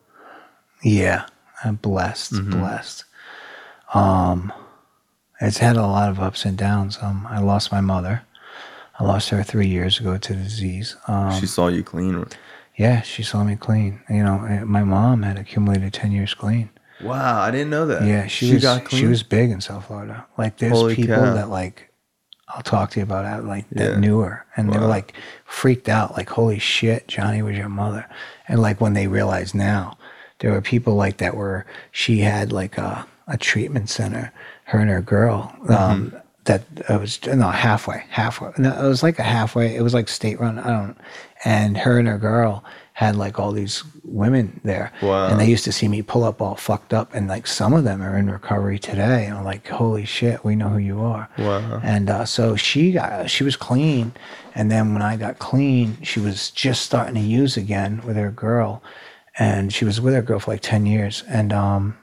[0.85, 1.27] Yeah,
[1.65, 2.61] I'm blessed, Mm-hmm.
[2.61, 3.05] blessed.
[3.94, 4.52] Um,
[5.40, 6.98] it's had a lot of ups and downs.
[7.01, 8.23] Um, I lost my mother.
[8.98, 10.97] I lost her three years ago to disease.
[11.06, 12.27] Um, she saw you clean.
[12.77, 14.01] yeah, she saw me clean.
[14.10, 16.70] You know, eh, my mom had accumulated ten years clean.
[17.01, 18.02] Wow, I didn't know that.
[18.02, 19.01] Yeah, she, was got clean.
[19.01, 20.27] she was big in South Florida.
[20.36, 21.35] Like there's Holy people cow.
[21.35, 21.93] that like
[22.48, 23.98] I'll talk to you about that like that Yeah.
[24.01, 25.12] knew her and they were like
[25.44, 28.06] freaked out like holy shit Johnny was your mother
[28.48, 29.98] and like when they realized now
[30.40, 34.32] there were people like that where she had like a, a treatment center
[34.64, 36.16] her and her girl um, Mm-hmm.
[36.44, 40.09] that it was no halfway halfway no, it was like a halfway it was like
[40.09, 40.96] state run I don't
[41.44, 42.64] and her and her girl
[42.94, 45.28] had like all these women there Wow.
[45.28, 47.84] and they used to see me pull up all fucked up and like some of
[47.84, 51.28] them are in recovery today and I'm like holy shit we know who you are
[51.38, 51.80] Wow.
[51.84, 54.12] and uh, so she got she was clean
[54.55, 58.30] and then when I got clean she was just starting to use again with her
[58.32, 58.82] girl
[59.38, 61.96] and she was with her girl for like 10 years and um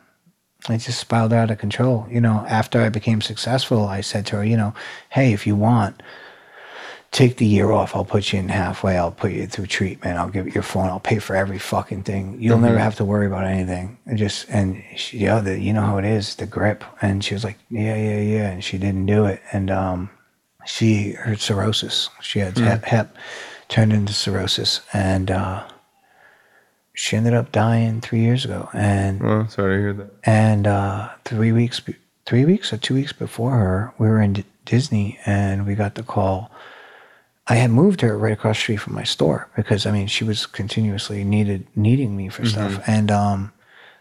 [0.69, 4.37] it just spiraled out of control you know after I became successful I said to
[4.37, 4.73] her you know
[5.09, 6.01] hey if you want
[7.15, 7.95] take the year off.
[7.95, 8.97] I'll put you in halfway.
[8.97, 10.17] I'll put you through treatment.
[10.17, 10.89] I'll give you your phone.
[10.89, 12.35] I'll pay for every fucking thing.
[12.41, 13.97] You'll never have to worry about anything.
[14.05, 16.83] And just and she, yeah, the, you know how it is, the grip.
[17.01, 18.49] And she was like, yeah, yeah, yeah.
[18.49, 19.41] And she didn't do it.
[19.53, 20.09] And um,
[20.65, 22.09] she had cirrhosis.
[22.21, 23.15] She had hep, hep
[23.69, 25.65] turned into cirrhosis, and uh,
[26.95, 28.69] she ended up dying three years ago.
[28.73, 30.09] And Well, sorry to hear that.
[30.23, 31.81] and uh, three weeks,
[32.25, 35.95] three weeks or two weeks before her, we were in D- Disney, and we got
[35.95, 36.49] the call.
[37.47, 40.23] I had moved her right across the street from my store because I mean she
[40.23, 42.81] was continuously needed needing me for stuff.
[42.87, 43.53] And um,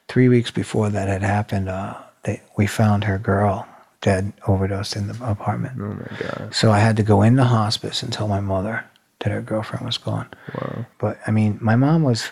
[0.08, 3.66] three weeks before that had happened, uh, they, we found her girl
[4.00, 5.74] dead, overdosed in the apartment.
[5.78, 6.54] Oh my god.
[6.54, 8.82] So I had to go into hospice and tell my mother
[9.20, 10.28] that her girlfriend was gone.
[10.54, 10.86] Wow.
[10.98, 12.30] But I mean, my mom was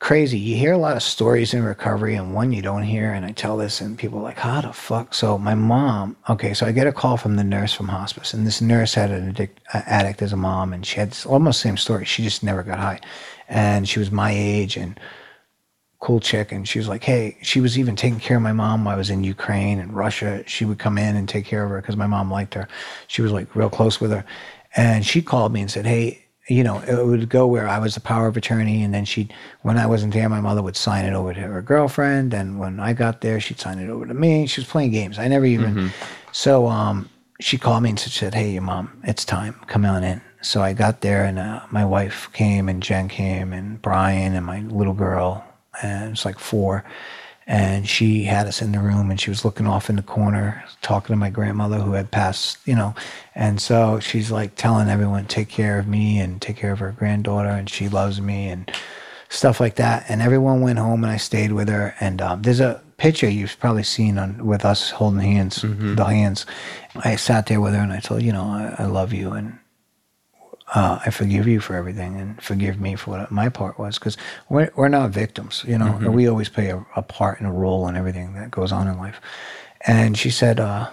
[0.00, 0.38] crazy.
[0.38, 3.12] You hear a lot of stories in recovery, and one you don't hear.
[3.12, 6.16] And I tell this, and people are like, "How the fuck?" So my mom.
[6.28, 9.10] Okay, so I get a call from the nurse from hospice, and this nurse had
[9.10, 12.04] an addict, uh, addict as a mom, and she had almost the same story.
[12.04, 13.00] She just never got high,
[13.48, 14.98] and she was my age and
[16.00, 18.84] cool chick and she was like hey she was even taking care of my mom
[18.84, 21.70] while i was in ukraine and russia she would come in and take care of
[21.70, 22.68] her because my mom liked her
[23.08, 24.24] she was like real close with her
[24.76, 27.94] and she called me and said hey you know it would go where i was
[27.94, 31.04] the power of attorney and then she'd when i wasn't there my mother would sign
[31.04, 34.14] it over to her girlfriend and when i got there she'd sign it over to
[34.14, 34.46] me.
[34.46, 35.18] She was playing games.
[35.18, 35.90] I never even
[36.32, 37.08] so um
[37.40, 39.54] she called me and said hey your mom it's time.
[39.66, 40.20] Come on in.
[40.40, 44.46] So i got there and uh, my wife came and jen came and brian and
[44.46, 45.44] my little girl
[45.82, 46.84] and it's like four.
[47.48, 50.62] And she had us in the room and she was looking off in the corner,
[50.82, 52.94] talking to my grandmother who had passed, you know.
[53.34, 56.92] And so she's like telling everyone, take care of me and take care of her
[56.92, 58.70] granddaughter, and she loves me and
[59.30, 60.04] stuff like that.
[60.08, 61.94] And everyone went home and I stayed with her.
[62.00, 65.64] And um, there's a picture you've probably seen on with us holding hands,
[65.96, 66.44] the hands.
[66.96, 69.58] I sat there with her and I told, you know, I, I love you and
[70.74, 74.16] uh, I forgive you for everything and forgive me for what my part was because
[74.48, 75.98] we're, we're not victims, you know.
[76.10, 78.98] We always play a, a part and a role in everything that goes on in
[78.98, 79.20] life.
[79.86, 80.90] And she said, uh,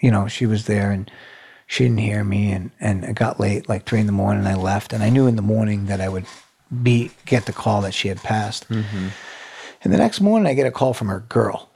[0.00, 1.10] you know, she was there and
[1.66, 4.46] she didn't hear me and, and it got late, like three in the morning.
[4.46, 6.26] I left and I knew in the morning that I would
[6.82, 8.66] be get the call that she had passed.
[9.82, 11.70] And the next morning, I get a call from her girl.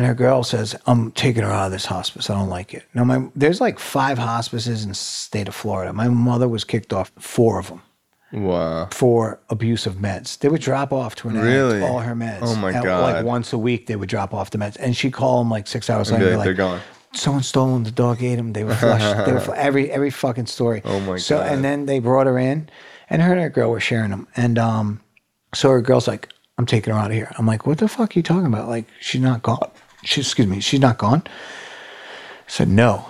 [0.00, 2.30] And her girl says, I'm taking her out of this hospice.
[2.30, 2.84] I don't like it.
[2.94, 5.92] Now, my, there's like five hospices in the state of Florida.
[5.92, 7.82] My mother was kicked off four of them
[8.32, 8.88] Wow.
[8.92, 10.38] for abuse of meds.
[10.38, 11.82] They would drop off to an addict Really?
[11.82, 12.38] all her meds.
[12.40, 13.14] Oh, my At, God.
[13.14, 14.78] Like once a week, they would drop off the meds.
[14.80, 16.28] And she'd call them like six hours later.
[16.30, 16.80] like, like, they're gone.
[17.12, 17.84] someone stole them.
[17.84, 18.54] The dog ate them.
[18.54, 19.26] They were flushed.
[19.26, 20.80] they were fl- every every fucking story.
[20.86, 21.52] Oh my so, God.
[21.52, 22.70] and then they brought her in,
[23.10, 24.28] and her and her girl were sharing them.
[24.34, 25.00] And um,
[25.52, 28.16] so her girl's like, "I'm taking her out of here." I'm like, "What the fuck
[28.16, 28.68] are you talking about?
[28.68, 29.70] Like, she's not gone.
[30.04, 33.06] She, excuse me, she's not gone." I said, "No."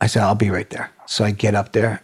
[0.00, 2.02] I said, "I'll be right there." So I get up there.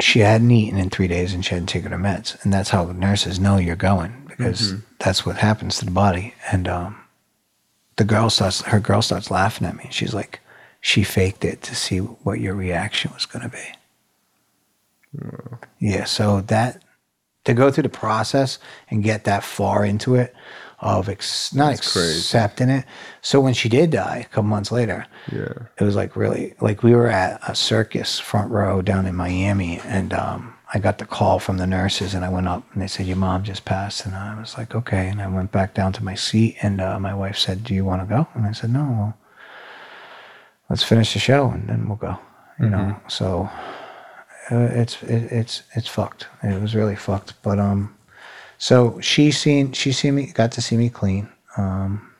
[0.00, 2.42] She hadn't eaten in three days, and she hadn't taken her meds.
[2.44, 6.34] And that's how nurses know you're going because that's what happens to the body.
[6.52, 6.98] And um,
[7.96, 9.88] the girl starts her girl starts laughing at me.
[9.90, 10.40] She's like,
[10.80, 15.18] she faked it to see what your reaction was going to be.
[15.80, 16.82] Yeah, so that
[17.44, 18.58] to go through the process
[18.90, 20.34] and get that far into it
[20.80, 22.84] of ex, not accepting it.
[23.22, 25.52] So when she did die a couple months later, Yeah.
[25.78, 29.80] it was like really like we were at a circus front row down in Miami
[29.80, 32.88] and um, I got the call from the nurses and I went up and they
[32.88, 35.92] said your mom just passed and I was like okay and I went back down
[35.94, 38.28] to my seat and uh, my wife said do you want to go?
[38.34, 39.18] And I said no well
[40.68, 42.18] let's finish the show and then we'll go
[42.60, 42.96] you know?
[43.08, 43.48] So
[44.50, 46.26] uh, it's it, it's it's fucked.
[46.42, 47.95] It was really fucked but um
[48.58, 52.12] so she seen she seen me got to see me clean um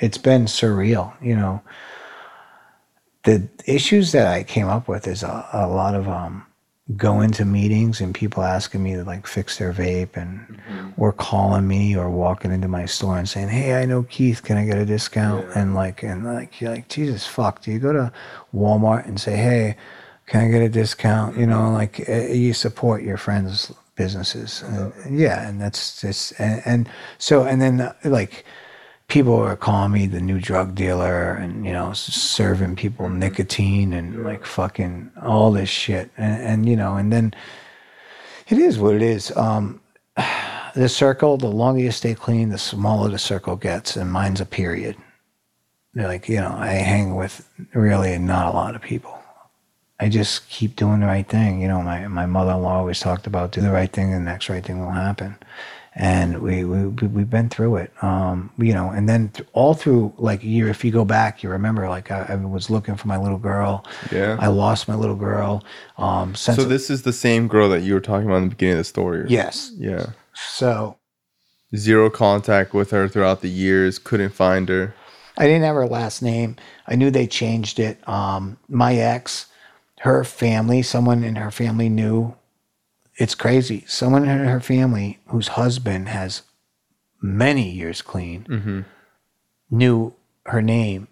[0.00, 1.62] it's been surreal you know
[3.24, 6.46] the issues that I came up with is a, a lot of um,
[6.96, 10.60] go into meetings and people asking me to like fix their vape and
[10.98, 14.42] or calling me or walking into my store and saying, "Hey, I know Keith.
[14.42, 17.62] Can I get a discount?" And like and like you're like Jesus fuck.
[17.62, 18.12] Do you go to
[18.54, 19.76] Walmart and say, "Hey,
[20.26, 24.62] can I get a discount?" You know, like uh, you support your friends' businesses.
[24.62, 26.88] And, yeah, and that's just and, and
[27.18, 28.44] so and then uh, like
[29.08, 34.24] people are calling me the new drug dealer and you know serving people nicotine and
[34.24, 36.10] like fucking all this shit.
[36.16, 37.34] And, and you know and then
[38.48, 39.34] it is what it is.
[39.36, 39.80] Um
[40.74, 44.46] the circle the longer you stay clean the smaller the circle gets and mine's a
[44.46, 44.96] period.
[45.94, 49.13] They're like you know i hang with really not a lot of people
[50.00, 53.52] i just keep doing the right thing you know my, my mother-in-law always talked about
[53.52, 55.36] do the right thing and the next right thing will happen
[55.96, 57.92] and we, we we- we've been through it.
[58.02, 61.48] Um, you know, and then th- all through like you, if you go back, you
[61.50, 63.86] remember like I, I was looking for my little girl.
[64.10, 64.36] Yeah.
[64.40, 65.62] I lost my little girl.
[65.96, 68.72] Um, So this is the same girl that you were talking about in the beginning
[68.72, 69.26] of the story.
[69.28, 70.06] yes, Yeah.
[70.34, 70.96] so
[71.76, 74.00] Zero contact with her throughout the years.
[74.00, 74.94] Couldn't find her.
[75.38, 76.56] I didn't have her last name.
[76.88, 77.98] I knew they changed it.
[78.08, 79.46] Um, my ex,
[80.04, 82.34] her family, someone in her family knew.
[83.16, 83.84] It's crazy.
[83.86, 86.42] Someone in her family whose husband has
[87.22, 88.84] many years clean
[89.70, 90.12] knew
[90.46, 91.08] her name,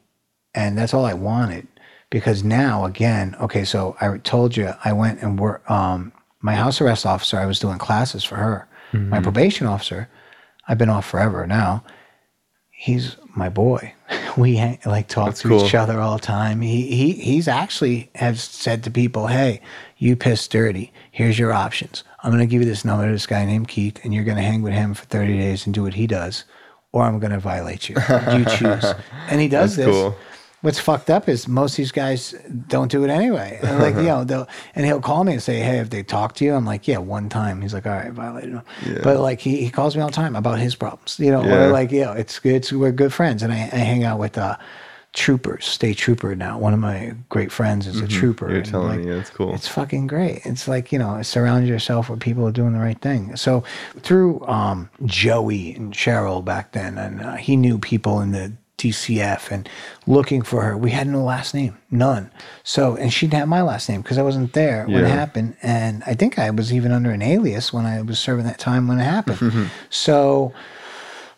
[0.54, 1.66] and that's all I wanted.
[2.10, 5.70] Because now, again, okay, so I told you I went and worked.
[5.70, 8.68] Um, my house arrest officer, I was doing classes for her.
[9.08, 10.10] My probation officer,
[10.68, 11.82] I've been off forever now
[12.82, 13.92] he's my boy.
[14.38, 15.66] We hang, like talk That's to cool.
[15.66, 16.62] each other all the time.
[16.62, 19.60] He he he's actually has said to people, "Hey,
[19.98, 20.90] you pissed dirty.
[21.10, 22.02] Here's your options.
[22.22, 24.38] I'm going to give you this number to this guy named Keith, and you're going
[24.38, 26.44] to hang with him for 30 days and do what he does,
[26.92, 27.96] or I'm going to violate you.
[28.32, 28.94] You choose."
[29.28, 29.94] And he does That's this.
[29.94, 30.16] cool.
[30.62, 32.34] What's fucked up is most of these guys
[32.68, 33.58] don't do it anyway.
[33.62, 36.34] And like, you know, they'll, and he'll call me and say, Hey, if they talk
[36.36, 37.60] to you, I'm like, yeah, one time.
[37.60, 38.62] He's like, all right, violated him.
[39.02, 41.66] But like, he, he calls me all the time about his problems, you know, Yeah.
[41.66, 42.54] like, you know, it's good.
[42.54, 43.42] It's, we're good friends.
[43.42, 44.56] And I, I hang out with, uh,
[45.12, 46.58] troopers, state trooper now.
[46.58, 48.46] One of my great friends is a trooper.
[48.46, 48.54] Mm-hmm.
[48.54, 49.54] You're telling like, me that's cool.
[49.54, 50.40] it's fucking great.
[50.46, 53.36] It's like, you know, surround yourself with people doing the right thing.
[53.36, 53.62] So
[54.00, 58.52] through um, Joey and Cheryl back then, and uh, he knew people in the
[58.82, 59.68] DCF and
[60.06, 60.76] looking for her.
[60.76, 62.30] We had no last name, none.
[62.64, 65.56] So, and she didn't have my last name because I wasn't there when it happened.
[65.62, 68.88] And I think I was even under an alias when I was serving that time
[68.88, 69.70] when it happened.
[69.90, 70.52] so,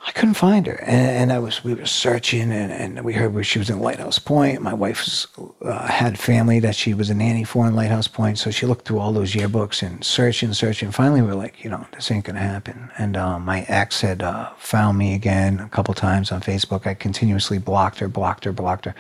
[0.06, 3.32] I couldn't find her, and, and I was we were searching, and, and we heard
[3.32, 4.60] where she was in Lighthouse Point.
[4.60, 5.26] My wife
[5.62, 8.86] uh, had family that she was a nanny for in Lighthouse Point, so she looked
[8.86, 10.90] through all those yearbooks and searching, and searching.
[10.90, 12.90] Finally, we are like, you know, this ain't gonna happen.
[12.98, 16.86] And um, my ex had uh, found me again a couple times on Facebook.
[16.86, 18.94] I continuously blocked her, blocked her, blocked her.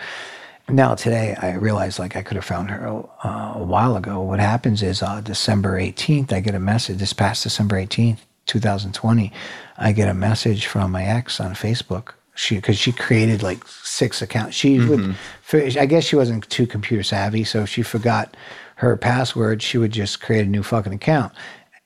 [0.68, 4.22] Now today, I realize like I could have found her uh, a while ago.
[4.22, 6.96] What happens is uh, December 18th, I get a message.
[6.96, 9.32] This past December 18th, 2020,
[9.78, 12.14] I get a message from my ex on Facebook.
[12.36, 14.56] She because she created like six accounts.
[14.56, 15.78] She would, mm-hmm.
[15.78, 18.36] I guess she wasn't too computer savvy, so if she forgot
[18.76, 19.62] her password.
[19.62, 21.32] She would just create a new fucking account.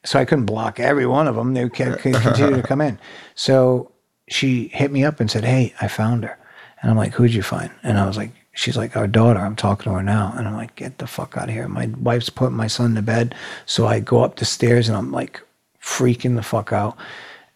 [0.05, 1.55] So I couldn't block every one of them.
[1.55, 2.99] They could continue to come in.
[3.35, 3.93] So
[4.29, 6.39] she hit me up and said, "Hey, I found her."
[6.81, 9.41] And I'm like, "Who'd you find?" And I was like, "She's like our daughter.
[9.41, 11.87] I'm talking to her now." And I'm like, "Get the fuck out of here." My
[12.01, 13.35] wife's putting my son to bed,
[13.67, 15.43] so I go up the stairs and I'm like
[15.89, 16.97] freaking the fuck out.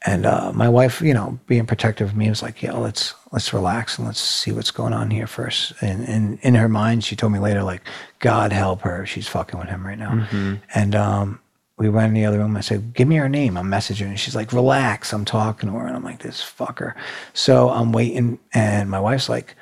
[0.04, 3.52] And uh, my wife, you know, being protective of me, was like, "Yeah, let's let's
[3.52, 5.72] relax and let's see what's going on here first.
[5.80, 7.82] And, and in her mind, she told me later, like,
[8.18, 10.26] "God help her, she's fucking with him right now."
[10.74, 11.40] And um,
[11.78, 12.56] we went in the other room.
[12.56, 15.76] I said, "Give me her name." I'm messaging, and she's like, "Relax, I'm talking to
[15.76, 16.94] her." And I'm like, "This fucker."
[17.32, 19.54] So I'm waiting, and my wife's like,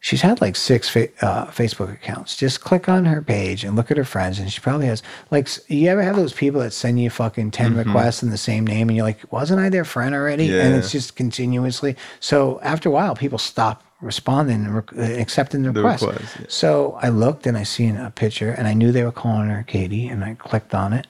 [0.00, 2.36] she's had like six fa- uh, Facebook accounts.
[2.36, 5.48] Just click on her page and look at her friends, and she probably has like.
[5.68, 8.88] You ever have those people that send you fucking 10 requests in the same name,
[8.88, 10.46] and you're like, wasn't I their friend already?
[10.58, 11.96] And it's just continuously.
[12.20, 16.02] So after a while, people stop responding and rec- uh, accepting the The request.
[16.06, 16.46] request, yeah.
[16.48, 19.62] So I looked and I seen a picture, and I knew they were calling her
[19.62, 21.06] Katie, and I clicked on it,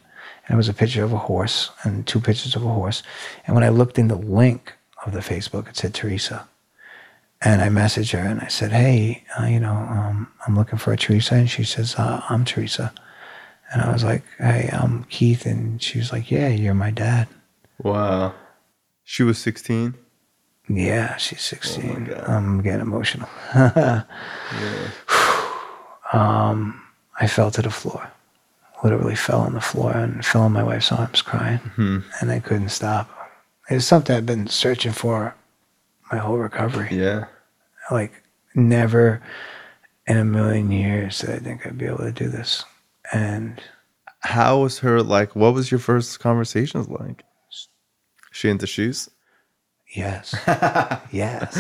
[0.49, 3.05] and it was a picture of a horse and two pictures of a horse.
[3.47, 4.73] And when I looked in the link
[5.07, 6.49] of the Facebook, it said Teresa.
[7.43, 10.93] And I messaged her and I said, "Hey, uh, you know, um, I'm looking for
[10.93, 12.93] a Teresa." And she says, uh, "I'm Teresa."
[13.73, 17.29] And I was like, "Hey, I'm Keith." And she was like, "Yeah, you're my dad."
[17.83, 18.35] Wow.
[19.05, 19.95] She was 16.
[20.69, 22.05] Yeah, she's 16.
[22.05, 22.25] God.
[22.29, 23.29] I'm getting emotional.
[26.13, 26.81] um,
[27.19, 28.11] I fell to the floor.
[28.85, 31.61] Literally fell on the floor and fell in my wife's arms crying.
[32.21, 33.11] And I couldn't stop.
[33.69, 35.35] It's something I've been searching for
[36.11, 36.89] my whole recovery.
[36.91, 37.27] Yeah.
[37.91, 38.13] Like,
[38.55, 39.23] never
[40.07, 42.65] in a million years did I think I'd be able to do this.
[43.13, 43.61] And
[44.21, 45.35] How was her like?
[45.35, 47.23] What was your first conversations like?
[48.33, 49.09] She into shoes?
[49.97, 50.33] yes,
[51.11, 51.53] yes.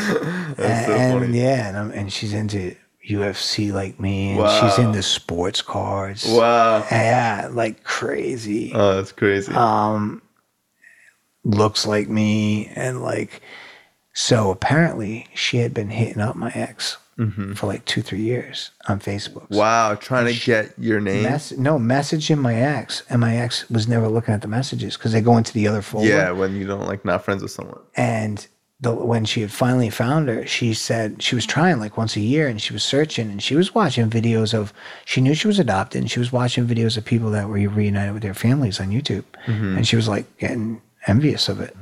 [0.56, 2.76] That's so and, yeah, and, I'm, and she's into
[3.08, 4.60] UFC like me, and Wow.
[4.68, 6.24] she's into sports cars.
[6.28, 6.86] Wow.
[6.92, 8.70] Yeah, like crazy.
[8.72, 9.52] Oh, that's crazy.
[9.52, 10.22] Um,
[11.42, 13.40] looks like me, and like,
[14.20, 16.96] so apparently she had been hitting up my ex
[17.54, 19.42] for like two, three years on Facebook.
[19.42, 19.56] Mm-hmm.
[19.56, 19.94] wow.
[19.94, 21.22] Trying to get your name.
[21.22, 25.12] Mess- no, messaging my ex, and my ex was never looking at the messages because
[25.12, 26.08] they go into the other folder.
[26.08, 26.30] yeah.
[26.30, 27.78] When you don't like not friends with someone.
[27.94, 28.46] And
[28.80, 32.20] the, when she had finally found her, she said she was trying like once a
[32.20, 34.72] year and she was searching and she was watching videos of,
[35.04, 38.14] she knew she was adopted and she was watching videos of people that were reunited
[38.14, 39.24] with their families on YouTube.
[39.46, 41.76] And she was like getting envious of it.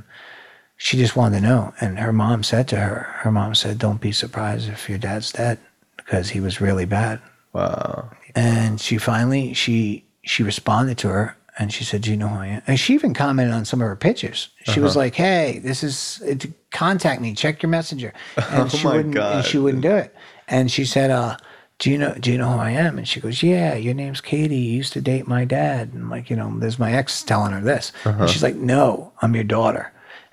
[0.80, 1.74] She just wanted to know.
[1.80, 5.32] And her mom said to her, her mom said, Don't be surprised if your dad's
[5.32, 5.58] dead
[5.96, 7.20] because he was really bad.
[7.52, 8.10] Wow.
[8.34, 12.38] And she finally she she responded to her and she said, Do you know who
[12.38, 12.62] I am?
[12.68, 14.50] And she even commented on some of her pictures.
[14.62, 18.12] She was like, Hey, this is it, contact me, check your messenger.
[18.36, 19.36] And Oh she my wouldn't God.
[19.36, 20.14] and she wouldn't do it.
[20.46, 21.36] And she said, uh,
[21.80, 22.98] do you know do you know who I am?
[22.98, 24.56] And she goes, Yeah, your name's Katie.
[24.56, 25.92] You used to date my dad.
[25.92, 27.90] And like, you know, there's my ex telling her this.
[28.04, 29.92] And she's like, No, I'm your daughter.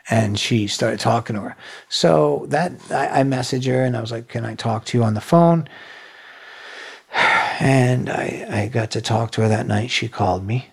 [0.09, 1.55] And she started talking to her.
[1.89, 5.03] So that I, I messaged her and I was like, Can I talk to you
[5.03, 5.67] on the phone?
[7.57, 9.89] And I, I got to talk to her that night.
[9.89, 10.67] She called me.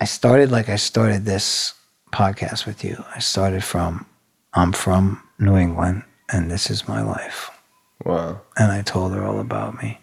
[0.00, 1.74] I started like I started this
[2.12, 3.04] podcast with you.
[3.14, 4.04] I started from,
[4.52, 7.50] I'm from New England and this is my life.
[8.04, 8.40] Wow.
[8.56, 9.98] And I told her all about me.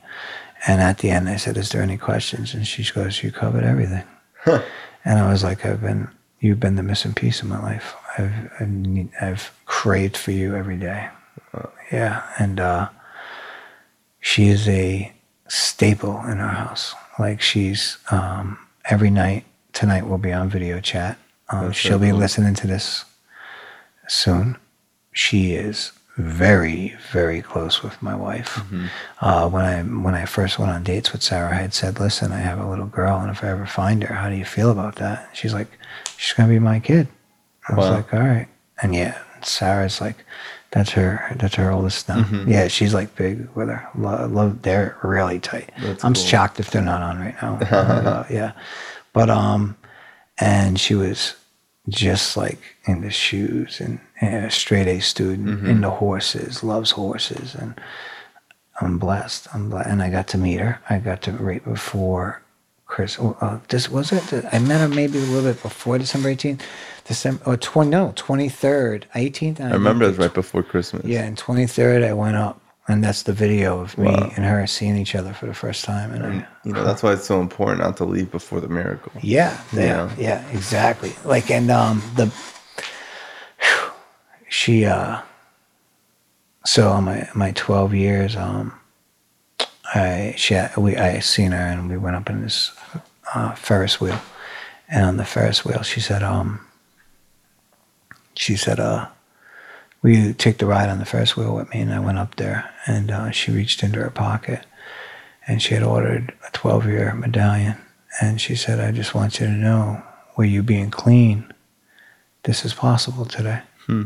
[0.68, 2.54] And at the end, I said, Is there any questions?
[2.54, 4.04] And she goes, You covered everything.
[4.44, 4.62] Huh.
[5.04, 6.08] And I was like, I've been,
[6.40, 7.96] you've been the missing piece of my life.
[8.18, 11.10] I've, I've, I've craved for you every day.
[11.92, 12.24] Yeah.
[12.40, 12.90] And uh,
[14.20, 15.14] she is a
[15.48, 16.96] staple in our house.
[17.20, 21.18] Like she's, um, every night, tonight we'll be on video chat.
[21.50, 22.20] Um, she'll be cool.
[22.20, 23.06] listening to this
[24.08, 24.58] soon.
[25.12, 28.62] She is very, very close with my wife.
[29.22, 32.32] Uh, when I when I first went on dates with Sarah, I had said, "Listen,
[32.32, 34.72] I have a little girl, and if I ever find her, how do you feel
[34.72, 35.68] about that?" She's like,
[36.18, 37.08] "She's gonna be my kid."
[37.70, 37.96] I was Wow.
[37.96, 38.48] like, "All right,"
[38.82, 40.26] and yeah, Sarah's like,
[40.72, 41.36] "That's her.
[41.38, 42.52] That's her oldest now." Mm-hmm.
[42.52, 43.88] Yeah, she's like big with her.
[43.96, 45.72] Love, love they're really tight.
[45.82, 46.24] That's I'm cool.
[46.24, 47.56] shocked if they're not on right now.
[47.56, 48.52] Uh, yeah,
[49.14, 49.76] but um,
[50.38, 51.36] and she was
[51.90, 55.70] just like in the shoes and, and a straight A student Mm-hmm.
[55.70, 57.80] into horses, loves horses, and
[58.82, 59.48] I'm blessed.
[59.54, 60.80] I'm blessed, and I got to meet her.
[60.90, 62.42] I got to right before
[62.96, 63.20] Chris.
[63.20, 64.46] Uh, this was it.
[64.54, 66.62] I met her maybe a little bit before December 18th,
[67.04, 69.60] December or 20 no 23rd, 18th.
[69.60, 71.04] I remember it was right before Christmas.
[71.06, 74.32] Yeah, and 23rd I went up, and that's the video of me Wow.
[74.38, 76.48] and her seeing each other for the first time, and I.
[76.64, 79.12] You know, that's why it's so important not to leave before the miracle.
[79.22, 80.10] Yeah, yeah, Yeah.
[80.18, 81.14] yeah, exactly.
[81.26, 82.32] Like, and um, the
[84.48, 85.20] she uh,
[86.66, 88.72] so on my my twelve years, um,
[89.96, 92.72] I she we I seen her and we went up in this
[93.34, 94.20] uh, Ferris wheel,
[94.90, 96.60] and on the Ferris wheel she said um,
[98.36, 99.08] she said uh,
[100.02, 101.80] will you take the ride on the Ferris wheel with me?
[101.82, 104.66] And I went up there, and uh, she reached into her pocket,
[105.48, 107.78] and she had ordered a twelve year medallion.
[108.22, 110.02] And she said, I just want you to know,
[110.36, 111.52] where you being clean,
[112.44, 113.62] this is possible today.
[113.88, 114.04] Hmm.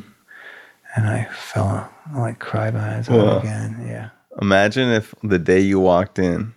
[0.96, 3.30] And I fell, I like cried my eyes Wow.
[3.30, 3.86] out again.
[3.88, 4.10] Yeah.
[4.42, 6.54] Imagine if the day you walked in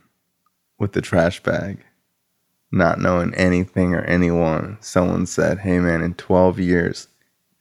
[0.79, 1.79] with the trash bag,
[2.71, 7.09] not knowing anything or anyone, someone said, Hey man, in 12 years,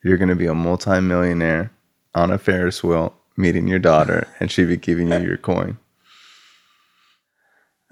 [0.04, 1.72] you're going to be a multimillionaire
[2.14, 5.78] on a Ferris wheel meeting your daughter, and she'd be giving you your coin.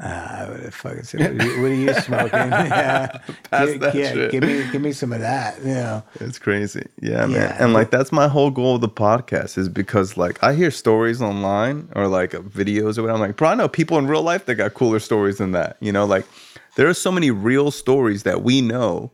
[0.03, 2.31] Uh, I would have fucking said, what are you, what are you smoking?
[2.33, 3.19] yeah.
[3.51, 4.31] Pass Gi- that yeah, shit.
[4.33, 5.59] Give me, give me some of that.
[5.61, 6.03] You know.
[6.21, 6.87] It's crazy.
[7.01, 7.57] Yeah, man.
[7.59, 11.21] And like that's my whole goal of the podcast is because like I hear stories
[11.21, 13.13] online or like videos or whatever.
[13.13, 15.77] I'm like, bro, I know people in real life that got cooler stories than that.
[15.81, 16.27] You know, like
[16.77, 19.13] there are so many real stories that we know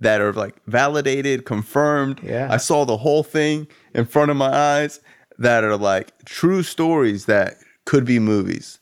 [0.00, 2.20] that are like validated, confirmed.
[2.22, 2.48] Yeah.
[2.50, 5.00] I saw the whole thing in front of my eyes
[5.38, 7.54] that are like true stories that
[7.84, 8.77] could be movies.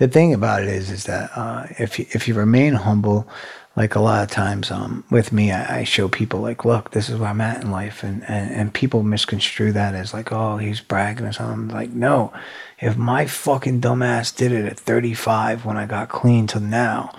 [0.00, 3.28] The thing about it is is that uh, if you, if you remain humble,
[3.76, 7.08] like a lot of times um, with me, I, I show people like, look, this
[7.08, 10.56] is where I'm at in life, and, and and people misconstrue that as like, oh,
[10.56, 11.74] he's bragging or something.
[11.74, 12.32] Like, no,
[12.80, 17.12] if my fucking dumbass did it at 35 when I got clean till now,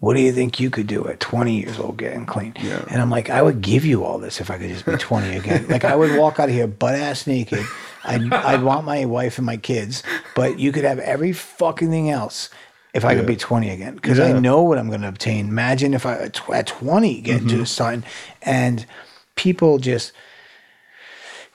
[0.00, 2.54] what do you think you could do at 20 years old getting clean?
[2.60, 2.84] Yeah.
[2.90, 5.36] And I'm like, I would give you all this if I could just be 20
[5.36, 5.66] again.
[5.70, 7.64] like I would walk out of here butt ass naked.
[8.02, 10.02] I'd, I'd want my wife and my kids,
[10.34, 12.50] but you could have every fucking thing else
[12.94, 13.96] if I could be 20 again.
[13.96, 15.48] Because I know what I'm going to obtain.
[15.48, 17.60] Imagine if I at tw- at 20 get into mm-hmm.
[17.60, 18.04] the starting
[18.42, 18.86] and
[19.34, 20.12] people just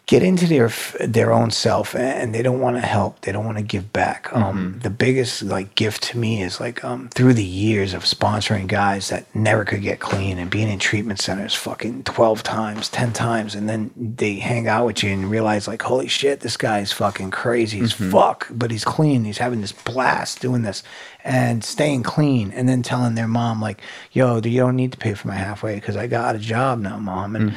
[0.10, 0.72] get into their
[1.02, 4.28] their own self and they don't want to help they don't want to give back.
[4.34, 8.66] Um, the biggest like gift to me is like um, through the years of sponsoring
[8.66, 13.14] guys that never could get clean and being in treatment centers fucking 12 times 10
[13.14, 16.92] times and then they hang out with you and realize like holy shit this guy's
[16.92, 20.82] fucking crazy as fuck but he's clean he's having this blast doing this
[21.24, 23.80] and staying clean and then telling their mom like
[24.12, 26.98] yo you don't need to pay for my halfway because i got a job now
[26.98, 27.54] mom and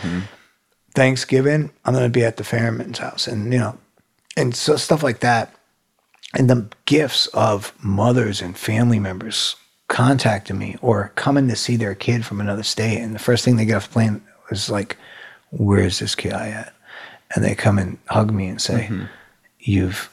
[0.94, 3.78] Thanksgiving, I'm going to be at the Fairman's house, and you know,
[4.36, 5.54] and so stuff like that,
[6.34, 9.56] and the gifts of mothers and family members
[9.88, 13.56] contacting me or coming to see their kid from another state, and the first thing
[13.56, 14.96] they get off the plane was like,
[15.50, 16.74] where's this guy at?
[17.34, 19.04] And they come and hug me and say, mm-hmm.
[19.58, 20.10] you've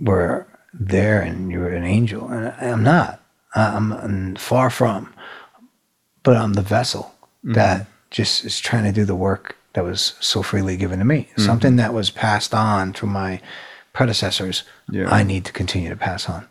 [0.00, 2.28] were there and you're an angel.
[2.28, 3.20] And I- I'm not.
[3.54, 5.12] I'm, I'm far from.
[6.22, 7.54] But I'm the vessel mm-hmm.
[7.54, 11.28] that just is trying to do the work that was so freely given to me.
[11.30, 11.42] Mm-hmm.
[11.42, 13.40] Something that was passed on through my
[13.92, 15.08] predecessors, Yeah.
[15.10, 16.48] I need to continue to pass on.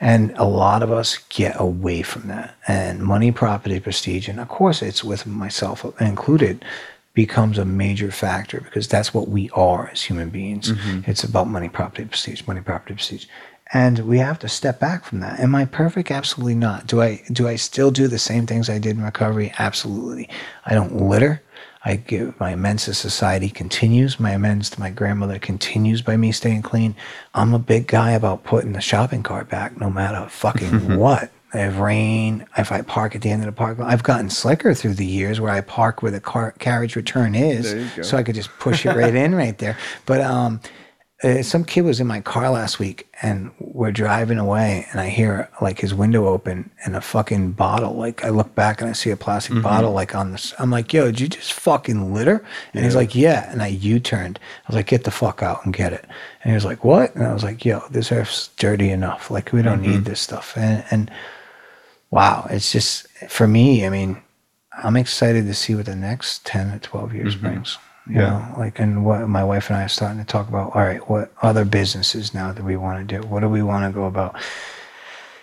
[0.00, 2.54] And a lot of us get away from that.
[2.66, 6.64] And money, property, prestige, and of course it's with myself included,
[7.12, 10.72] becomes a major factor because that's what we are as human beings.
[10.72, 11.10] Mm-hmm.
[11.10, 13.26] It's about money, property, prestige, money, property, prestige.
[13.72, 15.38] And we have to step back from that.
[15.38, 16.10] Am I perfect?
[16.10, 16.86] Absolutely not.
[16.86, 19.52] Do I do I still do the same things I did in recovery?
[19.58, 20.28] Absolutely.
[20.66, 21.42] I don't litter.
[21.84, 24.20] I give my amends to society continues.
[24.20, 26.94] My amends to my grandmother continues by me staying clean.
[27.34, 31.30] I'm a big guy about putting the shopping cart back no matter fucking what.
[31.52, 34.94] If rain, if I park at the end of the park, I've gotten slicker through
[34.94, 38.02] the years where I park where the car carriage return is, There you go.
[38.02, 39.76] so I could just push it right in right there.
[40.06, 40.60] But um,
[41.42, 45.50] some kid was in my car last week and we're driving away and I hear
[45.60, 47.94] like his window open and a fucking bottle.
[47.94, 49.62] Like I look back and I see a plastic Mm-hmm.
[49.62, 50.54] bottle like on this.
[50.58, 52.42] I'm like, yo, did you just fucking litter?
[52.72, 53.52] And he's like, yeah.
[53.52, 54.38] And I U-turned.
[54.40, 56.04] I was like, get the fuck out and get it.
[56.42, 57.14] And he was like, what?
[57.14, 59.30] And I was like, yo, this earth's dirty enough.
[59.30, 59.90] Like we don't Mm-hmm.
[59.90, 60.56] need this stuff.
[60.56, 61.10] And, and
[62.10, 64.22] wow, it's just for me, I mean,
[64.82, 67.76] I'm excited to see what the next 10 to 12 years brings.
[68.10, 68.30] You Yeah.
[68.30, 70.74] know, like, and what my wife and I are starting to talk about.
[70.74, 73.26] All right, what other businesses now that we want to do?
[73.28, 74.34] What do we want to go about?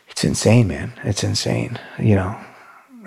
[0.09, 0.93] It's insane, man.
[1.03, 1.79] It's insane.
[1.99, 2.35] You know,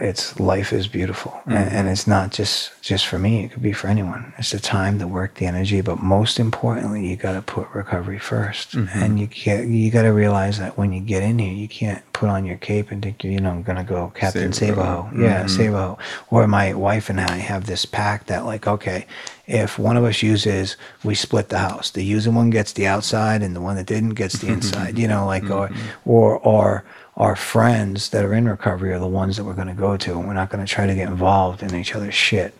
[0.00, 1.54] it's life is beautiful, mm.
[1.54, 3.44] and, and it's not just just for me.
[3.44, 4.32] It could be for anyone.
[4.38, 8.18] It's the time, the work, the energy, but most importantly, you got to put recovery
[8.18, 8.98] 1st mm-hmm.
[8.98, 9.68] and you can't.
[9.68, 12.56] You got to realize that when you get in here, you can't put on your
[12.56, 15.02] cape and think you're, you know, I'm gonna go Captain Save Save a a hoe.
[15.02, 15.22] Hoe.
[15.22, 15.48] Yeah, mm-hmm.
[15.48, 15.98] save a hoe.
[16.30, 19.06] Or my wife and I have this pact that, like, okay,
[19.46, 21.90] if one of us uses, we split the house.
[21.90, 24.98] The using one gets the outside, and the one that didn't gets the inside.
[24.98, 26.10] You know, like, or mm-hmm.
[26.10, 26.84] or or
[27.20, 30.10] our friends that are in recovery are the ones that we're going to go to,
[30.18, 32.54] and we're not going to try to get involved in each other's shit.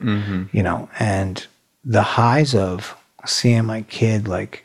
[0.52, 1.46] You know, and
[1.84, 4.64] the highs of seeing my kid, like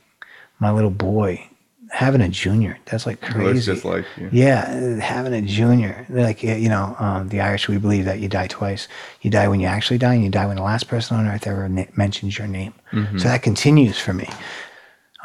[0.59, 1.47] my little boy,
[1.91, 2.77] having a junior.
[2.85, 3.71] That's like crazy.
[3.73, 4.29] just like you.
[4.33, 8.47] Yeah, having a junior, like you know, um, the Irish, we believe that you die
[8.47, 8.87] twice.
[9.21, 11.47] You die when you actually die, and you die when the last person on earth
[11.47, 12.73] ever na- mentions your name.
[13.17, 14.27] So that continues for me.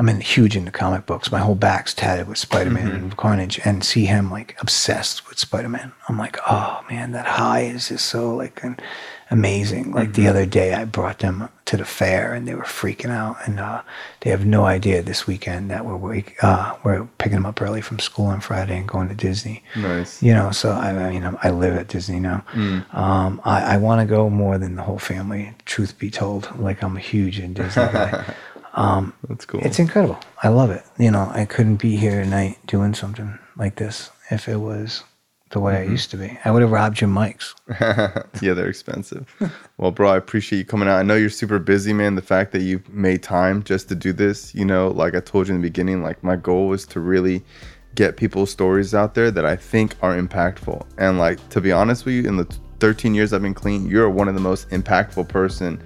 [0.01, 1.31] I'm in huge into comic books.
[1.31, 5.93] My whole back's tatted with Spider-Man and Carnage, and see him like obsessed with Spider-Man.
[6.09, 8.79] I'm like, oh man, that high is just so like an,
[9.31, 9.93] amazing.
[9.93, 13.37] Like the other day, I brought them to the fair, and they were freaking out,
[13.47, 13.83] and uh,
[14.23, 17.81] they have no idea this weekend that we're wake, uh, we're picking them up early
[17.83, 19.63] from school on Friday and going to Disney.
[19.77, 20.23] Nice.
[20.23, 22.43] You know, so I, I mean, I'm- live at Disney now.
[22.93, 25.53] Um, I, I want to go more than the whole family.
[25.67, 27.83] Truth be told, like I'm a huge in Disney
[28.75, 29.13] guy.
[29.29, 29.61] That's cool.
[29.63, 30.19] It's incredible.
[30.43, 30.85] I love it.
[30.99, 35.05] You know, I couldn't be here tonight doing something like this if it was
[35.51, 35.93] the way I mm-hmm.
[35.93, 36.39] used to be.
[36.45, 37.55] I would have robbed your mics.
[38.41, 39.35] yeah, they're expensive.
[39.79, 40.99] well, bro, I appreciate you coming out.
[40.99, 42.15] I know you're super busy, man.
[42.15, 45.49] The fact that you made time just to do this, you know, like I told
[45.49, 47.43] you in the beginning, like my goal was to really
[47.97, 50.87] get people's stories out there that I think are impactful.
[50.99, 52.47] And like to be honest with you, in the
[52.79, 55.83] 13 years I've been clean, you're one of the most impactful person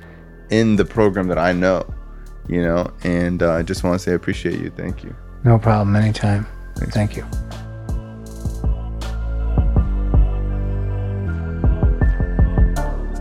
[0.50, 1.86] in the program that I know.
[2.48, 4.70] You know, and uh, I just want to say I appreciate you.
[4.70, 5.14] Thank you.
[5.44, 5.96] No problem.
[5.96, 6.46] Anytime.
[6.76, 7.24] Thank you.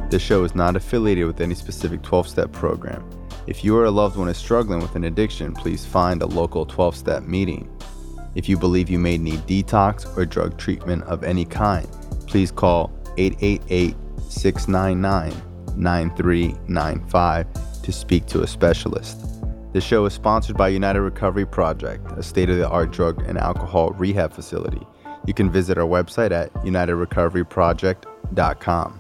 [0.10, 3.04] This show is not affiliated with any specific 12 step program.
[3.48, 6.66] If you or a loved one is struggling with an addiction, please find a local
[6.66, 7.68] 12 step meeting.
[8.36, 11.88] If you believe you may need detox or drug treatment of any kind,
[12.28, 13.96] please call 888
[14.30, 15.34] 699
[15.76, 17.48] 9395
[17.84, 19.20] to speak to a specialist.
[19.74, 23.38] The show is sponsored by United Recovery Project, a state of the art drug and
[23.38, 24.82] alcohol rehab facility.
[25.26, 29.00] You can visit our website at unitedrecoveryproject.com.